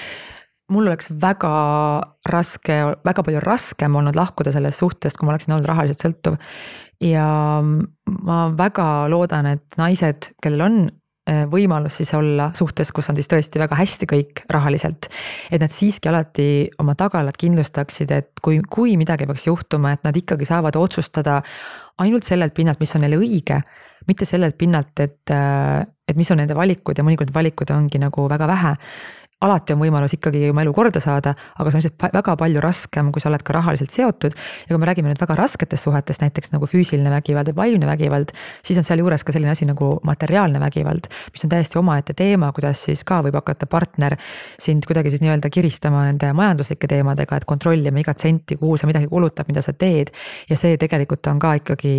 mul 0.72 0.88
oleks 0.88 1.10
väga 1.20 1.52
raske, 2.30 2.76
väga 3.04 3.24
palju 3.24 3.42
raskem 3.44 3.96
olnud 3.98 4.16
lahkuda 4.16 4.52
sellest 4.54 4.80
suhtest, 4.80 5.18
kui 5.18 5.28
ma 5.28 5.34
oleksin 5.34 5.56
olnud 5.56 5.68
rahaliselt 5.68 6.04
sõltuv. 6.04 6.38
ja 7.02 7.26
ma 7.60 8.38
väga 8.56 9.08
loodan, 9.12 9.48
et 9.56 9.80
naised, 9.80 10.30
kellel 10.42 10.64
on 10.64 10.78
võimalus 11.24 11.94
siis 11.96 12.10
olla 12.14 12.50
suhtes, 12.52 12.90
kus 12.92 13.06
on 13.08 13.16
siis 13.16 13.30
tõesti 13.30 13.60
väga 13.62 13.78
hästi 13.78 14.08
kõik 14.10 14.42
rahaliselt. 14.52 15.08
et 15.50 15.60
nad 15.60 15.72
siiski 15.72 16.08
alati 16.08 16.68
oma 16.78 16.94
tagalad 16.94 17.36
kindlustaksid, 17.40 18.10
et 18.12 18.42
kui, 18.42 18.60
kui 18.68 18.96
midagi 19.00 19.26
peaks 19.26 19.46
juhtuma, 19.46 19.94
et 19.94 20.04
nad 20.04 20.16
ikkagi 20.16 20.44
saavad 20.44 20.76
otsustada 20.76 21.40
ainult 21.98 22.24
sellelt 22.24 22.54
pinnalt, 22.54 22.80
mis 22.80 22.94
on 22.94 23.00
neile 23.06 23.16
õige. 23.16 23.62
mitte 24.06 24.26
sellelt 24.28 24.58
pinnalt, 24.58 25.00
et, 25.00 25.30
äh, 25.30 25.86
et 26.08 26.16
mis 26.16 26.30
on 26.30 26.36
nende 26.36 26.54
valikud 26.54 26.98
ja 26.98 27.04
mõnikord 27.04 27.32
valikud 27.32 27.70
ongi 27.70 27.98
nagu 27.98 28.28
väga 28.28 28.46
vähe 28.46 28.74
alati 29.44 29.74
on 29.74 29.80
võimalus 29.82 30.14
ikkagi 30.16 30.48
oma 30.50 30.64
elu 30.64 30.72
korda 30.76 31.02
saada, 31.02 31.34
aga 31.58 31.70
see 31.70 31.78
on 31.78 31.84
lihtsalt 31.84 32.16
väga 32.16 32.36
palju 32.40 32.62
raskem, 32.64 33.10
kui 33.14 33.22
sa 33.22 33.30
oled 33.30 33.44
ka 33.44 33.56
rahaliselt 33.56 33.94
seotud. 33.94 34.34
ja 34.64 34.72
kui 34.72 34.80
me 34.80 34.88
räägime 34.88 35.12
nüüd 35.12 35.20
väga 35.20 35.36
rasketest 35.38 35.86
suhetest, 35.86 36.24
näiteks 36.24 36.52
nagu 36.54 36.68
füüsiline 36.70 37.12
vägivald 37.12 37.52
või 37.52 37.60
vaimne 37.62 37.88
vägivald, 37.90 38.34
siis 38.64 38.80
on 38.80 38.86
sealjuures 38.86 39.24
ka 39.24 39.34
selline 39.36 39.52
asi 39.52 39.68
nagu 39.68 39.94
materiaalne 40.06 40.60
vägivald, 40.62 41.08
mis 41.32 41.44
on 41.46 41.52
täiesti 41.52 41.78
omaette 41.80 42.16
teema, 42.18 42.52
kuidas 42.56 42.84
siis 42.88 43.04
ka 43.04 43.20
võib 43.24 43.38
hakata 43.40 43.68
partner 43.70 44.16
sind 44.60 44.86
kuidagi 44.88 45.12
siis 45.14 45.24
nii-öelda 45.24 45.50
kiristama 45.52 46.04
nende 46.08 46.32
majanduslike 46.36 46.90
teemadega, 46.90 47.40
et 47.40 47.48
kontrollima 47.48 48.02
igat 48.02 48.22
senti, 48.24 48.58
kuhu 48.60 48.78
sa 48.80 48.90
midagi 48.90 49.10
kulutad, 49.10 49.48
mida 49.48 49.62
sa 49.62 49.72
teed. 49.72 50.12
ja 50.50 50.56
see 50.56 50.78
tegelikult 50.80 51.26
on 51.30 51.38
ka 51.42 51.56
ikkagi 51.60 51.94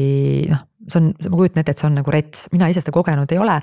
noh 0.52 0.66
see 0.90 1.00
on, 1.00 1.12
ma 1.30 1.40
kujutan 1.40 1.62
ette, 1.62 1.74
et 1.74 1.82
see 1.82 1.88
on 1.88 1.98
nagu 2.00 2.14
rets, 2.14 2.46
mina 2.54 2.70
ise 2.72 2.84
seda 2.84 2.94
kogenud 2.96 3.32
ei 3.32 3.40
ole. 3.42 3.56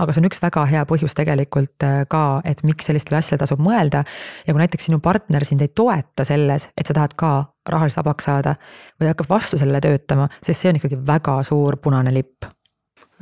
aga 0.00 0.14
see 0.14 0.22
on 0.22 0.28
üks 0.30 0.42
väga 0.42 0.64
hea 0.70 0.84
põhjus 0.88 1.16
tegelikult 1.16 1.86
äh, 1.86 2.02
ka, 2.10 2.24
et 2.48 2.64
miks 2.66 2.88
sellistele 2.88 3.20
asjadele 3.20 3.44
tasub 3.44 3.62
mõelda. 3.64 4.04
ja 4.46 4.54
kui 4.54 4.62
näiteks 4.62 4.88
sinu 4.90 5.00
partner 5.04 5.44
sind 5.44 5.62
ei 5.64 5.72
toeta 5.74 6.26
selles, 6.26 6.68
et 6.76 6.88
sa 6.88 6.96
tahad 6.96 7.16
ka 7.20 7.32
rahaliselt 7.68 8.04
vabaks 8.04 8.28
saada 8.28 8.56
või 9.00 9.12
hakkab 9.12 9.30
vastu 9.30 9.60
sellele 9.60 9.80
töötama, 9.84 10.28
sest 10.40 10.60
see 10.60 10.72
on 10.72 10.80
ikkagi 10.80 11.00
väga 11.06 11.40
suur 11.46 11.78
punane 11.82 12.12
lipp 12.14 12.48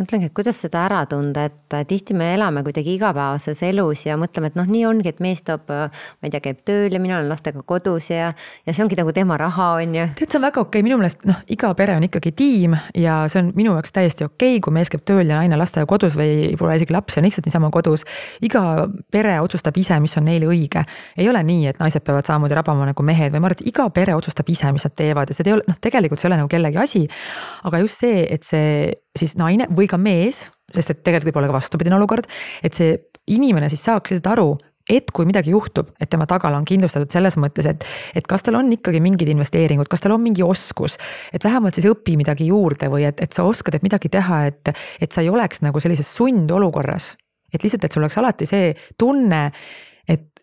mõtlengi, 0.01 0.29
et 0.31 0.35
kuidas 0.37 0.59
seda 0.63 0.87
ära 0.87 1.03
tunda, 1.09 1.45
et 1.49 1.77
tihti 1.89 2.15
me 2.17 2.33
elame 2.35 2.63
kuidagi 2.65 2.95
igapäevases 2.97 3.61
elus 3.67 4.07
ja 4.07 4.17
mõtleme, 4.21 4.49
et 4.51 4.57
noh, 4.59 4.69
nii 4.69 4.85
ongi, 4.89 5.13
et 5.13 5.21
mees 5.25 5.43
toob, 5.45 5.69
ma 5.69 6.27
ei 6.27 6.33
tea, 6.33 6.41
käib 6.45 6.63
tööl 6.69 6.95
ja 6.95 7.01
mina 7.03 7.19
olen 7.19 7.29
lastega 7.31 7.63
kodus 7.67 8.09
ja, 8.11 8.31
ja 8.67 8.75
see 8.75 8.85
ongi 8.85 8.97
nagu 8.99 9.13
tema 9.17 9.37
raha, 9.41 9.69
on 9.83 9.97
ju. 9.99 10.07
tead, 10.19 10.33
see 10.33 10.41
on 10.41 10.47
väga 10.47 10.63
okei 10.63 10.81
okay., 10.81 10.87
minu 10.87 10.99
meelest 11.01 11.27
noh, 11.29 11.43
iga 11.53 11.73
pere 11.79 11.97
on 11.99 12.07
ikkagi 12.09 12.33
tiim 12.39 12.77
ja 12.99 13.19
see 13.33 13.43
on 13.43 13.53
minu 13.59 13.77
jaoks 13.77 13.95
täiesti 13.95 14.27
okei 14.27 14.57
okay,, 14.57 14.65
kui 14.65 14.77
mees 14.79 14.93
käib 14.93 15.05
tööl 15.09 15.27
ja 15.27 15.43
naine 15.43 15.61
lastega 15.61 15.89
kodus 15.91 16.17
või 16.19 16.55
pole 16.61 16.79
isegi 16.81 16.97
lapsi, 16.97 17.21
on 17.21 17.29
lihtsalt 17.29 17.49
niisama 17.49 17.73
kodus. 17.75 18.07
iga 18.41 18.89
pere 19.13 19.39
otsustab 19.45 19.77
ise, 19.81 20.01
mis 20.01 20.17
on 20.17 20.29
neile 20.31 20.49
õige. 20.49 20.87
ei 21.21 21.29
ole 21.29 21.45
nii, 21.47 21.69
et 21.69 21.81
naised 21.83 22.05
peavad 22.07 22.29
samamoodi 22.29 22.57
rabama 22.57 22.89
nagu 22.89 23.07
mehed 23.07 23.35
või 23.35 23.45
ma 23.45 23.53
arvan, 23.53 23.61
et 23.61 23.73
iga 23.75 23.89
pere 23.93 24.17
otsustab 24.17 24.49
ise, 24.49 24.73
mis 24.73 24.89
nad 24.89 24.97
teevad 24.97 25.31
ja 25.31 25.37
see 25.37 25.49
ei 25.51 25.57
ole, 25.59 25.69
noh, 25.69 25.79
tegelikult 25.85 26.21
see 26.21 26.29
ei 26.29 26.33
ole 26.33 26.43
nagu 26.43 26.53
kellegi 26.53 26.81
asi. 26.81 27.07
aga 27.69 27.85
just 27.85 28.01
see, 28.01 28.25
et 28.33 28.47
see 28.47 28.93
siis 29.19 29.37
naine 29.37 29.69
või 29.73 29.89
ka 29.91 29.99
mees, 30.01 30.41
sest 30.73 30.93
et 30.93 31.03
tegelikult 31.05 31.31
võib 31.31 31.41
olla 31.43 31.53
ka 31.53 31.59
vastupidine 31.61 31.97
olukord, 31.99 32.29
et 32.65 32.77
see 32.77 32.97
inimene 33.33 33.69
siis 33.71 33.85
saaks 33.85 34.15
lihtsalt 34.15 34.31
aru, 34.33 34.53
et 34.91 35.13
kui 35.15 35.27
midagi 35.29 35.53
juhtub, 35.53 35.93
et 36.01 36.11
tema 36.11 36.27
tagala 36.27 36.59
on 36.59 36.67
kindlustatud 36.67 37.13
selles 37.13 37.37
mõttes, 37.41 37.69
et, 37.71 37.85
et 38.19 38.27
kas 38.29 38.43
tal 38.43 38.59
on 38.59 38.71
ikkagi 38.75 39.01
mingid 39.05 39.31
investeeringud, 39.31 39.89
kas 39.91 40.03
tal 40.03 40.17
on 40.17 40.23
mingi 40.25 40.43
oskus. 40.43 40.97
et 41.33 41.45
vähemalt 41.45 41.79
siis 41.79 41.87
õpi 41.91 42.17
midagi 42.19 42.49
juurde 42.51 42.91
või 42.91 43.07
et, 43.07 43.21
et 43.23 43.33
sa 43.33 43.47
oskad, 43.47 43.77
et 43.79 43.87
midagi 43.87 44.11
teha, 44.13 44.47
et, 44.51 44.73
et 45.01 45.13
sa 45.13 45.23
ei 45.23 45.31
oleks 45.31 45.63
nagu 45.63 45.81
sellises 45.81 46.11
sundolukorras. 46.17 47.13
et 47.53 47.63
lihtsalt, 47.63 47.85
et 47.85 47.93
sul 47.93 48.03
oleks 48.03 48.19
alati 48.19 48.49
see 48.49 48.75
tunne, 48.99 49.51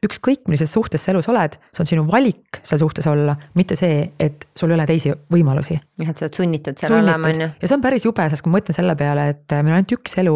ükskõik 0.05 0.47
millises 0.47 0.71
suhtes 0.71 1.03
sa 1.03 1.11
elus 1.13 1.27
oled, 1.31 1.57
see 1.75 1.83
on 1.83 1.89
sinu 1.89 2.05
valik 2.07 2.61
seal 2.63 2.79
suhtes 2.81 3.07
olla, 3.11 3.35
mitte 3.59 3.75
see, 3.79 4.01
et 4.19 4.47
sul 4.57 4.71
ei 4.71 4.77
ole 4.77 4.87
teisi 4.89 5.13
võimalusi. 5.33 5.79
jah, 5.99 6.11
et 6.11 6.19
sa 6.19 6.27
oled 6.27 6.39
sunnitud 6.39 6.79
seal 6.79 6.99
olema, 7.01 7.31
on 7.31 7.45
ju. 7.45 7.49
ja 7.61 7.69
see 7.69 7.77
on 7.77 7.83
päris 7.83 8.07
jube, 8.07 8.27
sest 8.31 8.45
kui 8.45 8.53
ma 8.53 8.59
mõtlen 8.59 8.77
selle 8.77 8.95
peale, 8.99 9.29
et 9.35 9.57
meil 9.57 9.73
on 9.73 9.79
ainult 9.81 9.95
üks 9.99 10.15
elu 10.23 10.35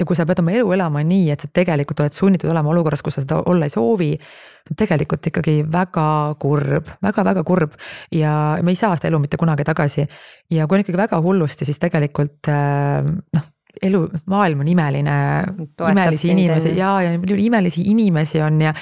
ja 0.00 0.06
kui 0.08 0.18
sa 0.18 0.26
pead 0.26 0.40
oma 0.42 0.54
elu 0.56 0.72
elama 0.74 1.04
nii, 1.06 1.28
et 1.34 1.44
sa 1.44 1.50
tegelikult 1.60 2.02
oled 2.02 2.16
sunnitud 2.16 2.50
olema 2.50 2.72
olukorras, 2.72 3.04
kus 3.04 3.18
sa 3.18 3.24
seda 3.24 3.42
olla 3.50 3.68
ei 3.68 3.74
soovi, 3.74 4.10
see 4.16 4.74
on 4.74 4.80
tegelikult 4.82 5.30
ikkagi 5.30 5.56
väga 5.70 6.08
kurb 6.42 6.90
väga,, 6.90 6.98
väga-väga 7.06 7.46
kurb 7.46 7.78
ja 8.16 8.34
me 8.64 8.74
ei 8.74 8.80
saa 8.80 8.96
seda 8.98 9.12
elu 9.12 9.22
mitte 9.22 9.38
kunagi 9.40 9.66
tagasi. 9.68 10.08
ja 10.50 10.66
kui 10.66 10.78
on 10.78 10.86
ikkagi 10.86 10.98
väga 10.98 11.22
hullusti, 11.22 11.68
siis 11.68 11.78
tegelikult 11.82 12.50
noh 12.50 13.48
elu, 13.82 14.00
maailm 14.30 14.62
on 14.64 14.68
imeline, 14.68 15.16
imelisi 15.90 16.30
inimesi 16.32 16.72
ja, 16.76 16.90
ja 17.04 17.14
imelisi 17.36 17.84
inimesi 17.90 18.40
on 18.42 18.60
ja. 18.62 18.74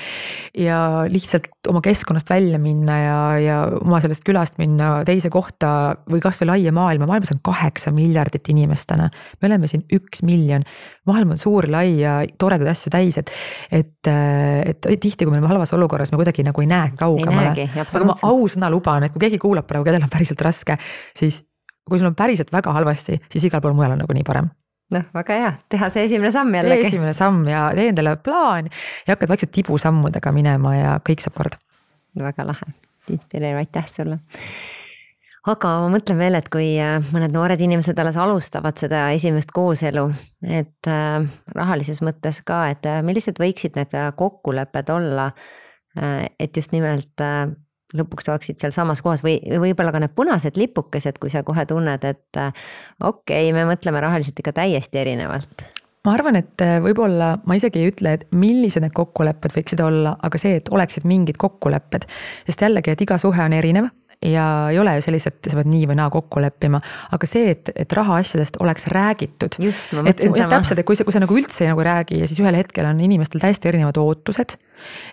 ja 0.58 0.78
lihtsalt 1.08 1.50
oma 1.68 1.82
keskkonnast 1.84 2.30
välja 2.30 2.58
minna 2.58 2.98
ja, 2.98 3.18
ja 3.42 3.58
oma 3.80 4.00
sellest 4.02 4.24
külast 4.26 4.58
minna 4.58 5.02
teise 5.08 5.30
kohta 5.32 5.70
või 6.10 6.22
kasvõi 6.24 6.50
laia 6.52 6.72
maailma, 6.74 7.08
maailmas 7.10 7.32
on 7.34 7.42
kaheksa 7.44 7.92
miljardit 7.94 8.48
inimest 8.52 8.88
täna. 8.90 9.10
me 9.42 9.50
oleme 9.50 9.70
siin 9.70 9.84
üks 9.94 10.22
miljon, 10.26 10.64
maailm 11.08 11.34
on 11.36 11.40
suur, 11.40 11.68
lai 11.70 11.98
ja 12.00 12.20
toredaid 12.38 12.72
asju 12.72 12.92
täis, 12.94 13.18
et, 13.20 13.32
et, 13.72 14.08
et 14.08 14.88
tihti, 15.00 15.24
kui 15.24 15.32
me 15.32 15.38
oleme 15.38 15.52
halvas 15.52 15.74
olukorras, 15.76 16.12
me 16.12 16.20
kuidagi 16.20 16.46
nagu 16.46 16.64
ei 16.64 16.70
näe 16.70 16.94
kaugemale. 16.98 17.68
aga 17.84 18.06
ma 18.08 18.16
ausõna 18.28 18.72
luban, 18.72 19.06
et 19.06 19.14
kui 19.14 19.26
keegi 19.26 19.40
kuulab 19.42 19.68
praegu, 19.68 19.86
kellel 19.88 20.08
on 20.08 20.12
päriselt 20.12 20.42
raske, 20.44 20.78
siis 21.16 21.42
kui 21.88 22.00
sul 22.00 22.10
on 22.10 22.16
päriselt 22.16 22.52
väga 22.52 22.72
halvasti, 22.76 23.20
siis 23.32 23.48
igal 23.48 23.62
pool 23.64 23.76
mujal 23.76 23.94
on 23.96 24.02
nagunii 24.04 24.26
parem 24.26 24.50
noh, 24.94 25.04
väga 25.14 25.36
hea, 25.40 25.52
teha 25.72 25.90
see 25.92 26.06
esimene 26.08 26.32
samm 26.34 26.54
jällegi. 26.56 26.88
esimene 26.90 27.12
samm 27.16 27.44
ja 27.50 27.68
tee 27.76 27.90
endale 27.92 28.16
plaan 28.24 28.70
ja 28.70 29.14
hakkad 29.14 29.32
vaikselt 29.32 29.52
tibusammudega 29.56 30.32
minema 30.34 30.74
ja 30.76 30.96
kõik 31.04 31.24
saab 31.24 31.36
korda. 31.38 31.60
väga 32.18 32.46
lahe, 32.48 32.72
inspireeriv, 33.12 33.60
aitäh 33.62 33.86
sulle. 33.90 34.18
aga 35.48 35.74
ma 35.84 35.92
mõtlen 35.92 36.20
veel, 36.20 36.38
et 36.40 36.48
kui 36.52 36.72
äh, 36.82 36.98
mõned 37.12 37.36
noored 37.36 37.60
inimesed 37.64 38.00
alles 38.00 38.18
alustavad 38.20 38.80
seda 38.80 39.08
esimest 39.16 39.52
kooselu, 39.54 40.08
et 40.44 40.90
äh, 40.90 41.28
rahalises 41.56 42.02
mõttes 42.04 42.42
ka, 42.44 42.66
et 42.72 42.88
äh, 42.88 43.00
millised 43.04 43.40
võiksid 43.40 43.78
need 43.78 43.96
kokkulepped 44.16 44.92
olla, 44.94 45.32
et 45.98 46.54
just 46.54 46.70
nimelt 46.70 47.18
lõpuks 47.96 48.28
oleksid 48.28 48.60
sealsamas 48.60 49.00
kohas 49.04 49.22
või 49.24 49.38
võib-olla 49.48 49.94
ka 49.94 50.02
need 50.02 50.14
punased 50.16 50.60
lipukesed, 50.60 51.20
kui 51.20 51.32
sa 51.32 51.44
kohe 51.46 51.64
tunned, 51.68 52.04
et 52.04 52.40
äh, 52.40 52.52
okei 53.00 53.48
okay,, 53.48 53.52
me 53.56 53.64
mõtleme 53.70 54.02
rahaliselt 54.04 54.38
ikka 54.42 54.56
täiesti 54.60 55.00
erinevalt 55.00 55.64
ma 56.06 56.14
arvan, 56.16 56.38
et 56.40 56.64
äh, 56.64 56.78
võib-olla 56.84 57.34
ma 57.48 57.56
isegi 57.58 57.82
ei 57.82 57.92
ütle, 57.92 58.16
et 58.16 58.26
millised 58.32 58.84
need 58.84 58.94
kokkulepped 58.96 59.56
võiksid 59.56 59.80
olla, 59.84 60.14
aga 60.24 60.40
see, 60.40 60.58
et 60.60 60.68
oleksid 60.72 61.08
mingid 61.08 61.40
kokkulepped. 61.40 62.06
sest 62.48 62.62
jällegi, 62.64 62.94
et 62.94 63.02
iga 63.04 63.18
suhe 63.20 63.42
on 63.44 63.56
erinev 63.56 63.90
ja 64.24 64.44
ei 64.72 64.78
ole 64.78 64.96
ju 64.98 65.04
sellised, 65.06 65.38
sa 65.46 65.58
pead 65.60 65.68
nii 65.70 65.88
või 65.90 65.98
naa 66.00 66.08
kokku 66.10 66.42
leppima, 66.42 66.80
aga 67.14 67.28
see, 67.30 67.52
et, 67.54 67.70
et 67.78 67.92
rahaasjadest 67.94 68.58
oleks 68.62 68.88
räägitud. 68.90 69.58
just, 69.62 69.92
ma 69.94 70.02
mõtlesin 70.08 70.34
sama. 70.34 70.50
täpselt, 70.56 70.82
et 70.82 70.88
kui 70.88 70.98
sa, 70.98 71.06
kui 71.06 71.14
sa 71.14 71.22
nagu 71.22 71.38
üldse 71.38 71.68
nagu 71.68 71.84
ei 71.84 71.90
räägi 71.90 72.22
ja 72.22 72.30
siis 72.30 72.40
ühel 72.42 72.58
hetkel 72.58 72.88
on 72.88 73.00
inimestel 73.04 73.42
täiesti 73.44 73.70
erinevad 73.70 74.00
ootused 74.02 74.58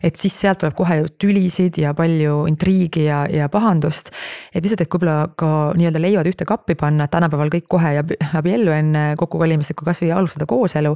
et 0.03 0.16
siis 0.20 0.36
sealt 0.39 0.61
tuleb 0.61 0.76
kohe 0.78 0.99
ju 1.01 1.11
tülisid 1.22 1.80
ja 1.82 1.93
palju 1.97 2.45
intriigi 2.49 3.05
ja, 3.07 3.26
ja 3.32 3.49
pahandust. 3.49 4.11
et 4.53 4.63
lihtsalt, 4.63 4.82
et 4.86 4.91
võib-olla 4.91 5.30
ka 5.38 5.51
nii-öelda 5.78 6.01
leivad 6.01 6.30
ühte 6.30 6.47
kappi 6.47 6.76
panna, 6.80 7.05
et 7.05 7.13
tänapäeval 7.13 7.51
kõik 7.53 7.68
kohe 7.70 7.93
jääb 7.97 8.13
abiellu 8.38 8.74
enne 8.76 9.05
kokkukolimist, 9.20 9.72
et 9.72 9.80
kui 9.80 9.88
kasvõi 9.88 10.11
alustada 10.16 10.47
kooselu. 10.49 10.95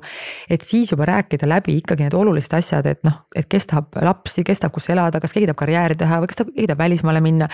et 0.50 0.62
siis 0.66 0.92
juba 0.92 1.06
rääkida 1.10 1.50
läbi 1.50 1.78
ikkagi 1.80 2.08
need 2.08 2.18
olulised 2.18 2.54
asjad, 2.58 2.86
et 2.90 3.04
noh, 3.08 3.22
et 3.36 3.48
kes 3.50 3.70
tahab 3.70 4.00
lapsi, 4.02 4.44
kes 4.48 4.64
tahab 4.64 4.76
kus 4.76 4.90
elada, 4.94 5.20
kas 5.20 5.34
keegi 5.36 5.50
tahab 5.50 5.62
karjääri 5.64 5.98
teha 6.00 6.22
või 6.22 6.32
kas 6.32 6.42
tahab, 6.42 6.54
keegi 6.56 6.70
tahab 6.72 6.84
välismaale 6.84 7.22
minna. 7.24 7.48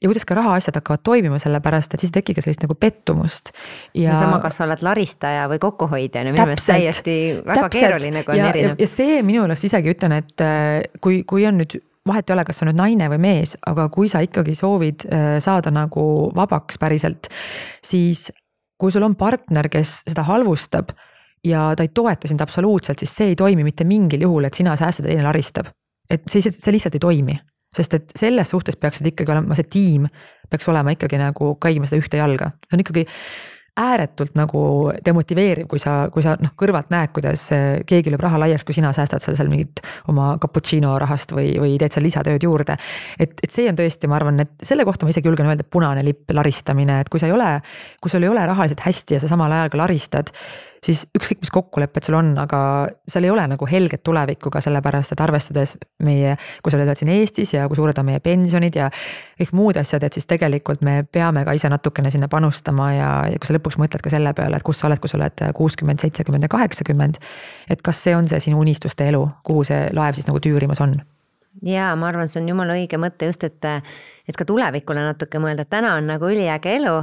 ja 0.00 0.08
kuidas 0.08 0.24
ka 0.24 0.36
rahaasjad 0.38 0.78
hakkavad 0.78 1.02
toimima, 1.04 1.38
sellepärast 1.42 1.94
et 1.94 2.04
siis 2.04 2.12
ei 2.12 2.20
teki 2.20 2.36
ka 2.38 2.44
sellist 2.44 2.62
nagu 2.64 2.74
pettumust. 2.74 3.52
ja 3.94 4.12
seesama, 4.12 4.40
kas 4.44 4.60
sa 4.60 4.66
oled 4.66 4.82
laristaja 4.82 5.48
või 5.50 5.58
kokkuhoidja, 5.62 6.22
ju 6.22 6.34
minu 6.34 6.46
meelest 6.50 6.70
täiesti 6.70 7.16
väga 7.44 7.66
täpselt. 7.66 7.80
keeruline, 7.80 8.24
kui 8.24 8.36
on 8.36 8.42
ja, 8.42 8.50
erinev. 8.52 8.78
ja 8.78 8.90
see 8.90 9.22
minu 9.22 9.44
meelest 9.46 9.68
isegi 9.68 9.94
ütlen, 9.94 10.18
et 10.22 10.46
kui, 11.00 11.22
kui 11.28 11.46
on 11.48 11.60
nüüd 11.60 11.78
vahet 12.08 12.30
ei 12.30 12.34
ole, 12.34 12.44
kas 12.48 12.60
sa 12.60 12.68
nüüd 12.68 12.78
naine 12.78 13.08
või 13.12 13.20
mees, 13.22 13.54
aga 13.68 13.88
kui 13.92 14.08
sa 14.10 14.22
ikkagi 14.24 14.54
soovid 14.58 15.04
äh, 15.08 15.26
saada 15.44 15.72
nagu 15.74 16.04
vabaks 16.36 16.80
päriselt, 16.80 17.28
siis 17.84 18.28
kui 18.78 18.94
sul 18.94 19.04
on 19.06 19.16
partner, 19.18 19.68
kes 19.72 20.00
seda 20.06 20.24
halvustab 20.28 20.94
ja 21.46 21.72
ta 21.76 21.84
ei 21.84 21.92
toeta 21.94 22.30
sind 22.30 22.42
absoluutselt, 22.44 23.02
siis 23.02 23.12
see 23.14 23.32
ei 23.32 23.38
toimi 23.38 23.66
mitte 23.66 23.86
mingil 23.88 24.24
juhul, 24.26 24.48
et 24.48 24.58
sina 24.58 24.76
säästad 24.78 25.06
ja 25.06 25.14
teine 25.14 25.26
laristab. 25.26 25.72
et 26.10 26.24
see, 26.30 26.40
see 26.40 26.72
lihtsalt 26.72 26.94
ei 26.96 27.04
toimi, 27.04 27.34
sest 27.76 27.94
et 27.94 28.12
selles 28.16 28.48
suhtes 28.48 28.78
peaksid 28.80 29.10
ikkagi 29.10 29.34
olema, 29.34 29.56
see 29.58 29.68
tiim 29.68 30.06
peaks 30.48 30.68
olema 30.72 30.94
ikkagi 30.94 31.18
nagu 31.20 31.50
käima 31.60 31.84
seda 31.86 32.00
ühte 32.00 32.16
jalga, 32.16 32.54
see 32.64 32.78
on 32.78 32.84
ikkagi 32.84 33.04
ääretult 33.78 34.34
nagu 34.38 34.60
demotiveeriv, 35.04 35.68
kui 35.70 35.80
sa, 35.82 36.08
kui 36.12 36.24
sa 36.24 36.34
noh, 36.42 36.52
kõrvalt 36.58 36.90
näed, 36.92 37.12
kuidas 37.16 37.46
eh, 37.54 37.66
keegi 37.88 38.12
lööb 38.12 38.24
raha 38.24 38.40
laiaks, 38.42 38.66
kui 38.66 38.76
sina 38.76 38.92
säästad 38.96 39.24
seal 39.24 39.38
seal 39.38 39.50
mingit 39.52 39.82
oma 40.10 40.32
cappuccino 40.42 40.96
rahast 41.00 41.34
või, 41.36 41.52
või 41.62 41.76
teed 41.80 41.94
seal 41.94 42.06
lisatööd 42.06 42.44
juurde. 42.44 42.78
et, 43.18 43.34
et 43.42 43.54
see 43.54 43.68
on 43.70 43.78
tõesti, 43.78 44.10
ma 44.10 44.18
arvan, 44.18 44.42
et 44.44 44.66
selle 44.66 44.86
kohta 44.88 45.06
ma 45.06 45.14
isegi 45.14 45.30
julgen 45.30 45.50
öelda, 45.50 45.66
punane 45.66 46.04
lipp, 46.06 46.30
laristamine, 46.34 47.00
et 47.02 47.12
kui 47.12 47.22
sa 47.22 47.30
ei 47.30 47.36
ole, 47.36 47.52
kui 48.02 48.10
sul 48.10 48.26
ei 48.26 48.32
ole 48.32 48.46
rahaliselt 48.46 48.82
hästi 48.86 49.18
ja 49.18 49.22
sa 49.22 49.30
samal 49.30 49.52
ajal 49.54 49.72
ka 49.72 49.82
laristad 49.82 50.34
siis 50.84 51.04
ükskõik, 51.16 51.40
mis 51.42 51.52
kokkulepped 51.52 52.06
sul 52.06 52.16
on, 52.18 52.30
aga 52.40 52.60
seal 53.08 53.26
ei 53.26 53.32
ole 53.32 53.44
nagu 53.50 53.68
helget 53.70 54.02
tulevikku 54.06 54.50
ka 54.54 54.62
sellepärast, 54.64 55.14
et 55.14 55.22
arvestades 55.24 55.74
meie, 56.04 56.36
kui 56.62 56.72
sa 56.72 56.78
oled 56.78 57.00
siin 57.00 57.12
Eestis 57.14 57.54
ja 57.54 57.66
kui 57.68 57.78
suured 57.78 57.98
on 57.98 58.08
meie 58.08 58.22
pensionid 58.24 58.78
ja 58.78 58.88
kõik 59.40 59.52
muud 59.58 59.80
asjad, 59.80 60.06
et 60.06 60.18
siis 60.18 60.28
tegelikult 60.30 60.84
me 60.86 61.00
peame 61.12 61.44
ka 61.46 61.54
ise 61.58 61.70
natukene 61.72 62.12
sinna 62.14 62.30
panustama 62.32 62.90
ja, 62.94 63.10
ja 63.32 63.38
kui 63.40 63.50
sa 63.50 63.58
lõpuks 63.58 63.78
mõtled 63.80 64.04
ka 64.04 64.12
selle 64.14 64.32
peale, 64.38 64.58
et 64.58 64.66
kus 64.66 64.80
sa 64.80 64.88
oled, 64.90 65.02
kui 65.02 65.10
sa 65.10 65.18
oled 65.20 65.44
kuuskümmend, 65.58 66.02
seitsekümmend 66.04 66.46
ja 66.46 66.52
kaheksakümmend. 66.52 67.22
et 67.70 67.82
kas 67.82 68.02
see 68.02 68.16
on 68.16 68.28
see 68.28 68.40
sinu 68.48 68.60
unistuste 68.62 69.08
elu, 69.08 69.24
kuhu 69.44 69.64
see 69.68 69.88
laev 69.94 70.18
siis 70.18 70.28
nagu 70.30 70.42
tüürimas 70.42 70.82
on? 70.84 70.98
ja 71.62 71.94
ma 71.96 72.12
arvan, 72.12 72.28
see 72.28 72.42
on 72.42 72.52
jumala 72.52 72.76
õige 72.78 73.00
mõte 73.00 73.30
just, 73.30 73.44
et, 73.44 73.64
et 74.28 74.36
ka 74.36 74.46
tulevikule 74.46 75.02
natuke 75.02 75.40
mõelda, 75.42 75.66
et 75.66 75.72
täna 75.72 75.96
on 75.98 76.06
nagu 76.10 76.30
üliäge 76.30 76.76
elu 76.78 77.00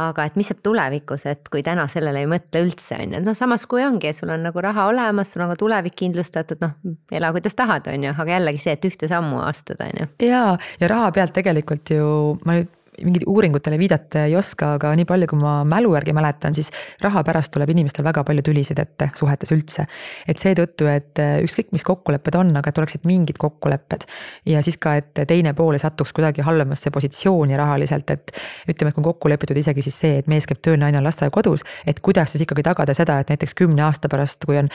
aga 0.00 0.24
et 0.24 0.36
mis 0.40 0.48
saab 0.48 0.62
tulevikus, 0.64 1.26
et 1.28 1.48
kui 1.52 1.62
täna 1.64 1.84
sellele 1.90 2.22
ei 2.24 2.28
mõtle 2.30 2.62
üldse, 2.64 2.96
on 2.96 3.12
ju, 3.12 3.20
et 3.20 3.26
noh, 3.26 3.36
samas 3.36 3.66
kui 3.68 3.84
ongi, 3.84 4.14
sul 4.16 4.32
on 4.32 4.46
nagu 4.46 4.64
raha 4.64 4.86
olemas, 4.88 5.34
sul 5.34 5.44
on 5.44 5.52
ka 5.52 5.58
tulevik 5.60 5.96
kindlustatud, 6.00 6.62
noh, 6.64 6.76
ela 7.12 7.32
kuidas 7.34 7.56
tahad, 7.58 7.90
on 7.92 8.08
ju, 8.08 8.14
aga 8.16 8.38
jällegi 8.38 8.62
see, 8.62 8.76
et 8.78 8.86
ühte 8.88 9.10
sammu 9.10 9.42
astuda, 9.44 9.90
on 9.92 10.04
ju. 10.04 10.12
ja, 10.30 10.44
ja 10.80 10.92
raha 10.92 11.12
pealt 11.12 11.36
tegelikult 11.36 11.92
ju 11.92 12.06
ma 12.46 12.60
nüüd 12.60 12.72
mingit 13.00 13.22
uuringutele 13.26 13.78
viidata 13.80 14.26
ei 14.28 14.34
oska, 14.36 14.74
aga 14.76 14.90
nii 14.98 15.06
palju, 15.08 15.26
kui 15.30 15.40
ma 15.40 15.52
mälu 15.64 15.94
järgi 15.96 16.12
mäletan, 16.16 16.52
siis 16.56 16.68
raha 17.00 17.22
pärast 17.24 17.52
tuleb 17.54 17.70
inimestel 17.72 18.04
väga 18.04 18.24
palju 18.28 18.44
tülisid 18.44 18.78
ette 18.82 19.08
suhetes 19.16 19.52
üldse. 19.54 19.86
et 20.28 20.38
seetõttu, 20.38 20.88
et 20.92 21.22
äh, 21.22 21.38
ükskõik, 21.46 21.70
mis 21.72 21.84
kokkulepped 21.88 22.36
on, 22.36 22.52
aga 22.60 22.68
et 22.68 22.82
oleksid 22.82 23.08
mingid 23.08 23.40
kokkulepped. 23.40 24.04
ja 24.46 24.62
siis 24.62 24.76
ka, 24.76 24.96
et 25.00 25.24
teine 25.28 25.54
pool 25.56 25.78
ei 25.78 25.82
satuks 25.82 26.12
kuidagi 26.12 26.44
halvemasse 26.44 26.92
positsiooni 26.92 27.56
rahaliselt, 27.56 28.10
et 28.10 28.36
ütleme, 28.68 28.92
et 28.92 28.94
kui 28.94 29.00
on 29.00 29.08
kokku 29.08 29.32
lepitud 29.32 29.56
isegi 29.56 29.88
siis 29.88 30.00
see, 30.04 30.18
et 30.20 30.28
mees 30.28 30.46
käib 30.46 30.60
tööl, 30.60 30.80
naine 30.82 31.00
on 31.00 31.08
lasteaiakodus, 31.08 31.64
et 31.86 32.04
kuidas 32.04 32.34
siis 32.34 32.44
ikkagi 32.44 32.66
tagada 32.68 32.94
seda, 32.94 33.22
et 33.22 33.32
näiteks 33.32 33.56
kümne 33.56 33.88
aasta 33.88 34.12
pärast, 34.12 34.44
kui 34.44 34.60
on, 34.60 34.68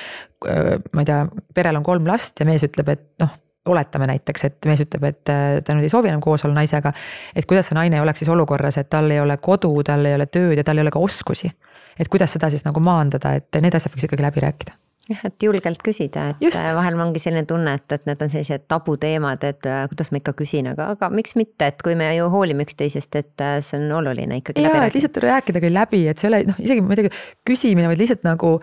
äh, 0.49 0.78
ma 0.91 1.05
ei 1.05 1.11
tea, 1.11 1.26
perel 1.53 1.78
on 1.78 1.86
kolm 1.86 2.09
last 2.09 2.39
ja 2.39 2.49
mees 2.49 2.65
ütleb, 2.65 2.97
et 2.97 3.11
noh 3.22 3.38
oletame 3.68 4.09
näiteks, 4.11 4.47
et 4.47 4.70
mees 4.70 4.82
ütleb, 4.86 5.05
et 5.11 5.34
äh, 5.34 5.59
ta 5.65 5.76
nüüd 5.76 5.88
ei 5.88 5.93
soovi 5.93 6.11
enam 6.11 6.24
koos 6.24 6.45
olla 6.47 6.61
naisega. 6.61 6.93
et 7.36 7.45
kuidas 7.45 7.70
see 7.70 7.78
naine 7.78 8.01
oleks 8.01 8.24
siis 8.24 8.34
olukorras, 8.34 8.80
et 8.82 8.89
tal 8.89 9.11
ei 9.11 9.22
ole 9.22 9.38
kodu, 9.38 9.72
tal 9.84 10.05
ei 10.05 10.18
ole 10.18 10.28
tööd 10.32 10.57
ja 10.57 10.65
tal 10.68 10.78
ei 10.78 10.88
ole 10.88 10.93
ka 10.93 10.99
oskusi. 10.99 11.51
et 11.99 12.09
kuidas 12.09 12.34
seda 12.34 12.49
siis 12.49 12.65
nagu 12.65 12.80
maandada, 12.80 13.38
et 13.38 13.61
need 13.61 13.76
asjad 13.76 13.93
võiks 13.93 14.09
ikkagi 14.09 14.26
läbi 14.26 14.45
rääkida 14.45 14.78
jah, 15.11 15.24
et 15.28 15.43
julgelt 15.43 15.82
küsida, 15.84 16.32
et 16.32 16.43
Just. 16.43 16.59
vahel 16.76 16.99
ongi 17.01 17.22
selline 17.22 17.45
tunne, 17.47 17.74
et, 17.80 17.86
et 17.95 18.07
need 18.09 18.24
on 18.24 18.32
sellised 18.32 18.65
tabuteemad, 18.72 19.43
et 19.47 19.70
äh, 19.70 19.84
kuidas 19.91 20.11
ma 20.11 20.22
ikka 20.22 20.34
küsin, 20.38 20.70
aga, 20.74 20.91
aga 20.95 21.09
miks 21.13 21.38
mitte, 21.39 21.70
et 21.72 21.82
kui 21.86 21.95
me 21.99 22.09
ju 22.18 22.28
hoolime 22.34 22.65
üksteisest, 22.68 23.20
et 23.20 23.43
äh, 23.43 23.57
see 23.65 23.80
on 23.80 23.97
oluline 24.01 24.41
ikkagi. 24.41 24.65
ja, 24.65 24.74
et 24.84 24.97
lihtsalt 24.97 25.22
rääkidagi 25.24 25.72
läbi, 25.74 26.03
et 26.11 26.20
see 26.20 26.28
ei 26.30 26.34
ole 26.34 26.43
noh, 26.51 26.59
isegi 26.63 26.84
muidugi 26.86 27.13
küsimine, 27.47 27.89
vaid 27.91 28.03
lihtsalt 28.03 28.26
nagu 28.28 28.57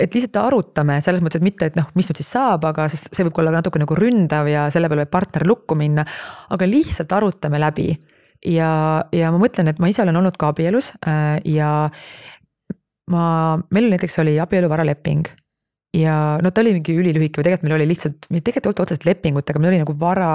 et 0.00 0.12
lihtsalt 0.12 0.36
arutame 0.42 0.98
selles 1.04 1.22
mõttes, 1.24 1.40
et 1.40 1.46
mitte, 1.46 1.70
et 1.70 1.78
noh, 1.78 1.86
mis 1.96 2.08
nüüd 2.08 2.20
siis 2.20 2.28
saab, 2.34 2.66
aga 2.68 2.88
sest 2.92 3.08
see 3.16 3.24
võib 3.24 3.40
olla 3.40 3.54
ka 3.54 3.62
natuke 3.62 3.80
nagu 3.80 3.96
ründav 3.96 4.50
ja 4.50 4.66
selle 4.72 4.90
peale 4.92 5.06
võib 5.06 5.14
partner 5.14 5.46
lukku 5.48 5.78
minna. 5.78 6.04
aga 6.52 6.68
lihtsalt 6.68 7.12
arutame 7.16 7.60
läbi 7.62 7.88
ja, 8.44 8.70
ja 9.12 9.32
ma 9.32 9.40
mõtlen, 9.40 9.72
et 9.72 9.80
ma 9.80 9.88
ise 9.90 10.04
olen 10.04 10.20
olnud 10.20 10.36
ka 10.40 10.52
abielus 10.52 10.92
äh, 11.06 11.40
ja 11.48 11.88
ma, 13.12 13.24
meil 13.72 13.90
näiteks 13.92 14.20
oli 14.22 14.36
abieluvaraleping 14.42 15.28
ja 15.96 16.16
no 16.42 16.52
ta 16.52 16.62
oli 16.64 16.74
mingi 16.76 16.96
ülilühike 16.96 17.40
või 17.40 17.46
tegelikult 17.46 17.68
meil 17.68 17.78
oli 17.78 17.88
lihtsalt, 17.92 18.28
tegelikult 18.28 18.66
ei 18.66 18.70
olnud 18.72 18.84
otseselt 18.84 19.08
lepingut, 19.08 19.48
aga 19.48 19.62
meil 19.62 19.72
oli 19.72 19.82
nagu 19.84 19.96
vara 20.00 20.30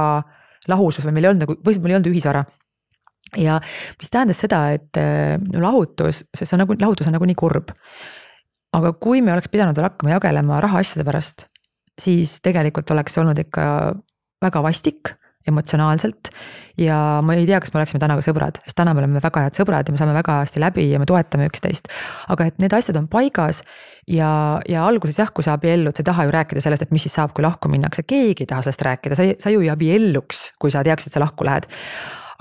lahusus 0.72 1.06
või 1.06 1.18
meil 1.18 1.28
ei 1.28 1.32
olnud 1.34 1.46
nagu, 1.46 1.58
põhimõtteliselt 1.58 1.86
meil 1.86 1.94
ei 1.94 2.00
olnud 2.00 2.12
ühisvara. 2.12 2.44
ja 3.38 3.60
mis 4.00 4.10
tähendas 4.12 4.42
seda, 4.42 4.64
et 4.76 4.98
äh, 5.00 5.38
lahutus, 5.62 6.26
see 6.36 6.56
on 6.56 6.66
nagu, 6.66 6.76
lahutus 6.80 7.08
on 7.10 7.16
nagunii 7.18 7.38
kurb. 7.38 7.72
Aga 8.78 8.94
kui 8.94 9.22
me 9.22 9.34
oleks 9.34 9.52
pidanud 9.52 9.78
veel 9.78 9.90
hakkama 9.90 10.16
jagelema 10.16 10.62
rahaasjade 10.64 11.08
pärast, 11.08 11.48
siis 12.00 12.40
tegelikult 12.44 12.92
oleks 12.92 13.18
olnud 13.20 13.40
ikka 13.44 13.66
väga 14.42 14.64
vastik 14.64 15.16
emotsionaalselt 15.48 16.30
ja 16.78 16.96
ma 17.26 17.34
ei 17.34 17.48
tea, 17.50 17.60
kas 17.62 17.74
me 17.74 17.82
oleksime 17.82 18.02
täna 18.02 18.18
ka 18.18 18.26
sõbrad, 18.26 18.60
sest 18.66 18.78
täna 18.78 18.94
me 18.94 19.02
oleme 19.02 19.22
väga 19.24 19.46
head 19.48 19.58
sõbrad 19.58 19.88
ja 19.88 19.96
me 19.96 20.00
saame 20.00 20.14
väga 20.16 20.38
hästi 20.44 20.62
läbi 20.62 20.86
ja 20.92 21.02
me 21.02 21.08
toetame 21.10 21.48
üksteist. 21.50 21.90
aga 22.30 22.52
et 22.52 22.62
need 22.62 22.74
asjad 22.78 23.00
on 23.00 23.10
paigas 23.12 23.64
ja, 24.08 24.62
ja 24.70 24.86
alguses 24.86 25.18
jah, 25.18 25.34
kui 25.34 25.46
sa 25.46 25.58
abiellud, 25.58 25.96
sa 25.96 26.06
ei 26.06 26.10
taha 26.12 26.28
ju 26.28 26.36
rääkida 26.38 26.64
sellest, 26.64 26.86
et 26.86 26.96
mis 26.96 27.06
siis 27.08 27.18
saab, 27.18 27.34
kui 27.38 27.46
lahku 27.46 27.72
minnakse, 27.74 28.06
keegi 28.08 28.46
ei 28.46 28.52
taha 28.54 28.66
sellest 28.66 28.86
rääkida, 28.88 29.18
sa 29.18 29.28
ei, 29.28 29.38
sa 29.42 29.54
ju 29.54 29.66
ei 29.66 29.72
abielluks, 29.74 30.44
kui 30.62 30.74
sa 30.74 30.86
teaksid, 30.86 31.14
sa 31.14 31.24
lahku 31.24 31.48
lähed. 31.48 31.70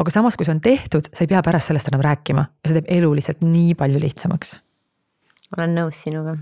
aga 0.01 0.13
samas, 0.13 0.37
kui 0.37 0.49
see 0.49 0.57
on 0.57 0.65
tehtud, 0.65 1.09
sa 1.13 1.25
ei 1.25 1.33
pea 1.33 1.43
pärast 1.45 1.73
sellest 1.73 1.89
enam 1.93 2.05
rääkima 2.05 2.49
ja 2.49 2.69
see 2.69 2.81
teeb 2.81 2.93
elu 3.01 3.15
lihtsalt 3.17 3.45
nii 3.45 3.77
palju 3.81 4.01
lihtsamaks. 4.01 4.59
Olen 5.57 5.77
nõus 5.79 6.01
sinuga. 6.05 6.37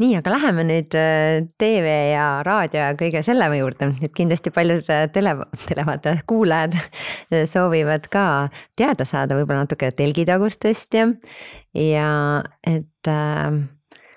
Nii, 0.00 0.16
aga 0.18 0.32
läheme 0.32 0.64
nüüd 0.66 0.94
äh, 0.98 1.44
tv 1.60 1.90
ja 2.10 2.24
raadio 2.46 2.80
ja 2.80 2.94
kõige 2.98 3.20
selle 3.22 3.46
juurde, 3.54 3.90
et 4.02 4.14
kindlasti 4.16 4.50
paljud 4.54 4.88
äh, 4.90 5.04
tele, 5.14 5.36
televaatajad, 5.68 6.24
kuulajad 6.26 6.78
äh, 6.78 7.44
soovivad 7.46 8.08
ka 8.10 8.24
teada 8.78 9.06
saada 9.06 9.36
võib-olla 9.38 9.66
natuke 9.66 9.92
telgitagustest 9.94 10.98
ja, 10.98 11.06
ja 11.78 12.08
et 12.66 13.12
äh, 13.12 13.60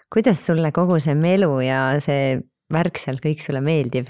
kuidas 0.10 0.46
sulle 0.48 0.72
kogu 0.74 0.98
see 1.04 1.14
melu 1.20 1.60
ja 1.68 1.82
see 2.02 2.40
värk 2.74 2.98
seal 2.98 3.20
kõik 3.22 3.44
sulle 3.44 3.62
meeldib 3.62 4.10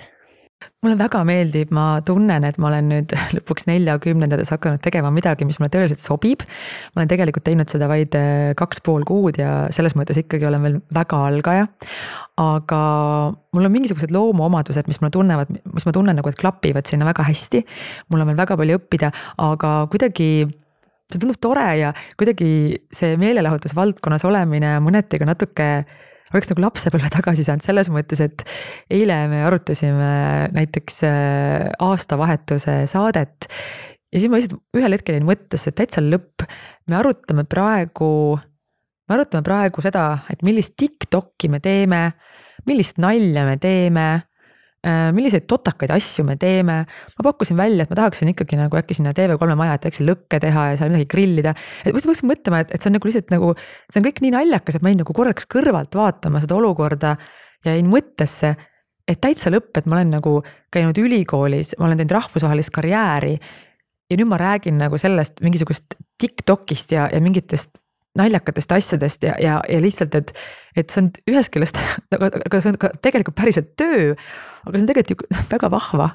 mulle 0.85 0.97
väga 0.99 1.21
meeldib, 1.27 1.71
ma 1.75 1.99
tunnen, 2.05 2.45
et 2.47 2.57
ma 2.61 2.69
olen 2.69 2.89
nüüd 2.91 3.13
lõpuks 3.35 3.67
neljakümnendates 3.69 4.51
hakanud 4.53 4.81
tegema 4.83 5.11
midagi, 5.13 5.47
mis 5.47 5.59
mulle 5.59 5.71
tõeliselt 5.73 6.03
sobib. 6.03 6.45
ma 6.93 7.01
olen 7.01 7.11
tegelikult 7.11 7.45
teinud 7.47 7.71
seda 7.71 7.89
vaid 7.91 8.15
äh, 8.19 8.53
kaks 8.59 8.81
pool 8.85 9.05
kuud 9.07 9.39
ja 9.41 9.65
selles 9.75 9.97
mõttes 9.97 10.19
ikkagi 10.21 10.47
olen 10.47 10.65
veel 10.65 10.77
väga 10.95 11.21
algaja. 11.29 11.67
aga 12.41 12.81
mul 13.55 13.67
on 13.67 13.73
mingisugused 13.73 14.11
loomuomadused, 14.11 14.87
mis 14.91 14.99
mulle 15.01 15.15
tunnevad, 15.15 15.53
mis 15.73 15.87
ma 15.87 15.95
tunnen 15.95 16.19
nagu, 16.19 16.29
et 16.31 16.39
klapivad 16.39 16.87
sinna 16.87 17.07
väga 17.07 17.27
hästi. 17.29 17.65
mul 18.11 18.23
on 18.23 18.31
veel 18.31 18.43
väga 18.43 18.59
palju 18.59 18.79
õppida, 18.81 19.11
aga 19.41 19.75
kuidagi 19.91 20.29
see 21.05 21.21
tundub 21.21 21.37
tore 21.41 21.67
ja 21.77 21.93
kuidagi 22.17 22.49
see 22.93 23.13
meelelahutusvaldkonnas 23.21 24.25
olemine 24.25 24.79
mõneti 24.81 25.19
ka 25.21 25.27
natuke 25.29 25.69
oleks 26.33 26.49
nagu 26.51 26.63
lapsepõlve 26.63 27.11
tagasi 27.13 27.45
saanud 27.45 27.65
selles 27.65 27.89
mõttes, 27.93 28.21
et 28.23 28.43
eile 28.93 29.17
me 29.31 29.43
arutasime 29.45 30.11
näiteks 30.55 31.01
äh, 31.07 31.67
aastavahetuse 31.85 32.81
saadet. 32.91 33.49
ja 34.11 34.19
siis 34.19 34.31
ma 34.31 34.39
lihtsalt 34.39 34.79
ühel 34.79 34.97
hetkel 34.97 35.19
jäin 35.19 35.27
mõttesse, 35.27 35.71
et 35.71 35.79
täitsa 35.79 36.03
lõpp, 36.03 36.45
me 36.89 36.99
arutame 36.99 37.45
praegu, 37.49 38.11
me 39.05 39.17
arutame 39.17 39.45
praegu 39.45 39.83
seda, 39.85 40.07
et 40.33 40.41
millist 40.45 40.75
Tiktoki 40.79 41.51
me 41.51 41.61
teeme, 41.63 42.01
millist 42.65 42.97
nalja 43.01 43.45
me 43.45 43.59
teeme 43.61 44.07
milliseid 44.85 45.47
totakaid 45.49 45.89
asju 45.95 46.25
me 46.27 46.35
teeme. 46.37 46.75
ma 46.85 47.23
pakkusin 47.25 47.57
välja, 47.57 47.85
et 47.85 47.89
ma 47.89 47.97
tahaksin 47.97 48.29
ikkagi 48.31 48.59
nagu 48.59 48.77
äkki 48.77 48.97
sinna 48.97 49.15
TV3 49.17 49.57
maja, 49.57 49.77
et 49.77 49.87
väikse 49.87 50.05
lõkke 50.05 50.39
teha 50.43 50.65
ja 50.71 50.77
seal 50.77 50.91
midagi 50.93 51.09
grillida. 51.09 51.55
et 51.83 51.93
ma 51.93 52.01
hakkasin 52.01 52.29
mõtlema, 52.29 52.61
et, 52.61 52.73
et 52.75 52.81
see 52.81 52.91
on 52.91 52.97
nagu 52.99 53.09
lihtsalt 53.09 53.33
nagu, 53.33 53.51
see 53.89 54.01
on 54.01 54.05
kõik 54.05 54.21
nii 54.21 54.33
naljakas, 54.35 54.77
et 54.77 54.85
ma 54.85 54.93
jäin 54.93 55.01
nagu 55.01 55.15
korraks 55.17 55.49
kõrvalt 55.49 55.97
vaatama 55.97 56.41
seda 56.43 56.57
olukorda 56.59 57.15
ja 57.65 57.73
jäin 57.73 57.89
mõttesse, 57.89 58.55
et 59.09 59.21
täitsa 59.21 59.53
lõpp, 59.53 59.73
et 59.77 59.87
ma 59.89 59.99
olen 59.99 60.13
nagu 60.17 60.35
käinud 60.73 60.97
ülikoolis, 61.01 61.73
ma 61.79 61.89
olen 61.89 62.01
teinud 62.01 62.17
rahvusvahelist 62.19 62.73
karjääri. 62.75 63.39
ja 64.09 64.17
nüüd 64.19 64.29
ma 64.29 64.37
räägin 64.37 64.77
nagu 64.77 64.97
sellest 65.01 65.41
mingisugust 65.41 65.97
Tiktokist 66.21 66.91
ja, 66.93 67.09
ja 67.11 67.19
mingitest 67.19 67.73
naljakatest 68.15 68.71
asjadest 68.71 69.23
ja, 69.27 69.35
ja, 69.41 69.59
ja 69.69 69.81
lihtsalt, 69.83 70.15
et, 70.15 70.33
et 70.75 70.89
see 70.91 71.03
on 71.03 71.11
ühest 71.31 71.51
küljest, 71.53 71.79
aga, 72.15 72.31
aga 72.45 72.61
see 72.61 72.73
on 72.73 72.79
ka 72.81 72.93
tegelikult 73.03 73.37
päriselt 73.39 73.73
töö 73.79 74.13
aga 74.65 74.77
see 74.77 74.85
on 74.85 74.89
tegelikult 74.91 75.29
ju 75.29 75.43
väga 75.53 75.69
vahva, 75.73 76.09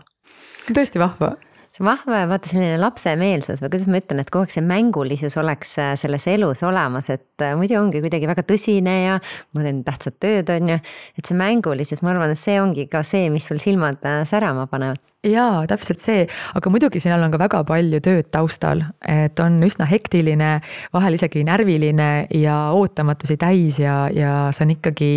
tõesti 0.70 1.02
vahva 1.02 1.34
see 1.70 1.86
vahva 1.86 2.24
vaata 2.30 2.50
selline 2.50 2.78
lapsemeelsus 2.82 3.60
või 3.62 3.70
kuidas 3.70 3.90
ma 3.90 4.00
ütlen, 4.00 4.22
et 4.22 4.30
kogu 4.32 4.46
aeg 4.46 4.54
see 4.54 4.64
mängulisus 4.66 5.36
oleks 5.40 5.76
äh, 5.78 5.92
selles 6.00 6.26
elus 6.30 6.64
olemas, 6.66 7.10
et 7.14 7.44
äh, 7.46 7.54
muidu 7.58 7.78
ongi 7.78 8.02
kuidagi 8.02 8.30
väga 8.30 8.44
tõsine 8.48 8.96
ja 9.04 9.20
ma 9.54 9.66
teen 9.66 9.84
tähtsat 9.86 10.18
tööd, 10.22 10.50
on 10.50 10.74
ju. 10.74 10.80
et 11.20 11.30
see 11.30 11.38
mängulisus, 11.38 12.02
ma 12.02 12.14
arvan, 12.14 12.34
et 12.34 12.42
see 12.42 12.58
ongi 12.62 12.88
ka 12.90 13.04
see, 13.06 13.30
mis 13.30 13.46
sul 13.46 13.62
silmad 13.62 14.02
äh, 14.02 14.24
särama 14.28 14.66
panevad 14.70 14.98
jaa, 15.26 15.66
täpselt 15.68 16.00
see, 16.00 16.24
aga 16.56 16.70
muidugi 16.72 17.02
all 17.12 17.26
on 17.26 17.32
ka 17.34 17.38
väga 17.42 17.60
palju 17.68 18.00
tööd 18.02 18.30
taustal, 18.32 18.82
et 19.04 19.38
on 19.42 19.58
üsna 19.66 19.86
hektiline, 19.86 20.54
vahel 20.96 21.18
isegi 21.18 21.44
närviline 21.44 22.10
ja 22.40 22.56
ootamatusi 22.72 23.36
täis 23.40 23.78
ja, 23.78 24.06
ja 24.08 24.48
see 24.56 24.64
on 24.64 24.74
ikkagi 24.78 25.12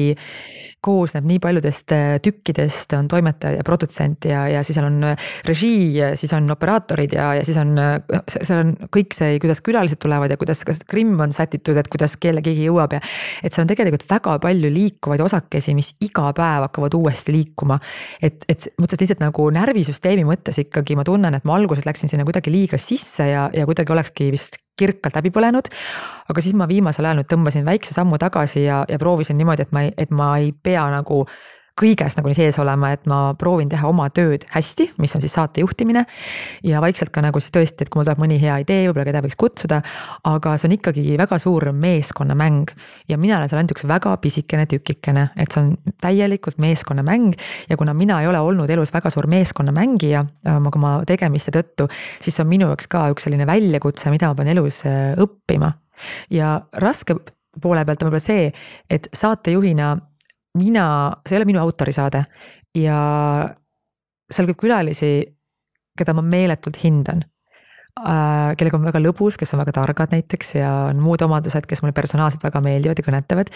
koosneb 0.83 1.25
nii 1.27 1.39
paljudest 1.43 1.93
äh, 1.95 2.17
tükkidest, 2.23 2.93
on 2.97 3.07
toimetaja 3.11 3.59
ja 3.59 3.65
produtsent 3.67 4.27
ja, 4.27 4.43
ja 4.51 4.63
siis 4.65 4.77
on 4.81 4.99
äh, 5.07 5.27
režii, 5.47 6.01
siis 6.19 6.33
on 6.35 6.49
operaatorid 6.51 7.15
ja, 7.15 7.29
ja 7.39 7.45
siis 7.47 7.57
on, 7.61 7.75
äh, 7.79 8.23
seal 8.27 8.63
on 8.65 8.73
kõik 8.93 9.15
see, 9.15 9.37
kuidas 9.43 9.63
külalised 9.63 10.01
tulevad 10.03 10.33
ja 10.33 10.39
kuidas, 10.39 10.63
kas 10.67 10.83
krimm 10.89 11.21
on 11.23 11.35
sätitud, 11.35 11.77
et 11.79 11.89
kuidas 11.91 12.17
kelle 12.21 12.43
keegi 12.45 12.67
jõuab 12.67 12.97
ja. 12.97 13.01
et 13.41 13.53
seal 13.53 13.63
on 13.65 13.71
tegelikult 13.71 14.05
väga 14.09 14.35
palju 14.43 14.73
liikuvaid 14.73 15.23
osakesi, 15.23 15.75
mis 15.77 15.93
iga 16.03 16.29
päev 16.35 16.67
hakkavad 16.67 16.97
uuesti 16.99 17.35
liikuma. 17.35 17.79
et, 18.21 18.43
et 18.51 18.67
mõtlesin 18.75 19.05
lihtsalt 19.05 19.23
nagu 19.23 19.47
närvisüsteemi 19.55 20.27
mõttes 20.27 20.59
ikkagi 20.65 20.99
ma 20.99 21.07
tunnen, 21.07 21.39
et 21.39 21.47
ma 21.47 21.55
alguses 21.55 21.87
läksin 21.87 22.11
sinna 22.11 22.27
kuidagi 22.27 22.51
liiga 22.51 22.81
sisse 22.81 23.29
ja, 23.31 23.47
ja 23.53 23.69
kuidagi 23.69 23.95
olekski 23.95 24.31
vist 24.35 24.59
kirkalt 24.77 25.15
läbi 25.19 25.31
põlenud. 25.33 25.69
aga 26.29 26.41
siis 26.41 26.55
ma 26.55 26.67
viimasel 26.67 27.05
ajal 27.05 27.19
nüüd 27.19 27.29
tõmbasin 27.31 27.65
väikse 27.67 27.93
sammu 27.93 28.17
tagasi 28.17 28.63
ja, 28.63 28.83
ja 28.89 28.99
proovisin 28.99 29.37
niimoodi, 29.37 29.67
et 29.67 29.73
ma 29.75 29.83
ei, 29.83 29.93
et 29.97 30.11
ma 30.11 30.29
ei 30.39 30.53
pea 30.63 30.85
nagu 30.91 31.25
kõiges 31.79 32.13
nagu 32.17 32.29
sees 32.37 32.57
olema, 32.61 32.91
et 32.93 33.07
ma 33.09 33.33
proovin 33.39 33.69
teha 33.71 33.87
oma 33.89 34.05
tööd 34.13 34.45
hästi, 34.53 34.91
mis 35.01 35.13
on 35.17 35.23
siis 35.23 35.33
saate 35.33 35.63
juhtimine. 35.63 36.05
ja 36.63 36.81
vaikselt 36.81 37.09
ka 37.09 37.23
nagu 37.25 37.39
siis 37.41 37.53
tõesti, 37.53 37.81
et 37.81 37.89
kui 37.89 37.99
mul 37.99 38.05
tuleb 38.05 38.21
mõni 38.21 38.37
hea 38.41 38.59
idee, 38.61 38.85
võib-olla 38.87 39.07
keda 39.07 39.23
võiks 39.25 39.37
kutsuda, 39.39 39.81
aga 40.29 40.53
see 40.57 40.69
on 40.69 40.75
ikkagi 40.77 41.17
väga 41.17 41.39
suur 41.41 41.71
meeskonnamäng. 41.73 42.69
ja 43.09 43.17
mina 43.17 43.37
olen 43.37 43.49
seal 43.49 43.63
ainult 43.63 43.75
üks 43.75 43.87
väga 43.89 44.15
pisikene 44.21 44.67
tükikene, 44.69 45.29
et 45.35 45.51
see 45.51 45.63
on 45.63 45.73
täielikult 46.01 46.61
meeskonnamäng 46.61 47.33
ja 47.69 47.77
kuna 47.77 47.93
mina 47.97 48.21
ei 48.21 48.29
ole 48.29 48.39
olnud 48.39 48.69
elus 48.69 48.93
väga 48.93 49.09
suur 49.09 49.27
meeskonnamängija 49.27 50.25
ähm, 50.47 50.69
oma 50.75 50.99
tegemiste 51.09 51.51
tõttu, 51.55 51.89
siis 52.21 52.35
see 52.37 52.45
on 52.45 52.53
minu 52.53 52.69
jaoks 52.69 52.87
ka 52.87 53.07
üks 53.13 53.25
selline 53.25 53.49
väljakutse, 53.49 54.13
mida 54.13 54.29
ma 54.29 54.37
pean 54.37 54.53
elus 54.53 54.83
äh, 54.85 55.15
õppima. 55.17 55.73
ja 56.29 56.59
raske 56.77 57.17
poole 57.61 57.83
pealt 57.85 58.01
on 58.01 58.09
võib-olla 58.09 58.23
see, 58.23 58.49
et 58.89 59.09
saatejuhina 59.13 59.95
mina, 60.57 60.85
see 61.27 61.35
ei 61.35 61.41
ole 61.41 61.49
minu 61.49 61.61
autorisaade 61.63 62.23
ja 62.77 62.97
seal 64.33 64.49
käib 64.49 64.59
külalisi, 64.61 65.13
keda 65.97 66.15
ma 66.17 66.23
meeletult 66.25 66.79
hindan 66.83 67.23
äh,. 67.99 68.53
kellega 68.57 68.77
on 68.79 68.87
väga 68.87 69.01
lõbus, 69.03 69.37
kes 69.37 69.53
on 69.53 69.61
väga 69.61 69.75
targad 69.79 70.13
näiteks 70.15 70.55
ja 70.57 70.71
on 70.91 71.01
muud 71.03 71.21
omadused, 71.25 71.67
kes 71.69 71.83
mulle 71.83 71.95
personaalselt 71.97 72.45
väga 72.45 72.61
meeldivad 72.65 72.99
ja 72.99 73.07
kõnetavad. 73.07 73.51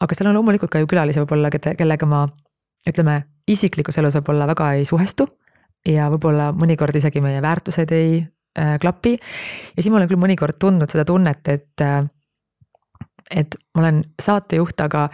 aga 0.00 0.18
seal 0.18 0.30
on 0.30 0.38
loomulikult 0.38 0.70
ka 0.70 0.82
ju 0.82 0.90
külalisi 0.90 1.22
võib-olla, 1.22 1.50
kellega 1.54 2.06
ma 2.06 2.26
ütleme, 2.88 3.22
isiklikus 3.48 3.98
elus 3.98 4.16
võib-olla 4.18 4.46
väga 4.50 4.72
ei 4.78 4.84
suhestu 4.88 5.26
ja 5.88 6.08
võib-olla 6.12 6.50
mõnikord 6.56 6.96
isegi 6.96 7.22
meie 7.24 7.42
väärtused 7.44 7.92
ei 7.92 8.18
äh, 8.58 8.76
klapi. 8.80 9.16
ja 9.76 9.82
siis 9.82 9.92
ma 9.92 10.00
olen 10.00 10.10
küll 10.10 10.22
mõnikord 10.22 10.58
tundnud 10.60 10.90
seda 10.90 11.06
tunnet, 11.08 11.48
et 11.48 11.84
äh,, 11.84 12.02
et 13.30 13.56
ma 13.74 13.86
olen 13.86 14.02
saatejuht, 14.20 14.80
aga 14.84 15.08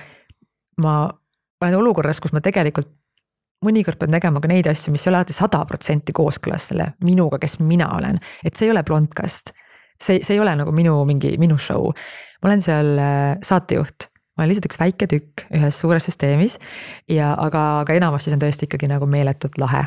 ma 0.82 0.96
olen 1.60 1.76
olukorras, 1.80 2.20
kus 2.20 2.32
ma 2.32 2.42
tegelikult 2.44 2.88
mõnikord 3.64 4.00
pean 4.00 4.14
tegema 4.14 4.40
ka 4.40 4.48
neid 4.48 4.68
asju, 4.70 4.92
mis 4.94 5.04
ei 5.04 5.10
ole 5.12 5.20
alati 5.20 5.36
sada 5.36 5.60
protsenti 5.68 6.14
kooskõlas 6.16 6.70
selle 6.70 6.92
minuga, 7.04 7.40
kes 7.42 7.58
mina 7.60 7.90
olen, 7.96 8.20
et 8.44 8.56
see 8.56 8.68
ei 8.68 8.74
ole 8.74 8.84
blondkast. 8.86 9.52
see, 10.00 10.22
see 10.24 10.34
ei 10.34 10.40
ole 10.40 10.54
nagu 10.56 10.72
minu 10.72 10.94
mingi, 11.04 11.34
minu 11.38 11.58
show. 11.58 11.92
ma 12.40 12.48
olen 12.48 12.64
seal 12.64 12.94
äh, 12.98 13.36
saatejuht, 13.44 14.08
ma 14.36 14.44
olen 14.44 14.54
lihtsalt 14.54 14.70
üks 14.70 14.80
väike 14.80 15.10
tükk 15.10 15.44
ühes 15.56 15.80
suures 15.80 16.08
süsteemis 16.08 16.56
ja 17.08 17.34
aga, 17.36 17.84
aga 17.84 17.98
enamasti 18.00 18.30
see 18.30 18.38
on 18.38 18.44
tõesti 18.46 18.68
ikkagi 18.68 18.88
nagu 18.88 19.08
meeletult 19.10 19.60
lahe 19.60 19.84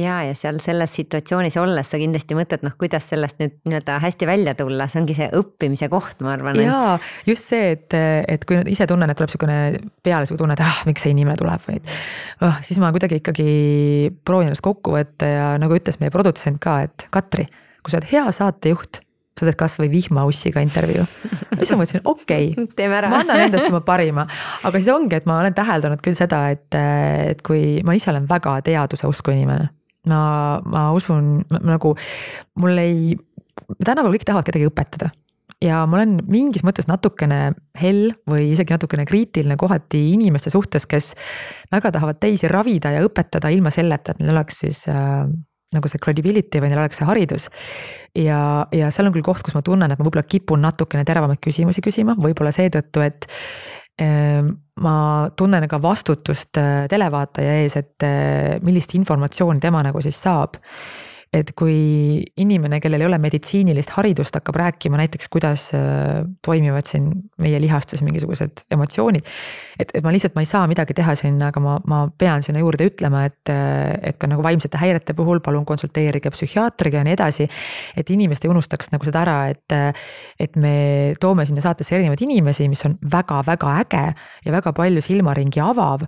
ja, 0.00 0.18
ja 0.26 0.34
seal 0.36 0.58
selles 0.62 0.92
situatsioonis 0.96 1.56
olles 1.60 1.90
sa 1.90 2.00
kindlasti 2.00 2.36
mõtled, 2.38 2.64
noh, 2.66 2.74
kuidas 2.80 3.08
sellest 3.10 3.40
nüüd 3.42 3.54
nii-öelda 3.68 3.98
hästi 4.02 4.28
välja 4.28 4.56
tulla, 4.58 4.88
see 4.90 5.00
ongi 5.02 5.16
see 5.18 5.28
õppimise 5.36 5.88
koht, 5.92 6.20
ma 6.24 6.34
arvan. 6.36 6.60
ja 6.60 6.98
just 7.28 7.50
see, 7.52 7.72
et, 7.76 7.96
et 7.96 8.46
kui 8.48 8.60
ise 8.72 8.88
tunnen, 8.90 9.10
et 9.10 9.18
tuleb 9.18 9.32
niisugune 9.32 9.58
peale 10.06 10.28
sihuke 10.28 10.42
tunne, 10.42 10.58
et 10.58 10.64
ah, 10.64 10.82
miks 10.88 11.06
see 11.06 11.14
inimene 11.14 11.38
tuleb 11.40 11.64
või 11.68 11.80
oh,. 12.44 12.60
siis 12.66 12.80
ma 12.82 12.92
kuidagi 12.94 13.20
ikkagi 13.22 13.48
proovin 14.26 14.50
ennast 14.50 14.64
kokku 14.66 14.96
võtta 14.96 15.30
ja 15.30 15.48
nagu 15.60 15.76
ütles 15.76 16.00
meie 16.02 16.14
produtsent 16.14 16.62
ka, 16.62 16.80
et 16.86 17.08
Katri, 17.14 17.48
kui 17.82 17.92
sa 17.92 18.00
oled 18.00 18.10
hea 18.12 18.28
saatejuht 18.40 19.02
sa 19.36 19.44
teed 19.44 19.58
kasvõi 19.60 19.88
vihmaussiga 19.92 20.62
intervjuu. 20.64 21.04
siis 21.58 21.72
ma 21.72 21.80
mõtlesin, 21.82 22.02
okei 22.08 22.52
okay,, 22.64 22.88
ma 22.88 23.02
annan 23.20 23.46
endast 23.46 23.68
oma 23.68 23.82
parima, 23.84 24.26
aga 24.64 24.80
siis 24.80 24.92
ongi, 24.92 25.18
et 25.18 25.28
ma 25.28 25.40
olen 25.42 25.56
täheldanud 25.56 26.00
küll 26.04 26.16
seda, 26.18 26.46
et, 26.54 26.76
et 26.76 27.42
kui 27.44 27.82
ma 27.86 27.96
ise 27.96 28.10
olen 28.12 28.28
väga 28.30 28.58
teaduse 28.66 29.08
usku 29.10 29.34
inimene. 29.34 29.68
Ma, 30.10 30.22
ma 30.64 30.88
usun 30.96 31.38
nagu 31.60 31.94
mul 32.60 32.82
ei, 32.82 33.14
tänapäeval 33.78 34.14
kõik 34.16 34.26
tahavad 34.28 34.48
kedagi 34.48 34.68
õpetada 34.70 35.12
ja 35.64 35.80
ma 35.88 36.00
olen 36.00 36.18
mingis 36.28 36.64
mõttes 36.66 36.88
natukene 36.90 37.56
hell 37.80 38.12
või 38.28 38.50
isegi 38.52 38.74
natukene 38.74 39.06
kriitiline 39.08 39.56
kohati 39.60 40.02
inimeste 40.12 40.52
suhtes, 40.52 40.86
kes 40.88 41.12
väga 41.72 41.94
tahavad 41.96 42.20
teisi 42.20 42.50
ravida 42.50 42.92
ja 42.92 43.04
õpetada 43.06 43.50
ilma 43.54 43.72
selleta, 43.74 44.12
et 44.12 44.20
neil 44.22 44.34
oleks 44.36 44.60
siis 44.64 44.82
äh, 44.92 45.24
nagu 45.74 45.90
see 45.90 46.02
credibility 46.02 46.60
või 46.62 46.70
neil 46.72 46.82
oleks 46.84 47.00
see 47.00 47.08
haridus. 47.08 47.48
ja, 48.16 48.66
ja 48.72 48.90
seal 48.94 49.08
on 49.08 49.16
küll 49.16 49.26
koht, 49.26 49.42
kus 49.44 49.56
ma 49.56 49.64
tunnen, 49.64 49.90
et 49.90 49.98
ma 49.98 50.06
võib-olla 50.06 50.26
kipun 50.28 50.62
natukene 50.64 51.04
teravamaid 51.08 51.40
küsimusi 51.42 51.84
küsima, 51.84 52.16
võib-olla 52.20 52.52
seetõttu, 52.54 53.02
et 53.04 53.28
ma 54.82 55.30
tunnen 55.36 55.68
ka 55.68 55.80
vastutust 55.82 56.58
äh, 56.60 56.84
televaataja 56.90 57.56
ees, 57.62 57.76
et 57.80 58.04
äh, 58.04 58.56
millist 58.64 58.94
informatsiooni 58.98 59.62
tema 59.62 59.82
nagu 59.86 60.02
siis 60.04 60.18
saab 60.20 60.58
et 61.36 61.52
kui 61.58 61.76
inimene, 62.40 62.78
kellel 62.82 63.02
ei 63.02 63.08
ole 63.08 63.18
meditsiinilist 63.20 63.92
haridust, 63.96 64.36
hakkab 64.38 64.56
rääkima 64.60 64.98
näiteks, 65.00 65.28
kuidas 65.32 65.68
äh, 65.76 66.24
toimivad 66.44 66.86
siin 66.88 67.10
meie 67.42 67.60
lihastes 67.60 68.02
mingisugused 68.06 68.64
emotsioonid. 68.72 69.26
et, 69.78 69.92
et 69.92 70.04
ma 70.04 70.12
lihtsalt, 70.14 70.36
ma 70.36 70.44
ei 70.44 70.48
saa 70.48 70.64
midagi 70.70 70.96
teha 70.96 71.16
sinna, 71.18 71.50
aga 71.52 71.62
ma, 71.62 71.76
ma 71.88 72.00
pean 72.18 72.44
sinna 72.44 72.62
juurde 72.62 72.88
ütlema, 72.88 73.26
et, 73.28 73.52
äh, 73.52 73.92
et 74.10 74.20
ka 74.20 74.30
nagu 74.30 74.44
vaimsete 74.46 74.80
häirete 74.80 75.16
puhul 75.18 75.42
palun 75.44 75.66
konsulteerige 75.68 76.32
psühhiaatriga 76.32 77.02
ja 77.02 77.08
nii 77.08 77.16
edasi. 77.18 77.48
et 77.96 78.10
inimesed 78.10 78.46
ei 78.46 78.52
unustaks 78.54 78.92
nagu 78.94 79.08
seda 79.08 79.24
ära, 79.26 79.36
et, 79.52 79.76
et 80.40 80.56
me 80.56 81.14
toome 81.20 81.46
sinna 81.46 81.64
saatesse 81.64 81.96
erinevaid 81.96 82.22
inimesi, 82.24 82.68
mis 82.72 82.84
on 82.88 82.96
väga-väga 83.12 83.76
äge 83.82 84.04
ja 84.46 84.56
väga 84.56 84.72
palju 84.76 85.04
silmaringi 85.04 85.60
avav. 85.60 86.06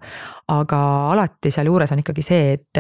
aga 0.49 0.79
alati 1.12 1.51
sealjuures 1.53 1.91
on 1.93 2.01
ikkagi 2.01 2.22
see, 2.24 2.53
et, 2.57 2.79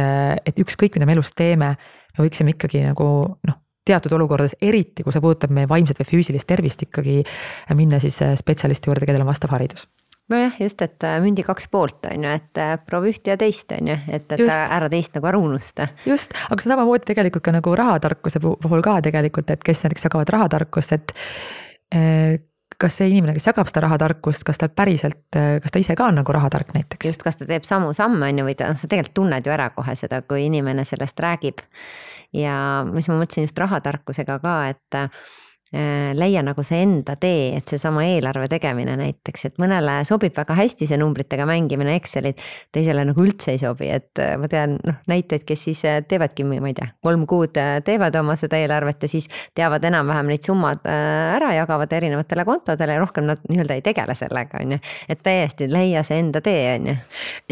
et 0.48 0.60
ükskõik, 0.62 0.94
mida 0.96 1.04
me 1.04 1.12
elus 1.18 1.34
teeme 1.36 1.74
me 2.18 2.26
võiksime 2.26 2.54
ikkagi 2.54 2.82
nagu 2.84 3.08
noh, 3.46 3.60
teatud 3.88 4.12
olukordades, 4.18 4.56
eriti 4.64 5.04
kui 5.04 5.14
see 5.14 5.22
puudutab 5.24 5.54
meie 5.54 5.68
vaimset 5.70 6.00
või 6.00 6.08
füüsilist 6.10 6.48
tervist, 6.48 6.82
ikkagi 6.84 7.22
minna 7.78 8.00
siis 8.02 8.20
äh, 8.24 8.34
spetsialisti 8.38 8.90
juurde, 8.90 9.08
kellel 9.08 9.24
on 9.24 9.32
vastav 9.32 9.54
haridus 9.54 9.88
nojah, 10.28 10.58
just, 10.60 10.82
et 10.84 11.04
äh, 11.08 11.16
mündi 11.24 11.44
kaks 11.46 11.70
poolt 11.72 12.04
on 12.10 12.26
ju, 12.26 12.32
et 12.36 12.60
äh, 12.60 12.74
proovi 12.84 13.14
ühte 13.14 13.32
ja 13.32 13.38
teist 13.40 13.72
on 13.72 13.88
ju, 13.94 13.96
et, 14.08 14.26
et 14.26 14.42
just. 14.44 14.74
ära 14.76 14.90
teist 14.92 15.16
nagu 15.16 15.30
ära 15.30 15.40
unusta. 15.40 15.88
just, 16.08 16.34
aga 16.48 16.60
see 16.60 16.68
on 16.68 16.74
samamoodi 16.74 17.08
tegelikult 17.08 17.46
ka 17.46 17.54
nagu 17.56 17.72
rahatarkuse 17.80 18.42
puhul 18.44 18.84
ka 18.84 18.98
tegelikult, 19.08 19.54
et 19.54 19.64
kes 19.64 19.86
näiteks 19.86 20.04
jagavad 20.10 20.34
rahatarkust, 20.36 20.92
et 20.98 21.16
kas 22.78 22.98
see 23.00 23.08
inimene, 23.08 23.32
kes 23.34 23.48
jagab 23.48 23.70
seda 23.70 23.86
rahatarkust, 23.86 24.44
kas 24.44 24.60
ta 24.60 24.68
päriselt, 24.68 25.24
kas 25.32 25.72
ta 25.72 25.80
ise 25.80 25.96
ka 25.96 26.10
on 26.10 26.20
nagu 26.20 26.34
rahatark 26.36 26.74
näiteks? 26.76 27.08
just, 27.08 27.24
kas 27.24 27.40
ta 27.40 27.48
teeb 27.48 27.64
samu 27.64 27.94
samme, 27.96 28.28
on 28.28 28.42
ju, 28.42 28.44
või 28.50 28.58
ta, 28.58 28.68
noh, 28.68 28.78
sa 28.78 28.90
tegelikult 28.90 29.16
tunned 29.22 29.48
ju 29.48 29.54
ära 29.54 29.70
kohe 29.72 29.96
seda, 29.96 30.20
kui 30.28 30.44
inimene 30.46 30.84
sellest 30.84 31.24
räägib. 31.24 31.64
Ja 32.36 32.84
mis 32.88 33.08
ma 33.08 33.18
mõtlesin 33.20 33.46
just 33.46 33.58
rahatarkusega 33.58 34.38
ka, 34.42 34.54
et 34.74 34.98
leia 35.72 36.40
nagu 36.40 36.62
see 36.64 36.80
enda 36.80 37.14
tee, 37.20 37.50
et 37.58 37.68
seesama 37.68 38.04
eelarve 38.08 38.46
tegemine 38.48 38.94
näiteks, 38.96 39.44
et 39.44 39.58
mõnele 39.60 39.98
sobib 40.08 40.32
väga 40.36 40.54
hästi 40.56 40.86
see 40.88 40.96
numbritega 41.00 41.44
mängimine, 41.48 41.92
Excelid, 41.98 42.40
teisele 42.72 43.04
nagu 43.04 43.20
üldse 43.20 43.52
ei 43.52 43.60
sobi, 43.60 43.90
et 43.92 44.20
äh, 44.22 44.36
ma 44.40 44.48
tean 44.48 44.78
noh, 44.80 44.96
näiteid, 45.10 45.44
kes 45.48 45.66
siis 45.68 45.82
äh, 45.84 45.98
teevadki, 46.08 46.46
ma 46.48 46.56
ei 46.70 46.76
tea, 46.76 46.88
kolm 47.04 47.26
kuud 47.28 47.58
teevad 47.84 48.16
oma 48.20 48.36
seda 48.40 48.60
eelarvet 48.62 49.04
ja 49.04 49.10
siis 49.12 49.28
teavad 49.56 49.84
enam-vähem 49.84 50.32
neid 50.32 50.46
summad 50.48 50.88
ära, 50.88 51.50
jagavad 51.58 51.92
erinevatele 51.98 52.46
kontodele 52.48 52.96
ja 52.96 53.02
rohkem 53.02 53.28
nad 53.28 53.44
nii-öelda 53.50 53.76
ei 53.76 53.84
tegele 53.84 54.16
sellega, 54.16 54.62
on 54.64 54.76
ju. 54.76 54.80
et 55.08 55.22
täiesti 55.24 55.68
leia 55.68 56.04
see 56.06 56.22
enda 56.22 56.40
tee, 56.44 56.64
on 56.78 56.88
ju. 56.92 56.96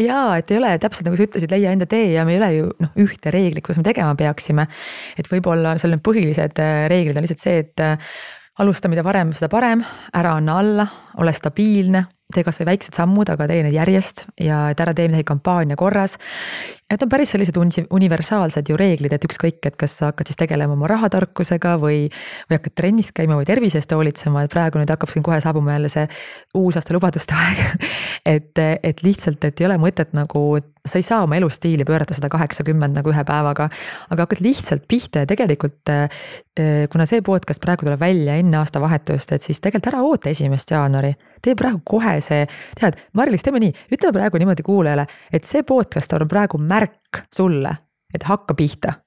jaa, 0.07 0.39
et 0.41 0.51
ei 0.51 0.57
ole 0.57 0.73
täpselt 0.81 1.09
nagu 1.09 1.19
sa 1.19 1.27
ütlesid, 1.27 1.53
leia 1.53 1.75
enda 1.75 1.85
tee 1.89 2.09
ja 2.15 2.25
meil 2.25 2.41
ei 2.41 2.41
ole 2.41 2.51
ju 2.57 2.73
noh, 2.81 2.97
ühte 3.05 3.33
reeglit, 3.33 3.65
kuidas 3.65 3.81
me 3.83 3.87
tegema 3.91 4.17
peaksime. 4.17 4.67
et 5.21 5.29
võib-olla 5.29 5.77
seal 5.77 5.93
need 5.93 6.05
põhilised 6.05 6.65
reeglid 6.89 7.21
on 7.21 7.27
lihtsalt 7.27 7.45
see, 7.45 7.61
et 7.61 7.85
alusta, 8.59 8.89
mida 8.89 9.03
varem, 9.05 9.33
seda 9.37 9.49
parem, 9.51 9.83
ära 10.13 10.35
anna 10.37 10.57
alla, 10.59 10.87
ole 11.21 11.33
stabiilne, 11.33 12.05
tee 12.33 12.43
kasvõi 12.43 12.65
väiksed 12.73 12.97
sammud, 12.97 13.29
aga 13.31 13.45
tee 13.47 13.61
neid 13.63 13.75
järjest 13.77 14.25
ja 14.43 14.65
et 14.73 14.81
ära 14.83 14.93
tee 14.95 15.07
midagi 15.07 15.23
kampaania 15.29 15.77
korras. 15.79 16.17
Need 16.91 17.03
on 17.03 17.11
päris 17.11 17.31
sellised 17.33 17.55
universaalsed 17.91 18.69
ju 18.71 18.77
reeglid, 18.79 19.13
et 19.15 19.27
ükskõik, 19.27 19.59
et 19.67 19.75
kas 19.79 19.95
sa 19.99 20.09
hakkad 20.11 20.27
siis 20.29 20.39
tegelema 20.39 20.75
oma 20.75 20.87
rahatarkusega 20.91 21.75
või, 21.79 22.05
või 22.47 22.59
hakkad 22.59 22.75
trennis 22.79 23.13
käima 23.15 23.39
või 23.39 23.47
tervise 23.47 23.79
eest 23.79 23.95
hoolitsema, 23.95 24.43
et 24.43 24.51
praegu 24.51 24.79
nüüd 24.79 24.91
hakkab 24.91 25.11
siin 25.11 25.23
kohe 25.23 25.39
saabuma 25.43 25.75
jälle 25.75 25.91
see 25.91 26.07
uusaasta 26.55 26.95
lubaduste 26.95 27.35
aeg 27.43 27.87
et, 28.27 28.59
et 28.83 29.03
lihtsalt, 29.03 29.43
et 29.47 29.61
ei 29.61 29.67
ole 29.67 29.77
mõtet 29.81 30.11
nagu, 30.17 30.41
sa 30.87 30.99
ei 30.99 31.05
saa 31.05 31.21
oma 31.23 31.37
elustiili 31.39 31.85
pöörata 31.87 32.15
sada 32.17 32.29
kaheksakümmend 32.31 32.97
nagu 32.97 33.11
ühe 33.13 33.23
päevaga, 33.27 33.69
aga 34.11 34.25
hakkad 34.25 34.43
lihtsalt 34.43 34.87
pihta 34.89 35.23
ja 35.23 35.29
tegelikult 35.29 35.91
eh, 35.93 36.85
kuna 36.91 37.07
see 37.09 37.23
podcast 37.25 37.63
praegu 37.63 37.87
tuleb 37.87 38.01
välja 38.01 38.37
enne 38.41 38.59
aastavahetust, 38.61 39.31
et 39.35 39.47
siis 39.47 39.61
tegelikult 39.63 39.91
ära 39.93 40.03
oota 40.05 40.31
esimest 40.33 40.71
jaanuari 40.75 41.13
tee 41.41 41.55
praegu 41.55 41.81
kohe 41.85 42.17
see, 42.21 42.45
tead, 42.79 42.99
Mari-Liis, 43.17 43.43
teeme 43.45 43.61
nii, 43.63 43.73
ütle 43.93 44.13
praegu 44.15 44.41
niimoodi 44.41 44.65
kuulajale, 44.67 45.07
et 45.31 45.47
see 45.47 45.63
podcast 45.67 46.13
on 46.17 46.27
praegu 46.27 46.61
märk 46.61 47.25
sulle, 47.33 47.75
et 48.13 48.23
hakka 48.27 48.55
pihta 48.57 48.97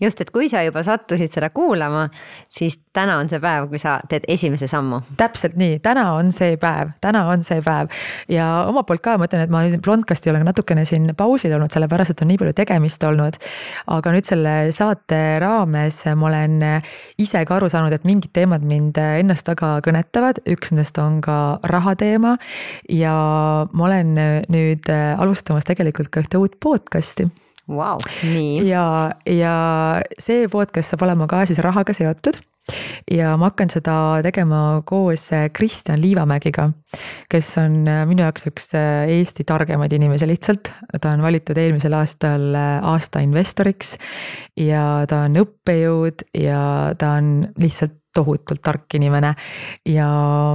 just, 0.00 0.20
et 0.20 0.30
kui 0.34 0.48
sa 0.50 0.62
juba 0.66 0.82
sattusid 0.86 1.32
seda 1.32 1.50
kuulama, 1.54 2.06
siis 2.52 2.78
täna 2.94 3.18
on 3.18 3.30
see 3.30 3.40
päev, 3.42 3.68
kui 3.70 3.80
sa 3.82 3.98
teed 4.10 4.26
esimese 4.30 4.68
sammu. 4.70 5.00
täpselt 5.18 5.56
nii, 5.58 5.78
täna 5.84 6.12
on 6.14 6.32
see 6.34 6.56
päev, 6.60 6.94
täna 7.04 7.24
on 7.32 7.42
see 7.46 7.62
päev 7.64 7.90
ja 8.32 8.46
omalt 8.68 8.86
poolt 8.88 9.02
ka 9.04 9.16
ma 9.18 9.28
ütlen, 9.28 9.44
et 9.44 9.52
ma 9.52 9.64
Blondcasti 9.82 10.30
olen 10.30 10.46
natukene 10.48 10.84
siin 10.88 11.10
pausil 11.18 11.54
olnud, 11.54 11.72
sellepärast 11.74 12.14
et 12.14 12.22
on 12.22 12.30
nii 12.32 12.40
palju 12.40 12.54
tegemist 12.58 13.04
olnud. 13.04 13.38
aga 13.86 14.14
nüüd 14.14 14.28
selle 14.28 14.54
saate 14.74 15.20
raames 15.42 16.02
ma 16.16 16.30
olen 16.30 16.58
ise 17.18 17.44
ka 17.44 17.58
aru 17.58 17.70
saanud, 17.72 17.92
et 17.92 18.06
mingid 18.08 18.32
teemad 18.36 18.62
mind 18.62 18.98
ennast 18.98 19.48
väga 19.48 19.78
kõnetavad, 19.86 20.42
üks 20.46 20.72
nendest 20.72 20.98
on 21.02 21.20
ka 21.24 21.58
raha 21.64 21.96
teema. 21.98 22.36
ja 22.88 23.14
ma 23.72 23.84
olen 23.90 24.14
nüüd 24.48 24.88
alustamas 25.18 25.66
tegelikult 25.68 26.12
ka 26.12 26.22
ühte 26.24 26.38
uut 26.40 26.58
podcast'i 26.62 27.28
wow,. 27.68 28.00
ja, 28.64 29.12
ja 29.28 29.54
see 30.18 30.48
podcast 30.48 30.90
saab 30.94 31.06
olema 31.08 31.28
ka 31.30 31.44
siis 31.46 31.60
rahaga 31.64 31.94
seotud 31.96 32.40
ja 33.10 33.36
ma 33.40 33.50
hakkan 33.50 33.70
seda 33.72 33.94
tegema 34.24 34.82
koos 34.88 35.28
Kristjan 35.56 36.00
Liivamägiga, 36.02 36.68
kes 37.30 37.54
on 37.62 37.84
minu 38.10 38.24
jaoks 38.26 38.48
üks 38.50 38.72
Eesti 38.78 39.46
targemaid 39.48 39.92
inimesi 39.96 40.28
lihtsalt. 40.28 40.72
ta 41.00 41.14
on 41.14 41.22
valitud 41.22 41.56
eelmisel 41.56 41.96
aastal 41.98 42.54
aasta 42.56 43.22
investoriks 43.24 43.96
ja 44.56 45.04
ta 45.08 45.24
on 45.28 45.40
õppejõud 45.44 46.28
ja 46.36 46.60
ta 46.98 47.16
on 47.20 47.48
lihtsalt 47.60 47.98
tohutult 48.18 48.62
tark 48.62 48.94
inimene. 48.94 49.34
ja 49.86 50.08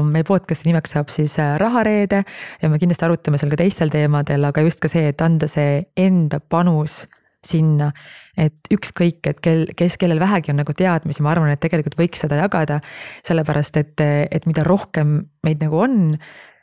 meie 0.03 0.25
podcast'i 0.27 0.69
nimeks 0.69 0.95
saab 0.95 1.11
siis 1.13 1.37
äh, 1.39 1.55
Rahareede 1.61 2.23
ja 2.61 2.69
me 2.69 2.79
kindlasti 2.81 3.07
arutame 3.07 3.39
seal 3.39 3.53
ka 3.53 3.61
teistel 3.63 3.93
teemadel, 3.93 4.49
aga 4.49 4.65
just 4.65 4.81
ka 4.83 4.91
see, 4.91 5.07
et 5.13 5.21
anda 5.23 5.49
see 5.51 5.83
enda 5.97 6.41
panus 6.41 7.03
sinna, 7.43 7.91
et 8.37 8.73
ükskõik, 8.73 9.21
et 9.29 9.41
kel, 9.43 9.67
kes, 9.77 9.97
kellel 10.01 10.21
vähegi 10.21 10.53
on 10.53 10.61
nagu 10.63 10.73
teadmisi, 10.77 11.21
ma 11.25 11.33
arvan, 11.33 11.53
et 11.53 11.61
tegelikult 11.63 11.97
võiks 11.99 12.23
seda 12.23 12.39
jagada. 12.41 12.79
sellepärast 13.27 13.77
et, 13.77 14.01
et 14.03 14.49
mida 14.49 14.65
rohkem 14.65 15.19
meid 15.45 15.61
nagu 15.63 15.83
on 15.85 16.17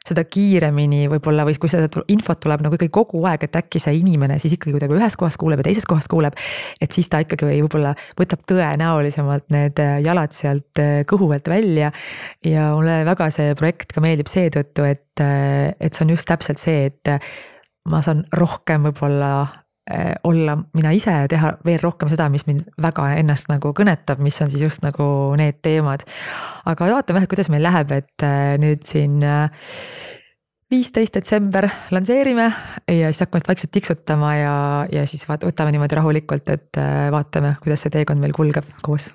seda 0.06 0.22
kiiremini 0.24 1.04
võib-olla 1.12 1.44
või 1.44 1.58
kui 1.60 1.68
seda 1.68 2.02
infot 2.08 2.40
tuleb 2.40 2.62
nagu 2.64 2.76
ikkagi 2.76 2.92
kogu 2.94 3.20
aeg, 3.28 3.44
et 3.44 3.58
äkki 3.60 3.82
see 3.82 3.98
inimene 3.98 4.38
siis 4.40 4.54
ikkagi 4.56 4.72
kuidagi 4.72 4.96
ühes 4.96 5.16
kohas 5.20 5.36
kuuleb 5.40 5.60
ja 5.60 5.66
teises 5.68 5.84
kohas 5.88 6.08
kuuleb. 6.08 6.38
et 6.80 6.96
siis 6.96 7.08
ta 7.12 7.20
ikkagi 7.20 7.44
võib-olla 7.50 7.92
võtab 8.18 8.46
tõenäolisemalt 8.48 9.50
need 9.52 9.82
jalad 10.06 10.32
sealt 10.32 10.80
äh, 10.80 11.02
kõhu 11.08 11.28
pealt 11.34 11.52
välja. 11.52 11.92
ja 12.44 12.70
mulle 12.72 13.02
väga 13.08 13.28
see 13.34 13.54
projekt 13.60 13.92
ka 13.92 14.00
meeldib 14.00 14.32
seetõttu, 14.32 14.88
et, 14.88 15.20
äh, 15.20 15.76
et 15.78 15.92
see 15.92 16.06
on 16.08 16.16
just 16.16 16.28
täpselt 16.32 16.62
see, 16.62 16.88
et 16.88 17.12
ma 17.90 18.00
saan 18.04 18.24
rohkem 18.32 18.88
võib-olla 18.88 19.59
olla 20.24 20.54
mina 20.76 20.92
ise 20.94 21.10
ja 21.10 21.28
teha 21.28 21.54
veel 21.66 21.80
rohkem 21.82 22.10
seda, 22.12 22.28
mis 22.30 22.44
mind 22.46 22.68
väga 22.82 23.08
ennast 23.18 23.48
nagu 23.50 23.72
kõnetab, 23.76 24.20
mis 24.22 24.38
on 24.42 24.50
siis 24.52 24.62
just 24.62 24.84
nagu 24.84 25.04
need 25.40 25.58
teemad. 25.64 26.04
aga 26.68 26.90
vaatame, 26.92 27.24
kuidas 27.30 27.50
meil 27.50 27.64
läheb, 27.66 27.90
et 27.96 28.26
eh, 28.26 28.54
nüüd 28.62 28.84
siin 28.86 29.18
viisteist 30.70 31.16
detsember 31.18 31.66
lansseerime 31.90 32.50
ja 32.86 33.10
siis 33.10 33.24
hakkame 33.24 33.48
vaikselt 33.48 33.72
tiksutama 33.74 34.34
ja, 34.38 34.56
ja 34.92 35.06
siis 35.10 35.26
vaat-, 35.26 35.48
võtame 35.48 35.74
niimoodi 35.74 35.98
rahulikult, 35.98 36.52
et 36.54 36.84
vaatame, 37.10 37.56
kuidas 37.64 37.82
see 37.82 37.96
teekond 37.96 38.22
meil 38.22 38.36
kulgeb 38.36 38.68
koos 38.86 39.10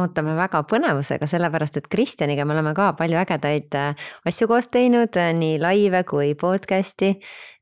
ootame 0.00 0.34
väga 0.36 0.62
põnevusega, 0.68 1.26
sellepärast 1.30 1.78
et 1.78 1.88
Kristjaniga 1.90 2.44
me 2.46 2.54
oleme 2.56 2.74
ka 2.76 2.90
palju 2.98 3.18
ägedaid 3.20 3.76
äh, 3.78 4.06
asju 4.26 4.48
koos 4.50 4.68
teinud, 4.72 5.14
äh, 5.20 5.30
nii 5.36 5.58
laive 5.62 6.02
kui 6.08 6.32
podcast'i. 6.38 7.14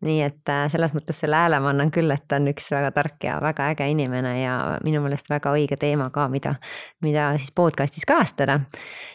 nii 0.03 0.23
et 0.25 0.51
äh, 0.51 0.65
selles 0.73 0.95
mõttes 0.97 1.21
selle 1.23 1.39
hääle 1.39 1.61
ma 1.63 1.71
annan 1.71 1.93
küll, 1.95 2.11
et 2.11 2.25
ta 2.29 2.41
on 2.41 2.49
üks 2.51 2.71
väga 2.73 2.91
tark 2.97 3.23
ja 3.25 3.37
väga 3.43 3.69
äge 3.75 3.87
inimene 3.93 4.33
ja 4.41 4.57
minu 4.85 5.03
meelest 5.05 5.31
väga 5.31 5.53
õige 5.55 5.77
teema 5.79 6.11
ka, 6.11 6.27
mida, 6.33 6.57
mida 7.05 7.31
siis 7.39 7.53
podcast'is 7.55 8.09
kajastada. 8.09 8.61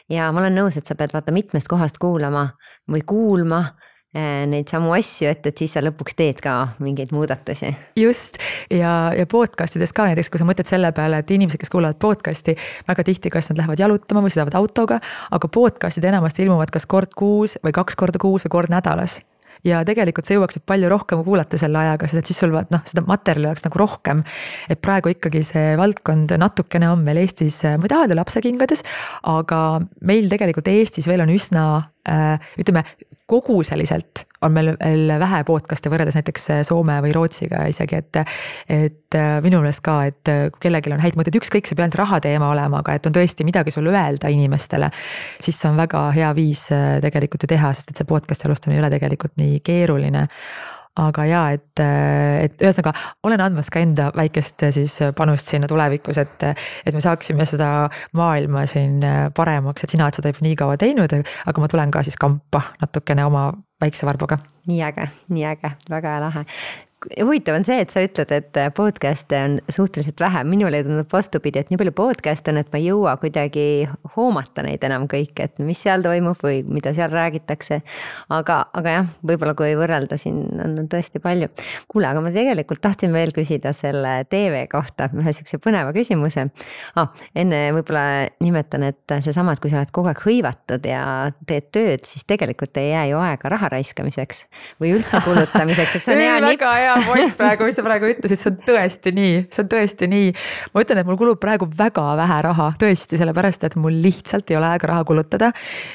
ja 0.10 0.32
ma 0.32 0.44
olen 0.44 0.62
nõus, 0.62 0.78
et 0.78 0.86
sa 0.86 0.96
pead 0.96 1.14
vaata 1.14 1.34
mitmest 1.36 1.68
kohast 1.68 1.98
kuulama 1.98 2.50
või 2.92 3.04
kuulma 3.06 3.64
neid 4.16 4.72
samu 4.72 4.94
asju, 4.96 5.28
et, 5.30 5.46
et 5.50 5.60
siis 5.60 5.74
sa 5.76 5.84
lõpuks 5.84 6.16
teed 6.18 6.40
ka 6.42 6.54
mingeid 6.80 7.12
muudatusi. 7.12 7.74
just 8.00 8.40
ja, 8.72 9.12
ja 9.18 9.28
podcast 9.30 9.76
ides 9.76 9.94
ka 9.94 10.08
näiteks, 10.08 10.32
kui 10.32 10.42
sa 10.42 10.48
mõtled 10.48 10.70
selle 10.70 10.92
peale, 10.96 11.20
et 11.22 11.32
inimesed, 11.36 11.60
kes 11.62 11.74
kuulavad 11.74 12.00
podcast'i 12.02 12.56
väga 12.88 13.08
tihti, 13.08 13.32
kas 13.34 13.52
nad 13.52 13.60
lähevad 13.62 13.84
jalutama 13.84 14.24
või 14.24 14.34
sõidavad 14.34 14.60
autoga, 14.62 15.02
aga 15.32 15.52
podcast'id 15.52 16.08
enamasti 16.08 16.48
ilmuvad 16.48 16.72
kas 16.74 16.88
kord 16.90 17.12
kuus 17.20 17.60
või 17.64 17.76
kaks 17.76 18.00
korda 18.00 18.22
kuus 18.22 18.48
või 18.48 18.56
kord 18.58 18.74
nädalas 18.74 19.20
ja 19.66 19.82
tegelikult 19.88 20.28
sa 20.28 20.36
jõuaksid 20.38 20.64
palju 20.68 20.90
rohkem 20.92 21.24
kuulata 21.26 21.60
selle 21.60 21.80
ajaga, 21.82 22.08
sest 22.08 22.22
et 22.22 22.32
siis 22.32 22.40
sul 22.42 22.54
vaat 22.54 22.72
noh, 22.74 22.84
seda 22.88 23.04
materjali 23.08 23.50
oleks 23.50 23.66
nagu 23.66 23.82
rohkem. 23.82 24.24
et 24.70 24.82
praegu 24.84 25.12
ikkagi 25.14 25.44
see 25.46 25.76
valdkond 25.80 26.34
natukene 26.40 26.90
on 26.92 27.04
meil 27.06 27.22
Eestis, 27.24 27.60
ma 27.64 27.88
ei 27.88 27.94
taha 27.94 28.06
öelda 28.06 28.20
lapsekingades, 28.22 28.84
aga 29.28 29.62
meil 30.08 30.30
tegelikult 30.32 30.70
Eestis 30.72 31.08
veel 31.10 31.26
on 31.26 31.34
üsna 31.34 31.68
ütleme, 32.08 32.84
koguseliselt 33.28 34.24
on 34.42 34.54
meil 34.56 34.70
veel 34.78 35.12
vähe 35.20 35.42
podcast'e 35.48 35.90
võrreldes 35.92 36.16
näiteks 36.16 36.46
Soome 36.68 36.96
või 37.04 37.12
Rootsiga 37.16 37.66
isegi, 37.68 38.00
et. 38.00 38.20
et 38.72 39.18
äh, 39.18 39.40
minu 39.44 39.60
meelest 39.64 39.82
ka, 39.86 39.98
et 40.12 40.32
kui 40.54 40.64
kellelgi 40.68 40.94
on 40.94 41.04
häid 41.04 41.18
mõtteid, 41.20 41.40
ükskõik, 41.40 41.68
see 41.68 41.76
ei 41.76 41.80
pea 41.80 41.88
ainult 41.88 42.00
raha 42.00 42.22
teema 42.24 42.52
olema, 42.54 42.82
aga 42.84 42.98
et 42.98 43.10
on 43.10 43.16
tõesti 43.18 43.48
midagi 43.48 43.74
sul 43.74 43.90
öelda 43.92 44.32
inimestele. 44.32 44.92
siis 45.44 45.60
see 45.60 45.70
on 45.70 45.80
väga 45.80 46.08
hea 46.16 46.32
viis 46.38 46.68
äh, 46.72 46.98
tegelikult 47.04 47.44
ju 47.44 47.52
teha, 47.52 47.74
sest 47.76 47.92
et 47.92 48.00
see 48.00 48.08
podcast'i 48.08 48.48
alustamine 48.48 48.80
ei 48.80 48.86
ole 48.86 48.94
tegelikult 48.94 49.36
nii 49.42 49.60
keeruline 49.66 50.28
aga 50.98 51.26
ja 51.30 51.44
et, 51.56 51.82
et 51.82 52.64
ühesõnaga 52.64 52.94
olen 53.28 53.44
andmas 53.44 53.70
ka 53.74 53.82
enda 53.84 54.10
väikest 54.18 54.68
siis 54.76 54.98
panust 55.18 55.52
sinna 55.52 55.70
tulevikus, 55.70 56.18
et, 56.22 56.48
et 56.86 56.96
me 56.96 57.04
saaksime 57.04 57.46
seda 57.50 57.70
maailma 58.18 58.66
siin 58.70 59.00
paremaks, 59.38 59.86
et 59.86 59.94
sina 59.94 60.08
oled 60.08 60.18
seda 60.18 60.34
juba 60.34 60.46
nii 60.48 60.58
kaua 60.60 60.80
teinud, 60.82 61.14
aga 61.22 61.64
ma 61.64 61.72
tulen 61.72 61.94
ka 61.94 62.04
siis 62.08 62.18
kampa 62.20 62.64
natukene 62.82 63.26
oma 63.28 63.50
väikse 63.82 64.10
varbuga. 64.10 64.40
nii 64.68 64.84
äge, 64.84 65.10
nii 65.30 65.46
äge, 65.54 65.76
väga 65.90 66.20
lahe 66.24 66.46
huvitav 67.16 67.56
on 67.58 67.66
see, 67.68 67.80
et 67.82 67.92
sa 67.94 68.02
ütled, 68.04 68.32
et 68.34 68.60
podcast'e 68.76 69.40
on 69.46 69.58
suhteliselt 69.72 70.20
vähe, 70.22 70.44
minule 70.48 70.82
tundub 70.86 71.12
vastupidi, 71.14 71.62
et 71.62 71.72
nii 71.72 71.80
palju 71.80 71.94
podcast'e 71.98 72.52
on, 72.52 72.60
et 72.62 72.70
ma 72.74 72.80
ei 72.82 72.88
jõua 72.90 73.16
kuidagi 73.22 73.66
hoomata 74.16 74.66
neid 74.66 74.84
enam 74.88 75.08
kõiki, 75.12 75.46
et 75.46 75.60
mis 75.64 75.80
seal 75.84 76.04
toimub 76.06 76.42
või 76.44 76.62
mida 76.68 76.94
seal 76.96 77.12
räägitakse. 77.14 77.80
aga, 78.34 78.60
aga 78.74 78.96
jah, 78.96 79.10
võib-olla 79.32 79.54
kui 79.58 79.76
võrrelda 79.80 80.18
siin 80.20 80.44
on 80.64 80.90
tõesti 80.92 81.22
palju. 81.24 81.50
kuule, 81.88 82.10
aga 82.10 82.24
ma 82.24 82.34
tegelikult 82.36 82.82
tahtsin 82.84 83.14
veel 83.14 83.34
küsida 83.36 83.74
selle 83.74 84.26
tv 84.30 84.66
kohta 84.72 85.10
ühe 85.14 85.34
sihukese 85.34 85.62
põneva 85.64 85.94
küsimuse 85.96 86.48
ah,. 86.96 87.12
enne 87.36 87.72
võib-olla 87.78 88.28
nimetan, 88.44 88.88
et 88.92 89.18
seesama, 89.24 89.54
et 89.54 89.64
kui 89.64 89.72
sa 89.72 89.82
oled 89.82 89.94
kogu 89.96 90.12
aeg 90.12 90.24
hõivatud 90.26 90.86
ja 90.88 91.32
teed 91.48 91.72
tööd, 91.76 92.06
siis 92.10 92.28
tegelikult 92.28 92.78
ei 92.82 92.92
jää 92.92 93.08
ju 93.12 93.22
aega 93.22 93.54
raha 93.56 93.72
raiskamiseks 93.78 94.44
või 94.82 94.96
üldse 94.98 95.22
kulutamiseks, 95.26 96.00
et 96.00 96.06
see 96.06 96.16
on 96.16 96.24
hea 96.26 96.40
nipp 96.44 96.68
point 97.06 97.36
praegu, 97.38 97.68
mis 97.68 97.78
sa 97.78 97.84
praegu 97.86 98.10
ütlesid, 98.12 98.40
see 98.42 98.50
on 98.52 98.58
tõesti 98.68 99.14
nii, 99.16 99.34
see 99.54 99.64
on 99.64 99.70
tõesti 99.72 100.10
nii. 100.12 100.32
ma 100.74 100.84
ütlen, 100.84 101.02
et 101.02 101.10
mul 101.10 101.20
kulub 101.20 101.40
praegu 101.42 101.68
väga 101.78 102.06
vähe 102.20 102.40
raha, 102.46 102.68
tõesti, 102.82 103.20
sellepärast 103.20 103.68
et 103.68 103.78
mul 103.80 104.00
lihtsalt 104.04 104.52
ei 104.52 104.60
ole 104.60 104.72
aega 104.74 104.92
raha 104.92 105.06
kulutada. 105.08 105.52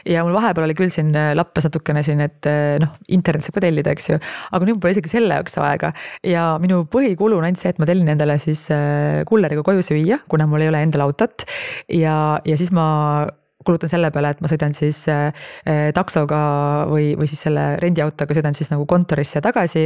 ja 0.09 0.24
mul 0.26 0.36
vahepeal 0.36 0.68
oli 0.68 0.76
küll 0.78 0.92
siin 0.94 1.12
äh, 1.16 1.32
lappes 1.38 1.66
natukene 1.68 2.05
siin, 2.07 2.22
et 2.24 2.48
äh, 2.50 2.76
noh, 2.82 2.94
internet 3.12 3.46
saab 3.46 3.59
ka 3.59 3.66
tellida, 3.66 3.94
eks 3.94 4.11
ju. 4.12 4.20
aga 4.53 4.68
nüüd 4.68 4.78
mul 4.78 4.84
pole 4.86 4.96
isegi 4.96 5.12
selle 5.12 5.38
jaoks 5.40 5.59
aega 5.62 5.92
ja 6.26 6.46
minu 6.62 6.82
põhikulu 6.92 7.38
on 7.38 7.48
ainult 7.48 7.62
see, 7.62 7.72
et 7.72 7.82
ma 7.82 7.88
tellin 7.88 8.14
endale 8.14 8.38
siis 8.42 8.64
äh, 8.74 9.22
kulleriga 9.28 9.64
koju 9.66 9.84
süüa, 9.86 10.22
kuna 10.30 10.48
mul 10.50 10.64
ei 10.64 10.72
ole 10.72 10.82
endal 10.86 11.07
autot. 11.09 11.46
ja, 11.88 12.16
ja 12.48 12.59
siis 12.59 12.72
ma 12.74 13.28
kulutan 13.62 13.90
selle 13.90 14.11
peale, 14.11 14.32
et 14.34 14.40
ma 14.42 14.48
sõidan 14.50 14.72
siis 14.74 15.05
taksoga 15.94 16.38
või, 16.90 17.12
või 17.14 17.28
siis 17.30 17.44
selle 17.46 17.76
rendiautoga 17.78 18.34
sõidan 18.34 18.57
siis 18.59 18.72
nagu 18.72 18.88
kontorisse 18.90 19.38
tagasi 19.44 19.84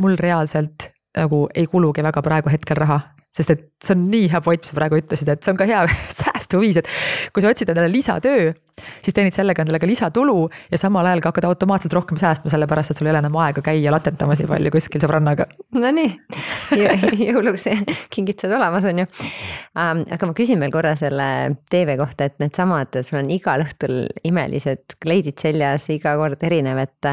mul 0.00 0.16
reaalselt 0.20 0.92
nagu 1.16 1.46
ei 1.54 1.66
kulugi 1.68 2.04
väga 2.04 2.22
praegu 2.24 2.52
hetkel 2.52 2.78
raha, 2.80 2.98
sest 3.32 3.52
et 3.52 3.62
see 3.84 3.94
on 3.96 4.06
nii 4.12 4.28
hea 4.32 4.40
point, 4.44 4.60
mis 4.60 4.72
sa 4.72 4.76
praegu 4.76 4.98
ütlesid, 5.00 5.28
et 5.32 5.44
see 5.44 5.52
on 5.52 5.58
ka 5.60 5.66
hea 5.68 5.82
säästuviis, 6.18 6.80
et 6.80 6.88
kui 7.32 7.44
sa 7.44 7.52
otsid 7.52 7.68
endale 7.72 7.90
lisatöö, 7.92 8.50
siis 9.04 9.16
teenid 9.16 9.36
sellega 9.36 9.64
endale 9.64 9.80
ka 9.82 9.88
lisatulu 9.88 10.36
ja 10.72 10.80
samal 10.80 11.08
ajal 11.08 11.22
ka 11.24 11.32
hakkad 11.32 11.48
automaatselt 11.50 11.96
rohkem 11.96 12.20
säästma, 12.20 12.52
sellepärast 12.52 12.92
et 12.92 13.00
sul 13.00 13.08
ei 13.08 13.14
ole 13.14 13.22
enam 13.24 13.36
aega 13.44 13.64
käia 13.64 13.92
latentamas 13.92 14.40
nii 14.40 14.50
palju 14.50 14.72
kuskil 14.72 15.04
sõbrannaga. 15.04 15.48
Nonii, 15.76 16.12
jõuluks 17.28 17.68
kingitused 18.12 18.52
olemas 18.56 18.88
on 18.88 19.04
ju. 19.04 19.08
aga 19.76 20.28
ma 20.28 20.36
küsin 20.36 20.60
veel 20.64 20.72
korra 20.72 20.94
selle 21.00 21.28
tv 21.72 21.98
kohta, 22.00 22.28
et 22.28 22.40
needsamad, 22.40 23.00
sul 23.04 23.20
on 23.20 23.32
igal 23.32 23.64
õhtul 23.64 24.06
imelised 24.28 24.96
kleidid 25.02 25.40
seljas, 25.44 25.88
iga 25.92 26.16
kord 26.20 26.48
erinev, 26.48 26.84
et 26.84 27.12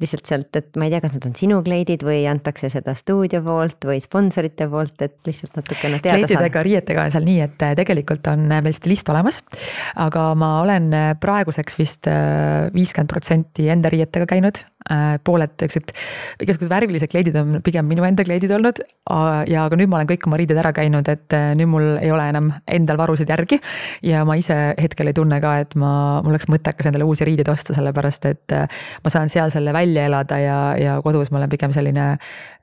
lihtsalt 0.00 0.28
sealt, 0.28 0.56
et 0.56 0.76
ma 0.80 0.86
ei 0.86 0.94
tea, 0.94 1.02
kas 1.04 1.14
need 1.16 1.26
on 1.28 1.34
sinu 1.36 1.60
kleidid 1.64 2.04
või 2.06 2.22
antakse 2.30 2.70
seda 2.72 2.94
stuudio 2.96 3.42
poolt 3.44 3.84
või 3.88 4.00
sponsorite 4.02 4.68
poolt, 4.70 4.96
et 5.04 5.18
lihtsalt 5.28 5.58
natukene 5.58 6.00
teada 6.00 6.16
saada. 6.16 6.30
kleididega, 6.30 6.64
riietega 6.66 7.04
on 7.04 7.14
seal 7.14 7.26
nii, 7.28 7.38
et 7.44 7.64
äh, 7.66 7.74
tegelikult 7.78 8.30
on 8.32 8.46
äh, 8.48 8.62
meil 8.64 8.76
stilist 8.76 9.08
olemas. 9.12 9.42
aga 10.00 10.26
ma 10.40 10.50
olen 10.62 10.90
äh, 10.96 11.10
praeguseks 11.20 11.78
vist 11.78 12.08
viiskümmend 12.74 13.10
protsenti 13.10 13.68
enda 13.72 13.92
riietega 13.92 14.28
käinud, 14.30 14.62
pooled 15.24 15.52
siuksed 15.60 15.92
igasugused 16.40 16.70
värvilised 16.70 17.10
kleidid 17.12 17.36
on 17.36 17.58
pigem 17.64 17.84
minu 17.90 18.04
enda 18.06 18.24
kleidid 18.24 18.50
olnud. 18.56 18.80
ja 19.50 19.64
aga 19.66 19.76
nüüd 19.76 19.90
ma 19.92 19.98
olen 19.98 20.08
kõik 20.08 20.24
oma 20.26 20.38
riided 20.40 20.56
ära 20.56 20.72
käinud, 20.72 21.08
et 21.12 21.36
nüüd 21.58 21.68
mul 21.68 21.88
ei 22.00 22.10
ole 22.10 22.28
enam 22.32 22.48
endal 22.64 22.98
varusid 23.00 23.28
järgi. 23.28 23.60
ja 24.02 24.24
ma 24.24 24.38
ise 24.40 24.56
hetkel 24.80 25.12
ei 25.12 25.16
tunne 25.16 25.40
ka, 25.40 25.58
et 25.64 25.76
ma, 25.76 26.22
mul 26.24 26.32
oleks 26.32 26.48
mõttekas 26.48 26.88
endale 26.88 27.04
uusi 27.04 27.28
riideid 27.28 27.52
osta, 27.52 27.76
sellepärast 27.76 28.26
et 28.30 28.56
ma 29.04 29.12
saan 29.12 29.28
seal 29.28 29.52
selle 29.52 29.74
välja 29.76 30.06
elada 30.08 30.40
ja, 30.40 30.58
ja 30.80 30.96
kodus 31.04 31.30
ma 31.30 31.42
olen 31.42 31.52
pigem 31.52 31.76
selline 31.76 32.14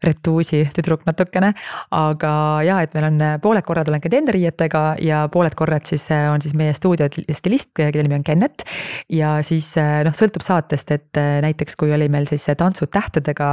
retuusi 0.04 0.66
tüdruk 0.76 1.06
natukene. 1.08 1.54
aga 1.92 2.34
ja, 2.66 2.82
et 2.82 2.94
meil 2.94 3.10
on 3.12 3.22
pooled 3.42 3.66
korrad 3.66 3.90
olen 3.90 4.02
käinud 4.02 4.20
enda 4.22 4.36
riietega 4.36 4.84
ja 5.04 5.24
pooled 5.32 5.56
korrad 5.58 5.86
siis 5.90 6.08
äh, 6.12 6.28
on 6.32 6.42
siis 6.42 6.56
meie 6.58 6.74
stuudio 6.74 7.08
stilist, 7.32 7.72
kelle 7.76 8.04
nimi 8.04 8.20
on 8.20 8.24
Kennet. 8.24 8.64
ja 9.10 9.38
siis 9.46 9.72
äh, 9.80 10.02
noh, 10.06 10.16
sõltub 10.18 10.44
saatest, 10.46 10.92
et 10.92 11.20
äh, 11.20 11.38
näiteks 11.46 11.78
kui 11.80 11.94
oli 11.94 12.10
meil 12.12 12.28
siis 12.30 12.46
Tantsud 12.58 12.90
tähtedega 12.94 13.48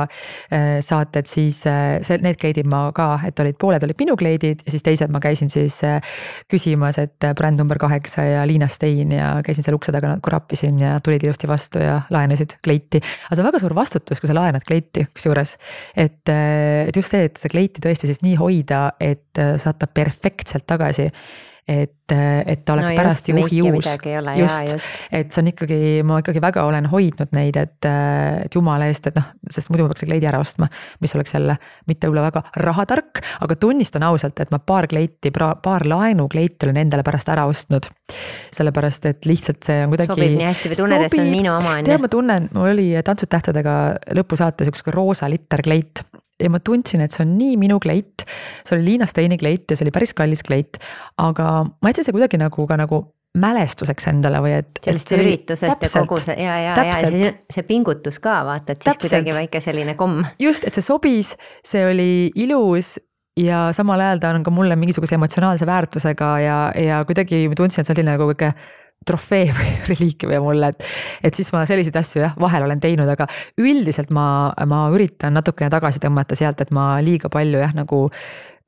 saated, 0.84 1.26
siis 1.28 1.58
see, 1.64 2.16
need 2.22 2.38
kleidid 2.40 2.68
ma 2.70 2.86
ka, 2.94 3.18
et 3.26 3.38
olid, 3.42 3.56
pooled 3.60 3.82
olid 3.84 3.98
minu 4.00 4.14
kleidid 4.18 4.62
ja 4.64 4.72
siis 4.72 4.84
teised 4.86 5.12
ma 5.12 5.20
käisin 5.22 5.50
siis 5.52 5.76
küsimas, 6.50 6.98
et 7.02 7.26
bränd 7.36 7.60
number 7.60 7.78
kaheksa 7.80 8.24
ja 8.24 8.44
Liina 8.48 8.68
Stein 8.70 9.12
ja 9.12 9.34
käisin 9.44 9.66
seal 9.66 9.76
ukse 9.76 9.92
taga 9.94 10.14
nagu 10.14 10.32
rappisin 10.32 10.80
ja 10.80 10.94
tulid 11.04 11.26
ilusti 11.26 11.50
vastu 11.50 11.82
ja 11.82 12.00
laenasid 12.14 12.56
kleiti. 12.64 13.02
aga 13.02 13.36
see 13.36 13.44
on 13.44 13.50
väga 13.50 13.62
suur 13.62 13.76
vastutus, 13.76 14.22
kui 14.22 14.30
sa 14.30 14.38
laenad 14.38 14.64
kleiti 14.66 15.06
kusjuures, 15.12 15.56
et, 15.96 16.32
et 16.34 16.96
just 16.96 17.14
see, 17.14 17.28
et 17.28 17.40
seda 17.40 17.52
kleiti 17.52 17.82
tõesti 17.84 18.10
siis 18.10 18.22
nii 18.24 18.36
hoida, 18.40 18.84
et 19.02 19.42
saad 19.62 19.80
ta 19.80 19.88
perfektselt 19.90 20.66
tagasi 20.68 21.08
et, 21.68 22.12
et 22.46 22.64
ta 22.64 22.74
oleks 22.74 22.90
no 22.90 22.96
pärast 22.98 23.28
juhi 23.28 23.60
uus. 23.64 23.86
just, 24.36 24.88
et 25.12 25.32
see 25.32 25.40
on 25.40 25.48
ikkagi, 25.48 25.78
ma 26.04 26.18
ikkagi 26.20 26.42
väga 26.44 26.64
olen 26.68 26.88
hoidnud 26.92 27.32
neid, 27.32 27.56
et, 27.56 27.88
et 28.44 28.56
jumala 28.56 28.90
eest, 28.90 29.08
et 29.08 29.16
noh, 29.16 29.30
sest 29.48 29.70
muidu 29.72 29.86
ma 29.86 29.92
peaks 29.92 30.04
kleidi 30.04 30.28
ära 30.28 30.42
ostma. 30.44 30.68
mis 31.00 31.14
oleks 31.16 31.32
jälle 31.34 31.56
mitte 31.88 32.10
võib-olla 32.10 32.26
väga 32.26 32.42
rahatark, 32.66 33.22
aga 33.46 33.56
tunnistan 33.60 34.04
ausalt, 34.04 34.44
et 34.44 34.52
ma 34.52 34.60
paar 34.60 34.88
kleiti, 34.92 35.32
paar 35.32 35.86
laenukleiti 35.88 36.68
olen 36.68 36.82
endale 36.84 37.06
pärast 37.06 37.32
ära 37.32 37.46
ostnud. 37.48 37.88
sellepärast, 38.52 39.06
et 39.08 39.24
lihtsalt 39.24 39.64
see 39.64 39.86
on 39.86 39.94
kuidagi. 39.94 40.12
sobib 40.12 40.36
nii 40.36 40.48
hästi 40.50 40.72
või 40.72 40.80
tunned, 40.82 41.06
et 41.06 41.16
see 41.16 41.24
on 41.24 41.32
minu 41.32 41.54
oma 41.54 41.78
on 41.78 41.80
ju? 41.80 41.88
tead, 41.88 42.04
ma 42.04 42.12
tunnen, 42.12 42.50
mul 42.52 42.74
oli 42.74 42.90
Tantsud 43.04 43.32
tähtedega 43.32 43.78
lõpusaates 44.20 44.68
üks 44.68 44.84
roosa 44.92 45.32
litterkleit 45.32 46.04
ja 46.44 46.52
ma 46.52 46.60
tundsin, 46.64 47.02
et 47.04 47.14
see 47.14 47.24
on 47.24 47.34
nii 47.38 47.58
minu 47.60 47.80
kleit. 47.82 48.26
see 48.64 48.76
oli 48.76 48.92
Liina 48.92 49.08
Steini 49.10 49.38
kleit 49.40 49.70
ja 49.70 49.78
see 49.78 49.86
oli 49.88 49.94
päris 49.94 50.14
kallis 50.16 50.44
kleit, 50.46 50.80
aga 51.18 51.50
ma 51.64 51.92
jätsin 51.92 52.08
selle 52.08 52.18
kuidagi 52.20 52.40
nagu 52.40 52.66
ka 52.70 52.78
nagu 52.80 53.04
mälestuseks 53.38 54.06
endale 54.12 54.38
või 54.44 54.52
et. 54.60 54.78
sellest 54.84 55.10
üritusest 55.16 55.72
täpselt, 55.72 55.94
ja 55.96 56.04
kogu 56.04 56.20
see 56.22 56.36
ja, 56.38 56.58
ja, 56.62 56.76
ja 56.86 57.00
see, 57.02 57.32
see 57.50 57.66
pingutus 57.66 58.20
ka 58.22 58.42
vaata, 58.46 58.76
et 58.76 58.78
siis 58.78 58.92
täpselt. 58.92 59.08
kuidagi 59.08 59.34
väike 59.34 59.62
selline 59.64 59.96
komm. 59.98 60.22
just, 60.42 60.66
et 60.66 60.76
see 60.76 60.86
sobis, 60.86 61.34
see 61.66 61.82
oli 61.88 62.08
ilus 62.44 62.94
ja 63.40 63.66
samal 63.74 64.00
ajal 64.00 64.22
ta 64.22 64.30
on 64.36 64.46
ka 64.46 64.54
mulle 64.54 64.76
mingisuguse 64.78 65.18
emotsionaalse 65.18 65.66
väärtusega 65.66 66.30
ja, 66.44 66.58
ja 66.78 67.02
kuidagi 67.08 67.48
ma 67.50 67.58
tundsin, 67.58 67.82
et 67.82 67.90
see 67.90 67.96
oli 67.98 68.06
nagu 68.06 68.30
sihuke 68.30 68.52
trofee 69.06 69.52
või 69.54 69.74
reliikvia 69.92 70.40
mulle, 70.44 70.72
et, 70.72 70.88
et 71.24 71.36
siis 71.36 71.50
ma 71.54 71.64
selliseid 71.68 71.96
asju 72.00 72.24
jah, 72.24 72.34
vahel 72.40 72.66
olen 72.66 72.82
teinud, 72.82 73.08
aga 73.10 73.28
üldiselt 73.60 74.12
ma, 74.14 74.26
ma 74.70 74.86
üritan 74.94 75.36
natukene 75.36 75.72
tagasi 75.72 76.02
tõmmata 76.02 76.38
sealt, 76.38 76.62
et 76.64 76.74
ma 76.74 76.94
liiga 77.04 77.30
palju 77.32 77.62
jah, 77.62 77.74
nagu 77.76 78.06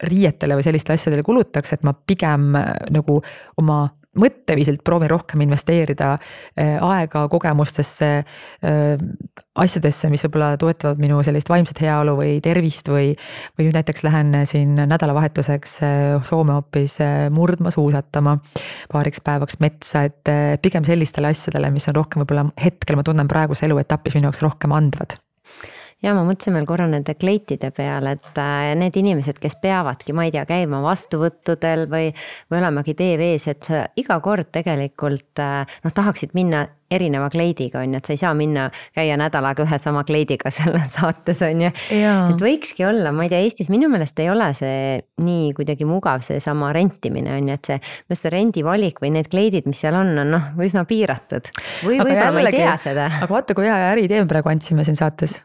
riietele 0.07 0.59
või 0.59 0.65
sellistele 0.67 0.99
asjadele 0.99 1.25
kulutaks, 1.25 1.73
et 1.73 1.87
ma 1.87 1.95
pigem 1.97 2.51
nagu 2.93 3.21
oma 3.57 3.87
mõtteviisilt 4.21 4.83
proovin 4.87 5.11
rohkem 5.11 5.43
investeerida 5.45 6.13
äh, 6.17 6.77
aega 6.83 7.27
kogemustesse, 7.33 8.11
äh, 8.23 9.05
asjadesse, 9.57 10.11
mis 10.13 10.25
võib-olla 10.27 10.55
toetavad 10.61 11.01
minu 11.01 11.23
sellist 11.27 11.51
vaimset 11.53 11.81
heaolu 11.85 12.17
või 12.21 12.39
tervist 12.45 12.89
või, 12.93 13.13
või 13.57 13.69
nüüd 13.69 13.79
näiteks 13.79 14.05
lähen 14.07 14.33
siin 14.49 14.77
nädalavahetuseks 14.85 15.77
äh, 15.83 16.01
Soome 16.27 16.57
hoopis 16.59 16.99
murdma 17.33 17.73
suusatama 17.75 18.39
paariks 18.93 19.23
päevaks 19.25 19.61
metsa, 19.61 20.07
et 20.09 20.35
pigem 20.63 20.85
sellistele 20.87 21.33
asjadele, 21.33 21.71
mis 21.75 21.89
on 21.91 22.01
rohkem 22.01 22.25
võib-olla 22.25 22.49
hetkel 22.63 22.99
ma 22.99 23.07
tunnen 23.07 23.31
praeguse 23.31 23.69
eluetapis 23.69 24.19
minu 24.19 24.31
jaoks 24.31 24.45
rohkem 24.45 24.75
andvad 24.77 25.19
ja 26.07 26.15
ma 26.15 26.23
mõtlesin 26.27 26.55
veel 26.57 26.69
korra 26.69 26.87
nende 26.91 27.17
kleitide 27.19 27.73
peale, 27.75 28.17
et 28.17 28.41
äh, 28.41 28.71
need 28.79 28.97
inimesed, 29.01 29.41
kes 29.43 29.59
peavadki, 29.63 30.15
ma 30.17 30.27
ei 30.27 30.35
tea, 30.35 30.45
käima 30.49 30.81
vastuvõttudel 30.85 31.87
või, 31.91 32.13
või 32.51 32.61
olemagi 32.61 32.95
TV-s, 32.99 33.51
et 33.51 33.67
sa 33.67 33.85
iga 33.99 34.21
kord 34.25 34.53
tegelikult 34.55 35.43
äh, 35.43 35.79
noh, 35.85 35.97
tahaksid 35.97 36.37
minna 36.39 36.67
erineva 36.91 37.29
kleidiga 37.33 37.81
on 37.83 37.95
ju, 37.95 38.01
et 38.01 38.09
sa 38.09 38.15
ei 38.15 38.21
saa 38.21 38.33
minna, 38.37 38.69
käia 38.97 39.17
nädal 39.19 39.47
aega 39.49 39.65
ühe 39.67 39.79
sama 39.83 40.05
kleidiga 40.07 40.53
seal 40.55 40.77
saates 40.93 41.43
on 41.47 41.67
ju. 41.67 41.73
et 41.91 42.45
võikski 42.47 42.87
olla, 42.89 43.13
ma 43.15 43.27
ei 43.27 43.33
tea, 43.33 43.43
Eestis 43.47 43.71
minu 43.73 43.91
meelest 43.93 44.19
ei 44.23 44.31
ole 44.33 44.49
see 44.57 45.01
nii 45.23 45.51
kuidagi 45.57 45.89
mugav, 45.89 46.23
seesama 46.27 46.73
rentimine 46.77 47.37
on 47.37 47.51
ju, 47.51 47.59
et 47.59 47.73
see, 47.73 47.81
just 48.13 48.27
see 48.27 48.33
rendivalik 48.35 49.03
või 49.03 49.13
need 49.17 49.31
kleidid, 49.33 49.69
mis 49.71 49.83
seal 49.83 49.99
on, 49.99 50.15
on 50.23 50.33
noh, 50.37 50.49
üsna 50.63 50.87
piiratud. 50.89 51.51
või 51.83 52.01
võib-olla 52.01 52.31
ma 52.35 52.47
ei 52.47 52.55
tea 52.59 52.77
seda. 52.83 53.11
aga 53.23 53.33
vaata, 53.33 53.57
kui 53.59 53.69
hea 53.69 53.77
äriidee 53.93 54.23
me 54.23 54.31
praegu 54.31 54.53
andsime 54.53 54.87
siin 54.87 54.99
saates. 54.99 55.39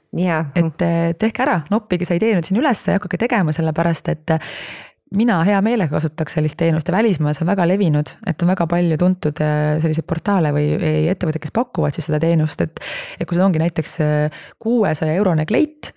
et 0.57 0.85
eh, 0.85 1.11
tehke 1.19 1.45
ära, 1.45 1.61
noppige 1.73 2.07
see 2.07 2.21
idee 2.21 2.35
nüüd 2.37 2.47
siin 2.47 2.61
üles 2.61 2.85
ja 2.87 2.99
hakake 2.99 3.19
tegema, 3.21 3.55
sellepärast 3.55 4.13
et 4.13 4.37
mina 5.17 5.41
hea 5.47 5.59
meelega 5.63 5.97
kasutaks 5.97 6.37
sellist 6.37 6.57
teenust 6.59 6.87
ja 6.87 6.95
välismaal 6.95 7.35
see 7.35 7.43
on 7.43 7.51
väga 7.51 7.65
levinud, 7.67 8.13
et 8.27 8.43
on 8.43 8.51
väga 8.51 8.67
palju 8.71 8.97
tuntud 8.99 9.41
äh, 9.43 9.79
selliseid 9.83 10.07
portaale 10.07 10.53
või 10.55 10.69
ettevõtteid, 11.11 11.43
kes 11.43 11.55
pakuvad 11.55 11.95
siis 11.95 12.07
seda 12.07 12.21
teenust, 12.23 12.63
et. 12.63 12.79
et 13.19 13.27
kui 13.27 13.37
sul 13.37 13.45
ongi 13.45 13.61
näiteks 13.61 13.97
äh, 14.05 14.43
kuuesaja 14.61 15.17
eurone 15.19 15.45
kleit 15.49 15.91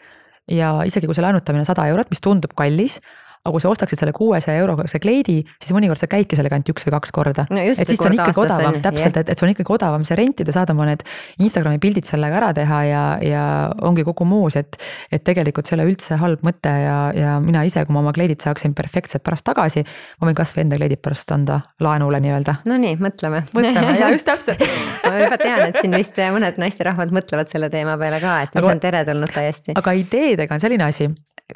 ja 0.50 0.76
isegi 0.86 1.08
kui 1.08 1.16
see 1.16 1.24
laenutamine 1.24 1.62
on 1.62 1.68
sada 1.68 1.86
eurot, 1.90 2.10
mis 2.10 2.22
tundub 2.24 2.56
kallis 2.58 2.98
aga 3.44 3.52
kui 3.52 3.60
sa 3.60 3.68
ostaksid 3.68 4.00
selle 4.00 4.14
kuuesaja 4.16 4.56
euroga 4.62 4.86
see 4.88 5.02
kleidi, 5.04 5.34
siis 5.60 5.74
mõnikord 5.76 6.00
sa 6.00 6.08
käidki 6.08 6.36
sellega 6.38 6.56
ainult 6.56 6.70
üks 6.72 6.86
või 6.86 6.94
kaks 6.94 7.12
korda 7.12 7.44
no. 7.52 7.60
et 7.60 7.90
siis 7.90 8.00
ta 8.00 8.08
on 8.08 8.16
ikkagi 8.16 8.40
odavam, 8.40 8.78
täpselt, 8.84 9.18
et, 9.20 9.32
et 9.34 9.40
sul 9.40 9.50
on 9.50 9.52
ikkagi 9.52 9.74
odavam 9.76 10.06
see 10.08 10.16
rentida, 10.16 10.54
saada 10.56 10.72
oma 10.72 10.86
need 10.88 11.04
Instagrami 11.44 11.80
pildid 11.82 12.08
sellega 12.08 12.38
ära 12.40 12.48
teha 12.56 12.78
ja, 12.88 13.02
ja 13.20 13.42
ongi 13.84 14.06
kogu 14.08 14.24
moos, 14.28 14.56
et. 14.56 14.78
et 15.12 15.24
tegelikult 15.28 15.68
see 15.68 15.76
ei 15.76 15.82
ole 15.82 15.90
üldse 15.92 16.16
halb 16.20 16.40
mõte 16.46 16.72
ja, 16.72 16.96
ja 17.16 17.34
mina 17.44 17.66
ise, 17.68 17.84
kui 17.84 17.96
ma 17.96 18.00
oma 18.00 18.14
kleidid 18.16 18.40
saaksin 18.44 18.72
perfektselt 18.76 19.24
pärast 19.26 19.44
tagasi, 19.44 19.84
ma 20.20 20.30
võin 20.30 20.40
kasvõi 20.40 20.64
enda 20.64 20.80
kleidid 20.80 21.04
pärast 21.04 21.36
anda 21.36 21.60
laenule 21.84 22.22
nii-öelda. 22.24 22.56
Nonii, 22.70 22.96
mõtleme. 23.02 23.44
mõtleme 23.52 23.94
ja 24.02 24.08
just 24.14 24.28
täpselt 24.28 24.64
ma 25.04 25.14
juba 25.20 25.40
tean, 25.40 25.66
et 25.68 25.80
siin 25.82 25.96
vist 26.00 26.16
mõned 26.34 26.64
naisterahvad 26.64 27.12
mõtlevad 27.14 27.52
selle 27.52 27.68
teema 27.72 27.98
peale 28.00 28.24
ka, 28.24 28.40
et 28.46 28.56
mis 28.56 28.64
aga, 28.64 28.72
on 28.72 28.82
teretulnud 28.82 29.36
täiesti. 29.36 29.76
aga 29.78 29.96
ideedega 30.00 30.56
on 30.56 30.64
selline 30.64 30.88
asi, 30.88 31.10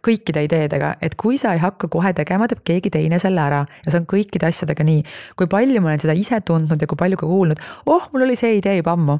kõikide 0.05 0.44
ideedega, 0.46 0.92
et 1.05 1.16
kui 1.18 1.38
sa 1.40 1.55
ei 1.57 1.62
hakka 1.62 1.90
kohe 1.92 2.12
tegema, 2.16 2.49
teeb 2.51 2.62
keegi 2.66 2.92
teine 2.94 3.18
selle 3.22 3.42
ära 3.42 3.64
ja 3.64 3.90
see 3.92 4.01
on 4.01 4.07
kõikide 4.11 4.49
asjadega 4.51 4.86
nii. 4.86 5.03
kui 5.38 5.51
palju 5.51 5.82
ma 5.82 5.92
olen 5.92 6.05
seda 6.05 6.16
ise 6.18 6.40
tundnud 6.46 6.80
ja 6.80 6.90
kui 6.90 7.01
palju 7.01 7.18
ka 7.20 7.28
kuulnud, 7.28 7.61
oh, 7.86 8.09
mul 8.12 8.26
oli 8.26 8.38
see 8.38 8.59
idee 8.59 8.78
juba 8.80 8.94
ammu. 8.99 9.18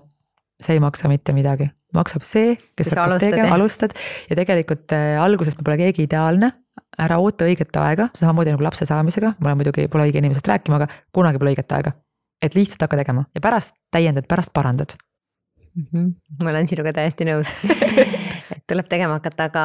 see 0.62 0.74
ei 0.74 0.83
maksa 0.83 1.09
mitte 1.11 1.33
midagi, 1.33 1.68
maksab 1.95 2.24
see, 2.26 2.57
kes 2.76 2.91
hakkab 2.91 3.20
tegema, 3.22 3.55
alustad 3.55 3.95
ja 4.31 4.39
tegelikult 4.39 4.91
äh, 4.97 5.14
alguses 5.22 5.55
pole 5.59 5.79
keegi 5.79 6.09
ideaalne 6.09 6.51
ära 6.99 7.18
oota 7.22 7.47
õiget 7.47 7.74
aega, 7.79 8.09
samamoodi 8.18 8.55
nagu 8.55 8.64
lapse 8.66 8.87
saamisega, 8.89 9.35
ma 9.45 9.55
muidugi 9.59 9.87
pole 9.91 10.09
õige 10.09 10.22
inimesest 10.22 10.51
rääkima, 10.51 10.81
aga 10.81 10.89
kunagi 11.14 11.39
pole 11.39 11.55
õiget 11.55 11.74
aega. 11.79 11.95
et 12.43 12.55
lihtsalt 12.55 12.83
hakka 12.87 13.01
tegema 13.01 13.26
ja 13.35 13.41
pärast 13.43 13.74
täiendad, 13.95 14.26
pärast 14.31 14.53
parandad 14.55 14.95
mm. 15.74 15.87
-hmm. 15.93 16.14
ma 16.43 16.51
olen 16.51 16.66
sinuga 16.66 16.93
täiesti 16.93 17.24
nõus 17.24 17.51
tuleb 18.69 18.89
tegema 18.91 19.19
hakata, 19.19 19.49
aga 19.49 19.64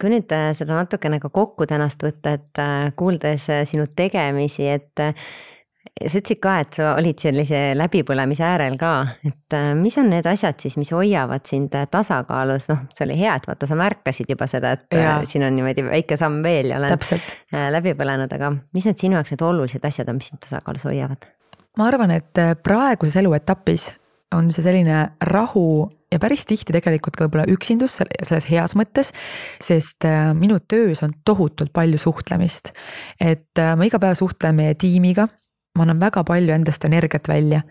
kui 0.00 0.12
nüüd 0.12 0.32
äh, 0.34 0.50
seda 0.58 0.76
natukene 0.76 1.20
ka 1.22 1.30
kokku 1.32 1.66
tänast 1.68 2.02
võtta, 2.04 2.36
et 2.36 2.62
äh, 2.62 2.78
kuuldes 2.98 3.48
äh, 3.52 3.64
sinu 3.68 3.86
tegemisi, 3.96 4.66
et 4.68 4.92
sa 4.96 6.18
ütlesid 6.18 6.40
ka, 6.42 6.56
et 6.60 6.76
sa 6.76 6.90
olid 6.98 7.22
sellise 7.22 7.60
läbipõlemise 7.78 8.44
äärel 8.44 8.74
ka, 8.80 8.92
et 9.24 9.56
mis 9.78 9.96
on 10.02 10.10
need 10.12 10.26
asjad 10.28 10.58
siis, 10.60 10.74
mis 10.76 10.90
hoiavad 10.92 11.46
sind 11.48 11.72
tasakaalus, 11.92 12.66
noh, 12.72 12.82
see 12.96 13.06
oli 13.06 13.16
hea, 13.20 13.36
et 13.38 13.46
vaata, 13.48 13.68
sa 13.70 13.78
märkasid 13.78 14.32
juba 14.34 14.48
seda, 14.50 14.74
et 14.76 14.98
ja. 14.98 15.14
siin 15.28 15.46
on 15.46 15.56
niimoodi 15.56 15.86
väike 15.86 16.18
samm 16.20 16.42
veel 16.44 16.74
ja 16.74 16.80
oled 16.82 16.92
Täpselt. 16.98 17.36
läbi 17.72 17.94
põlenud, 17.96 18.34
aga 18.36 18.52
mis 18.76 18.88
need 18.90 19.00
sinu 19.00 19.16
jaoks 19.16 19.32
need 19.32 19.46
olulised 19.46 19.88
asjad 19.88 20.10
on, 20.12 20.18
mis 20.20 20.28
sind 20.32 20.42
tasakaalus 20.44 20.84
hoiavad? 20.90 21.30
ma 21.78 21.88
arvan, 21.88 22.12
et 22.18 22.44
praeguses 22.66 23.16
eluetapis 23.22 23.86
on 24.34 24.50
see 24.50 24.64
selline 24.64 25.06
rahu 25.22 25.86
ja 26.12 26.18
päris 26.22 26.44
tihti 26.46 26.74
tegelikult 26.74 27.16
ka 27.16 27.26
võib-olla 27.26 27.46
üksindus 27.50 27.98
selles 27.98 28.48
heas 28.50 28.76
mõttes, 28.78 29.12
sest 29.62 30.06
äh, 30.06 30.30
minu 30.38 30.58
töös 30.68 31.02
on 31.06 31.14
tohutult 31.24 31.72
palju 31.74 31.98
suhtlemist. 31.98 32.72
et 33.20 33.58
äh, 33.58 33.74
ma 33.76 33.86
iga 33.86 34.00
päev 34.02 34.18
suhtlen 34.18 34.54
meie 34.54 34.74
tiimiga, 34.74 35.28
ma 35.76 35.84
annan 35.84 36.00
väga 36.00 36.24
palju 36.24 36.54
endast 36.54 36.84
energiat 36.84 37.28
välja. 37.28 37.62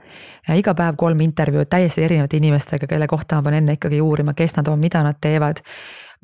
iga 0.53 0.73
päev 0.73 0.95
kolm 0.97 1.21
intervjuud 1.21 1.69
täiesti 1.69 2.03
erinevate 2.03 2.37
inimestega, 2.37 2.87
kelle 2.87 3.07
kohta 3.07 3.35
ma 3.35 3.49
pean 3.49 3.61
enne 3.61 3.79
ikkagi 3.79 4.01
uurima, 4.01 4.33
kes 4.33 4.55
nad 4.57 4.67
on, 4.67 4.79
mida 4.79 5.03
nad 5.03 5.19
teevad 5.21 5.63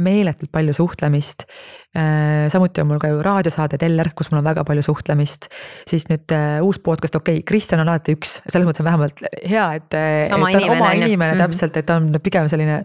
meeletult 0.03 0.51
palju 0.53 0.73
suhtlemist. 0.75 1.45
Äh, 1.91 2.47
samuti 2.47 2.79
on 2.79 2.87
mul 2.87 3.01
ka 3.03 3.09
ju 3.11 3.17
raadiosaade 3.25 3.75
Teller, 3.81 4.13
kus 4.15 4.29
mul 4.31 4.39
on 4.39 4.45
väga 4.47 4.63
palju 4.67 4.83
suhtlemist. 4.85 5.49
siis 5.87 6.05
nüüd 6.07 6.31
uh, 6.31 6.61
uus 6.63 6.79
podcast, 6.79 7.17
okei 7.19 7.41
okay,, 7.41 7.45
Kristjan 7.47 7.81
on 7.83 7.89
alati 7.91 8.15
üks, 8.15 8.37
selles 8.47 8.67
mõttes 8.67 8.83
on 8.83 8.87
vähemalt 8.87 9.19
hea, 9.43 9.65
et, 9.75 9.89
et 9.91 10.31
ta 10.31 10.37
on 10.37 10.45
inimene, 10.47 10.71
oma 10.77 10.91
inimene 10.95 11.33
mm 11.33 11.35
-hmm. 11.35 11.51
täpselt, 11.51 11.77
et 11.77 11.85
ta 11.85 11.99
on 11.99 12.15
pigem 12.23 12.47
selline 12.47 12.79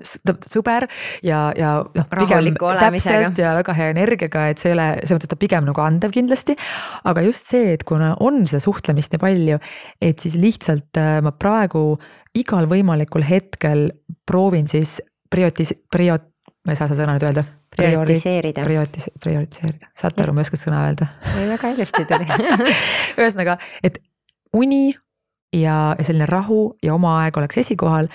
sõber 0.51 0.89
ja, 1.23 1.53
ja 1.57 1.71
noh, 1.87 2.11
pigem 2.19 2.59
täpselt 2.59 3.39
ja 3.39 3.55
väga 3.61 3.79
hea 3.79 3.95
energiaga, 3.95 4.49
et 4.51 4.59
see 4.59 4.73
ei 4.73 4.79
ole, 4.79 4.89
selles 5.05 5.21
mõttes, 5.21 5.31
ta 5.31 5.39
pigem 5.39 5.71
nagu 5.71 5.87
andev 5.87 6.11
kindlasti. 6.11 6.57
aga 7.05 7.23
just 7.23 7.47
see, 7.47 7.73
et 7.79 7.85
kuna 7.85 8.17
on 8.21 8.43
seda 8.47 8.61
suhtlemist 8.61 9.15
nii 9.15 9.23
palju, 9.23 9.59
et 10.03 10.19
siis 10.19 10.35
lihtsalt 10.35 10.99
ma 11.23 11.31
praegu 11.31 11.95
igal 12.35 12.67
võimalikul 12.67 13.23
hetkel 13.23 13.91
proovin 14.27 14.67
siis 14.67 14.99
priotis-, 15.31 15.77
priot-, 15.95 16.33
ma 16.67 16.75
ei 16.75 16.79
saa 16.79 16.91
seda 16.91 17.05
sõna 17.05 17.15
nüüd 17.17 17.27
öelda. 17.29 17.47
prioritiseerida. 17.77 18.67
Prioritis-, 18.67 19.11
prioritiseerida, 19.23 19.91
saate 19.99 20.25
aru, 20.25 20.35
ma 20.35 20.43
ei 20.43 20.49
oska 20.49 20.59
sõna 20.61 20.83
öelda. 20.89 21.09
väga 21.37 21.73
ilusti 21.77 22.05
tuli 22.11 22.27
ühesõnaga, 23.21 23.59
et 23.87 24.01
uni 24.57 24.97
ja 25.55 25.95
selline 26.03 26.27
rahu 26.29 26.61
ja 26.83 26.95
oma 26.97 27.21
aeg 27.23 27.37
oleks 27.39 27.63
esikohal 27.63 28.11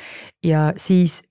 ja 0.46 0.72
siis 0.78 1.22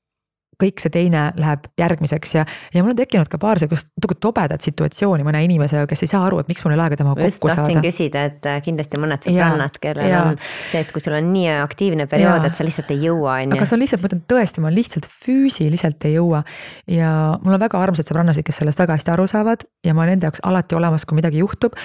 kõik 0.61 0.83
see 0.83 0.93
teine 0.95 1.31
läheb 1.41 1.67
järgmiseks 1.81 2.35
ja, 2.37 2.45
ja 2.75 2.83
mul 2.85 2.95
on 2.95 2.99
tekkinud 2.99 3.31
ka 3.31 3.41
paar 3.41 3.61
sihukest 3.61 3.89
natuke 3.97 4.17
tobedat 4.21 4.65
situatsiooni 4.65 5.25
mõne 5.27 5.43
inimesega, 5.47 5.87
kes 5.91 6.05
ei 6.07 6.13
saa 6.13 6.23
aru, 6.27 6.41
et 6.43 6.51
miks 6.51 6.65
mul 6.65 6.75
ei 6.75 6.79
ole 6.79 6.87
aega 6.87 7.01
temaga 7.01 7.27
kokku 7.27 7.51
saada. 7.51 7.65
tahtsin 7.65 7.85
küsida, 7.85 8.25
et 8.31 8.49
äh, 8.49 8.61
kindlasti 8.65 9.01
mõned 9.01 9.25
sõbrannad, 9.27 9.79
kellel 9.83 10.11
ja. 10.11 10.23
on 10.31 10.41
see, 10.71 10.83
et 10.83 10.93
kui 10.95 11.05
sul 11.05 11.17
on 11.17 11.33
nii 11.35 11.49
aktiivne 11.61 12.07
periood, 12.11 12.47
et 12.49 12.59
sa 12.59 12.67
lihtsalt 12.67 12.93
ei 12.95 13.05
jõua, 13.09 13.39
on 13.41 13.55
ju. 13.55 13.59
aga 13.59 13.69
see 13.69 13.77
on 13.77 13.83
lihtsalt, 13.85 14.05
ma 14.05 14.11
ütlen 14.11 14.23
tõesti, 14.35 14.65
ma 14.65 14.73
lihtsalt 14.75 15.09
füüsiliselt 15.25 16.09
ei 16.09 16.17
jõua. 16.17 16.43
ja 16.91 17.13
mul 17.45 17.57
on 17.57 17.65
väga 17.65 17.81
armsad 17.81 18.11
sõbrannasid, 18.11 18.47
kes 18.47 18.61
sellest 18.63 18.81
väga 18.81 18.99
hästi 18.99 19.15
aru 19.15 19.27
saavad 19.31 19.67
ja 19.87 19.95
ma 19.97 20.05
olen 20.05 20.17
nende 20.17 20.29
jaoks 20.29 20.43
alati 20.47 20.77
olemas, 20.79 21.07
kui 21.07 21.19
midagi 21.19 21.41
juhtub. 21.43 21.77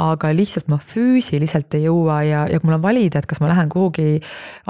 aga 0.00 0.32
lihtsalt 0.34 0.70
ma 0.72 0.78
füüsiliselt 0.80 1.74
ei 1.76 1.86
jõua 1.86 2.22
ja, 2.24 2.46
ja 2.48 2.60
kui 2.60 2.70
mul 2.70 2.78
on 2.78 2.84
valida, 2.84 3.20
et 3.20 3.28
kas 3.28 3.42
ma 3.42 3.50
lähen 3.50 3.68
kuhugi 3.72 4.22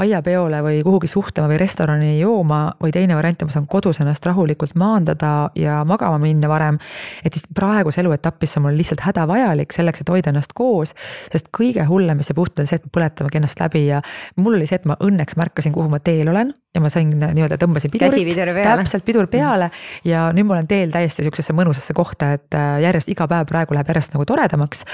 aiapeole 0.03 0.63
või 0.65 0.83
kuhugi 0.83 1.11
suhtlema 1.11 1.51
või 1.53 1.61
restorani 1.63 2.17
jooma 2.19 2.63
või 2.83 2.93
teine 2.95 3.17
variant 3.17 3.43
on 3.43 3.52
ma 3.53 3.59
saan 3.61 3.69
kodus 3.71 4.01
ennast 4.01 4.27
rahulikult 4.27 4.75
maandada 4.81 5.51
ja 5.59 5.83
magama 5.85 6.19
minna 6.23 6.49
varem. 6.49 6.79
et 7.25 7.33
siis 7.33 7.45
praeguse 7.55 8.01
eluetapis 8.01 8.53
see 8.53 8.61
on 8.61 8.67
mul 8.67 8.81
lihtsalt 8.81 9.05
hädavajalik 9.05 9.73
selleks, 9.77 10.01
et 10.01 10.09
hoida 10.09 10.33
ennast 10.33 10.57
koos. 10.57 10.95
sest 11.33 11.53
kõige 11.53 11.85
hullem, 11.89 12.17
mis 12.17 12.33
jääb 12.33 12.41
juhtuda, 12.41 12.65
on 12.65 12.73
see, 12.73 12.81
et 12.81 12.89
me 12.89 12.97
põletamegi 12.97 13.43
ennast 13.43 13.61
läbi 13.61 13.87
ja 13.87 14.03
mul 14.37 14.57
oli 14.57 14.67
see, 14.67 14.81
et 14.81 14.89
ma 14.89 14.97
õnneks 15.01 15.37
märkasin, 15.37 15.73
kuhu 15.77 15.93
ma 15.93 16.01
teel 16.01 16.33
olen 16.33 16.55
ja 16.75 16.81
ma 16.81 16.89
sain 16.93 17.11
nii-öelda 17.12 17.59
tõmbasin 17.61 17.93
pidurit. 17.93 18.33
peale. 18.57 18.81
täpselt 18.81 19.05
pidur 19.05 19.27
peale 19.29 19.68
ja 20.09 20.25
nüüd 20.33 20.49
ma 20.49 20.57
olen 20.57 20.68
teel 20.70 20.93
täiesti 20.95 21.25
sihukesesse 21.25 21.53
mõnusasse 21.57 21.93
kohta, 21.97 22.33
et 22.39 22.57
äh, 22.57 22.79
järjest 22.87 23.11
iga 23.12 23.27
päev 23.29 23.45
praegu 23.51 23.77
läheb 23.77 23.93
järjest 23.93 24.16
nagu 24.16 24.25
toredamaks. 24.29 24.85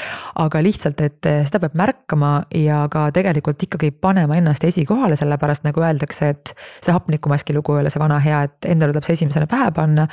aga 0.43 0.63
lihtsalt, 0.63 1.01
et 1.07 1.31
äh, 1.31 1.45
seda 1.47 1.63
peab 1.63 1.79
märkama 1.79 2.33
ja 2.55 2.83
ka 2.91 3.09
tegelikult 3.15 3.63
ikkagi 3.69 3.93
panema 3.95 4.41
ennast 4.41 4.65
esikohale, 4.65 5.17
sellepärast 5.17 5.67
nagu 5.69 5.85
öeldakse, 5.85 6.35
et 6.35 6.55
see 6.83 6.95
hapnikumaski 6.95 7.55
lugu 7.55 7.77
ei 7.77 7.85
ole 7.85 7.95
see 7.95 8.03
vana 8.03 8.19
hea, 8.23 8.43
et 8.49 8.71
endale 8.75 8.97
tuleb 8.97 9.07
see 9.07 9.21
esimesena 9.21 9.47
pähe 9.47 9.71
panna. 9.75 10.09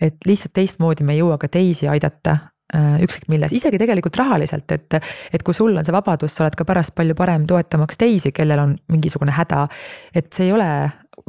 et 0.00 0.16
lihtsalt 0.26 0.52
teistmoodi 0.52 1.04
me 1.04 1.14
ei 1.14 1.22
jõua 1.22 1.38
ka 1.38 1.48
teisi 1.48 1.88
aidata 1.88 2.36
ükskõik 2.74 3.28
milles, 3.30 3.52
isegi 3.54 3.78
tegelikult 3.78 4.16
rahaliselt, 4.18 4.72
et, 4.74 4.96
et 5.32 5.42
kui 5.46 5.54
sul 5.54 5.76
on 5.76 5.86
see 5.86 5.94
vabadus, 5.94 6.34
sa 6.34 6.44
oled 6.44 6.56
ka 6.58 6.66
pärast 6.66 6.94
palju 6.98 7.14
parem 7.18 7.44
toetamaks 7.46 8.00
teisi, 8.00 8.32
kellel 8.34 8.62
on 8.62 8.72
mingisugune 8.90 9.34
häda. 9.36 9.68
et 10.14 10.32
see 10.34 10.48
ei 10.48 10.52
ole, 10.56 10.68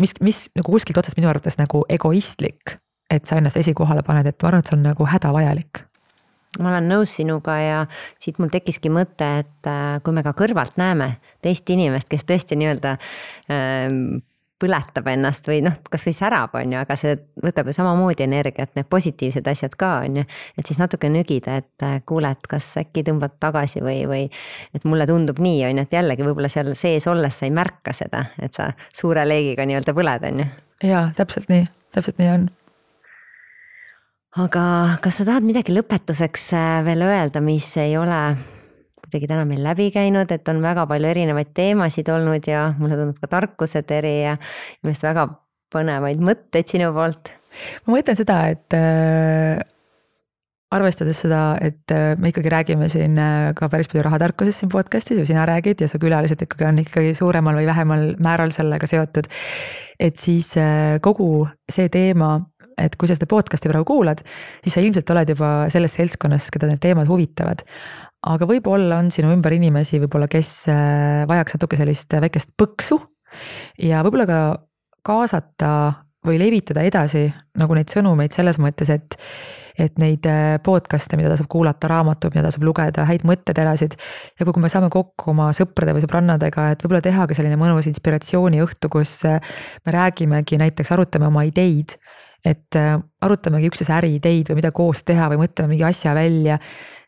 mis, 0.02 0.16
mis 0.22 0.48
nagu 0.58 0.74
kuskilt 0.74 0.98
otsast 0.98 1.18
minu 1.20 1.30
arvates 1.30 1.60
nagu 1.62 1.84
egoistlik, 1.90 2.80
et 3.14 3.30
sa 3.30 3.38
ennast 3.38 3.58
esikohale 3.62 4.02
paned, 4.04 4.26
et 4.26 4.42
ma 4.42 4.50
arvan, 4.50 4.66
et 4.66 4.72
see 4.72 4.80
on 4.80 4.90
nagu 4.90 5.12
hädavajalik 5.14 5.84
ma 6.62 6.72
olen 6.72 6.88
nõus 6.90 7.14
sinuga 7.18 7.58
ja 7.62 7.82
siit 8.22 8.40
mul 8.42 8.50
tekkiski 8.50 8.90
mõte, 8.94 9.28
et 9.44 9.70
äh, 9.70 10.00
kui 10.04 10.16
me 10.16 10.24
ka 10.26 10.34
kõrvalt 10.38 10.80
näeme 10.80 11.18
teist 11.46 11.70
inimest, 11.70 12.10
kes 12.10 12.26
tõesti 12.26 12.58
nii-öelda 12.58 12.96
ähm, 13.54 14.24
põletab 14.62 15.08
ennast 15.12 15.48
või 15.50 15.60
noh, 15.66 15.76
kasvõi 15.92 16.14
särab, 16.18 16.56
on 16.58 16.74
ju, 16.74 16.80
aga 16.82 16.98
see 16.98 17.14
võtab 17.44 17.70
ju 17.70 17.76
samamoodi 17.78 18.26
energiat, 18.26 18.74
need 18.78 18.90
positiivsed 18.90 19.48
asjad 19.48 19.78
ka 19.78 19.92
on 20.06 20.22
ju. 20.22 20.26
et 20.58 20.70
siis 20.70 20.80
natuke 20.82 21.10
nügida, 21.14 21.60
et 21.62 21.86
äh, 21.86 22.00
kuule, 22.10 22.32
et 22.34 22.50
kas 22.50 22.72
äkki 22.82 23.06
tõmbad 23.08 23.38
tagasi 23.44 23.84
või, 23.86 24.02
või 24.10 24.24
et 24.74 24.86
mulle 24.90 25.08
tundub 25.10 25.42
nii, 25.44 25.64
on 25.70 25.82
ju, 25.82 25.88
et 25.88 25.98
jällegi 26.00 26.26
võib-olla 26.26 26.52
seal 26.52 26.74
sees 26.80 27.08
olles 27.08 27.38
sa 27.38 27.46
ei 27.46 27.54
märka 27.54 27.94
seda, 27.94 28.28
et 28.42 28.58
sa 28.58 28.72
suure 28.90 29.26
leegiga 29.28 29.68
nii-öelda 29.70 29.98
põled, 29.98 30.30
on 30.32 30.44
ju. 30.44 30.52
jaa, 30.90 31.10
täpselt 31.18 31.52
nii, 31.54 31.68
täpselt 31.94 32.22
nii 32.22 32.34
on 32.34 32.50
aga 34.38 34.64
kas 35.02 35.22
sa 35.22 35.26
tahad 35.26 35.46
midagi 35.46 35.74
lõpetuseks 35.74 36.52
äh, 36.58 36.70
veel 36.86 37.06
öelda, 37.06 37.42
mis 37.46 37.70
ei 37.82 37.98
ole 37.98 38.22
kuidagi 39.08 39.30
täna 39.32 39.46
meil 39.48 39.64
läbi 39.64 39.88
käinud, 39.96 40.32
et 40.36 40.50
on 40.52 40.60
väga 40.64 40.84
palju 40.90 41.08
erinevaid 41.08 41.54
teemasid 41.56 42.10
olnud 42.12 42.48
ja 42.48 42.74
mulle 42.80 43.00
tundub 43.00 43.22
ka 43.24 43.30
tarkuseteri 43.32 44.16
ja 44.26 44.36
minu 44.36 44.90
meelest 44.92 45.08
väga 45.08 45.28
põnevaid 45.74 46.22
mõtteid 46.24 46.76
sinu 46.76 46.92
poolt. 46.96 47.32
ma 47.86 47.96
mõtlen 47.96 48.20
seda, 48.20 48.38
et 48.52 48.76
äh, 48.76 49.62
arvestades 50.76 51.24
seda, 51.24 51.42
et 51.64 51.96
äh, 51.96 52.18
me 52.20 52.34
ikkagi 52.34 52.52
räägime 52.52 52.90
siin 52.92 53.16
äh, 53.20 53.54
ka 53.56 53.70
päris 53.72 53.88
palju 53.92 54.04
rahatarkusest 54.10 54.64
siin 54.64 54.74
podcast'is 54.74 55.22
ju 55.22 55.26
sina 55.28 55.48
räägid 55.48 55.82
ja 55.82 55.88
su 55.88 56.00
külalised 56.04 56.44
ikkagi 56.44 56.68
on 56.68 56.84
ikkagi 56.84 57.16
suuremal 57.16 57.56
või 57.56 57.70
vähemal 57.70 58.06
määral 58.20 58.52
sellega 58.56 58.88
seotud. 58.88 59.32
et 60.00 60.18
siis 60.18 60.52
kogu 61.02 61.48
see 61.72 61.90
teema 61.90 62.36
et 62.78 62.94
kui 62.96 63.10
sa 63.10 63.16
seda 63.18 63.26
podcast'i 63.26 63.72
praegu 63.72 63.88
kuulad, 63.90 64.20
siis 64.62 64.76
sa 64.76 64.82
ilmselt 64.84 65.10
oled 65.10 65.32
juba 65.34 65.48
selles 65.74 65.96
seltskonnas, 65.98 66.52
keda 66.54 66.70
need 66.70 66.84
teemad 66.84 67.10
huvitavad 67.10 67.64
aga 68.26 68.48
võib-olla 68.50 69.02
on 69.04 69.12
sinu 69.14 69.32
ümber 69.36 69.54
inimesi 69.58 70.02
võib-olla, 70.02 70.30
kes 70.32 70.66
äh, 70.72 71.28
vajaks 71.30 71.58
natuke 71.58 71.80
sellist 71.80 72.18
väikest 72.18 72.54
põksu 72.58 73.00
ja 73.84 74.02
võib-olla 74.06 74.28
ka 74.30 74.42
kaasata 75.08 75.72
või 76.28 76.40
levitada 76.42 76.84
edasi 76.88 77.28
nagu 77.60 77.78
neid 77.78 77.94
sõnumeid 77.94 78.36
selles 78.36 78.60
mõttes, 78.62 78.92
et 78.94 79.18
et 79.78 80.00
neid 80.02 80.26
äh, 80.26 80.56
podcast'e, 80.66 81.20
mida 81.20 81.30
tasub 81.30 81.46
kuulata, 81.54 81.86
raamatuid, 81.92 82.34
mida 82.34 82.48
tasub 82.48 82.64
lugeda, 82.66 83.04
häid 83.06 83.22
mõtteterasid. 83.30 83.94
ja 84.40 84.46
kui 84.48 84.64
me 84.64 84.72
saame 84.74 84.90
kokku 84.90 85.30
oma 85.36 85.52
sõprade 85.54 85.94
või 85.94 86.02
sõbrannadega, 86.02 86.72
et 86.74 86.82
võib-olla 86.82 87.04
tehagi 87.06 87.38
selline 87.38 87.60
mõnus 87.62 87.86
inspiratsiooniõhtu, 87.86 88.90
kus 88.90 89.20
äh, 89.30 89.38
me 89.86 89.94
räägimegi, 89.94 90.58
näiteks 90.58 90.96
arutame 90.98 91.30
oma 91.30 91.46
ideid. 91.46 92.00
et 92.46 92.78
arutamegi 93.22 93.68
üksteise 93.68 93.92
äriideid 93.92 94.50
või 94.50 94.60
mida 94.62 94.70
koos 94.72 95.02
teha 95.04 95.26
või 95.30 95.42
mõtleme 95.42 95.74
mingi 95.74 95.84
asja 95.84 96.14
välja 96.16 96.60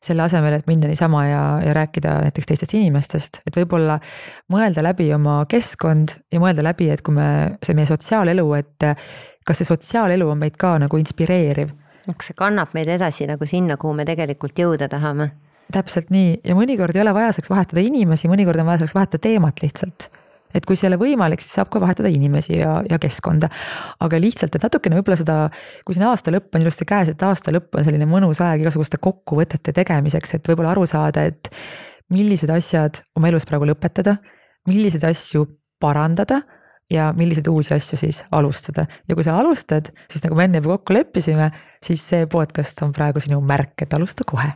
selle 0.03 0.23
asemel, 0.23 0.55
et 0.55 0.67
minna 0.69 0.87
niisama 0.87 1.25
ja, 1.27 1.41
ja 1.65 1.73
rääkida 1.75 2.15
näiteks 2.25 2.47
teistest 2.47 2.73
inimestest, 2.77 3.41
et 3.47 3.57
võib-olla 3.57 3.99
mõelda 4.51 4.83
läbi 4.85 5.09
oma 5.15 5.41
keskkond 5.51 6.15
ja 6.31 6.39
mõelda 6.39 6.63
läbi, 6.63 6.87
et 6.93 7.03
kui 7.03 7.17
me, 7.17 7.57
see 7.65 7.75
meie 7.75 7.89
sotsiaalelu, 7.89 8.45
et 8.59 8.87
kas 9.47 9.59
see 9.59 9.67
sotsiaalelu 9.67 10.29
on 10.31 10.39
meid 10.39 10.55
ka 10.59 10.77
nagu 10.79 11.01
inspireeriv. 11.01 11.75
kas 12.07 12.31
see 12.31 12.39
kannab 12.39 12.71
meid 12.73 12.89
edasi 12.95 13.27
nagu 13.27 13.45
sinna, 13.45 13.77
kuhu 13.77 13.93
me 13.97 14.07
tegelikult 14.07 14.59
jõuda 14.59 14.87
tahame? 14.91 15.31
täpselt 15.73 16.09
nii 16.09 16.39
ja 16.47 16.55
mõnikord 16.57 16.95
ei 16.95 17.03
ole 17.03 17.13
vaja 17.13 17.33
selleks 17.35 17.51
vahetada 17.51 17.83
inimesi, 17.83 18.31
mõnikord 18.31 18.63
on 18.63 18.71
vaja 18.71 18.81
selleks 18.81 18.95
vahetada 18.97 19.21
teemat 19.27 19.61
lihtsalt 19.61 20.09
et 20.53 20.65
kui 20.65 20.77
see 20.77 20.87
ei 20.87 20.93
ole 20.93 20.99
võimalik, 21.01 21.43
siis 21.43 21.53
saab 21.57 21.69
ka 21.73 21.81
vahetada 21.83 22.09
inimesi 22.11 22.57
ja, 22.57 22.79
ja 22.89 22.99
keskkonda. 23.01 23.49
aga 24.05 24.19
lihtsalt, 24.21 24.55
et 24.55 24.65
natukene 24.65 24.99
võib-olla 24.99 25.19
seda, 25.19 25.37
kui 25.85 25.97
siin 25.97 26.07
aasta 26.09 26.33
lõpp 26.33 26.55
on 26.55 26.65
ilusti 26.65 26.87
käes, 26.89 27.11
et 27.13 27.23
aasta 27.23 27.53
lõpp 27.53 27.79
on 27.79 27.87
selline 27.87 28.07
mõnus 28.09 28.41
aeg 28.43 28.65
igasuguste 28.65 29.01
kokkuvõtete 29.01 29.73
tegemiseks, 29.75 30.37
et 30.37 30.51
võib-olla 30.51 30.73
aru 30.75 30.85
saada, 30.89 31.25
et 31.29 31.51
millised 32.13 32.49
asjad 32.53 33.03
oma 33.17 33.29
elus 33.29 33.45
praegu 33.49 33.67
lõpetada, 33.69 34.17
milliseid 34.69 35.05
asju 35.11 35.45
parandada 35.79 36.41
ja 36.89 37.11
milliseid 37.15 37.47
uusi 37.47 37.75
asju 37.75 37.99
siis 37.99 38.23
alustada. 38.31 38.87
ja 39.07 39.15
kui 39.15 39.23
sa 39.23 39.37
alustad, 39.37 39.93
siis 40.11 40.25
nagu 40.25 40.35
me 40.35 40.49
enne 40.49 40.63
juba 40.63 40.79
kokku 40.79 40.97
leppisime, 40.97 41.51
siis 41.85 42.01
see 42.01 42.25
podcast 42.25 42.81
on 42.83 42.95
praegu 42.95 43.21
sinu 43.21 43.41
märk, 43.41 43.77
et 43.85 43.93
alusta 43.93 44.25
kohe 44.27 44.49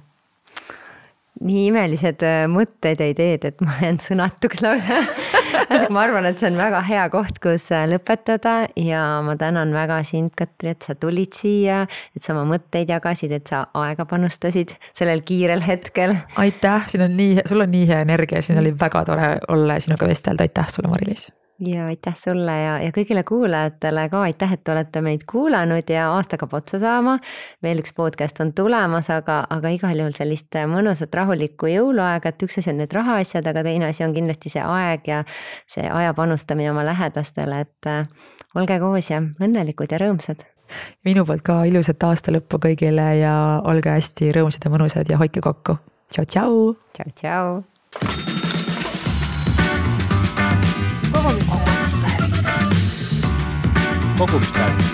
nii 1.44 1.68
imelised 1.70 2.24
äh, 2.26 2.46
mõtted 2.52 3.02
ja 3.02 3.10
ideed, 3.12 3.48
et 3.50 3.62
ma 3.64 3.76
jään 3.82 4.00
sõnatuks 4.04 4.64
lausa 4.64 5.02
ma 5.94 6.04
arvan, 6.06 6.28
et 6.30 6.42
see 6.42 6.50
on 6.52 6.60
väga 6.60 6.82
hea 6.88 7.04
koht, 7.14 7.40
kus 7.44 7.68
äh, 7.74 7.86
lõpetada 7.92 8.56
ja 8.80 9.04
ma 9.26 9.36
tänan 9.40 9.74
väga 9.76 10.02
sind, 10.08 10.34
Katri, 10.40 10.74
et 10.74 10.88
sa 10.88 10.96
tulid 11.00 11.36
siia, 11.38 11.84
et 12.16 12.24
sa 12.24 12.34
oma 12.36 12.46
mõtteid 12.56 12.92
jagasid, 12.94 13.36
et 13.36 13.52
sa 13.52 13.66
aega 13.84 14.08
panustasid 14.10 14.76
sellel 14.96 15.24
kiirel 15.28 15.64
hetkel. 15.66 16.18
aitäh, 16.42 16.90
siin 16.92 17.06
on 17.08 17.16
nii, 17.20 17.46
sul 17.50 17.66
on 17.66 17.72
nii 17.74 17.88
hea 17.92 18.02
energia, 18.08 18.44
siin 18.46 18.62
oli 18.64 18.74
väga 18.80 19.06
tore 19.10 19.32
olla 19.54 19.80
sinuga 19.84 20.10
vestelda, 20.10 20.48
aitäh 20.48 20.70
sulle, 20.72 20.92
Mari-Liis 20.94 21.32
ja 21.60 21.86
aitäh 21.86 22.16
sulle 22.18 22.52
ja, 22.52 22.74
ja 22.82 22.92
kõigile 22.96 23.24
kuulajatele 23.24 24.08
ka 24.10 24.22
aitäh, 24.28 24.54
et 24.54 24.70
olete 24.70 25.02
meid 25.06 25.26
kuulanud 25.30 25.90
ja 25.90 26.10
aasta 26.16 26.38
hakkab 26.38 26.54
otsa 26.60 26.80
saama. 26.82 27.18
veel 27.64 27.82
üks 27.84 27.94
podcast 27.96 28.40
on 28.42 28.54
tulemas, 28.54 29.10
aga, 29.14 29.44
aga 29.50 29.74
igal 29.76 30.00
juhul 30.00 30.16
sellist 30.18 30.58
mõnusat 30.68 31.14
rahulikku 31.14 31.70
jõuluaega, 31.72 32.34
et 32.34 32.48
üks 32.48 32.58
asi 32.62 32.74
on 32.74 32.82
need 32.82 32.94
rahaasjad, 32.94 33.48
aga 33.48 33.64
teine 33.64 33.90
asi 33.92 34.04
on 34.04 34.16
kindlasti 34.16 34.54
see 34.56 34.64
aeg 34.64 35.08
ja 35.08 35.24
see 35.70 35.86
aja 35.90 36.14
panustamine 36.14 36.72
oma 36.72 36.86
lähedastele, 36.88 37.62
et 37.68 37.92
äh, 37.92 38.08
olge 38.56 38.80
koos 38.80 39.12
ja 39.12 39.22
õnnelikud 39.22 39.94
ja 39.94 40.02
rõõmsad 40.02 40.48
minu 41.06 41.26
poolt 41.28 41.44
ka 41.46 41.64
ilusat 41.70 42.04
aasta 42.08 42.34
lõppu 42.34 42.60
kõigile 42.66 43.10
ja 43.20 43.36
olge 43.70 43.94
hästi 43.94 44.32
rõõmsad 44.36 44.66
ja 44.66 44.74
mõnusad 44.74 45.12
ja 45.12 45.20
hoidke 45.22 45.44
kokku. 45.44 45.78
tšau-tšau. 46.10 46.74
tšau-tšau. 46.96 47.62
Kogumispäev. 51.40 52.74
kogumispäev 54.18 54.93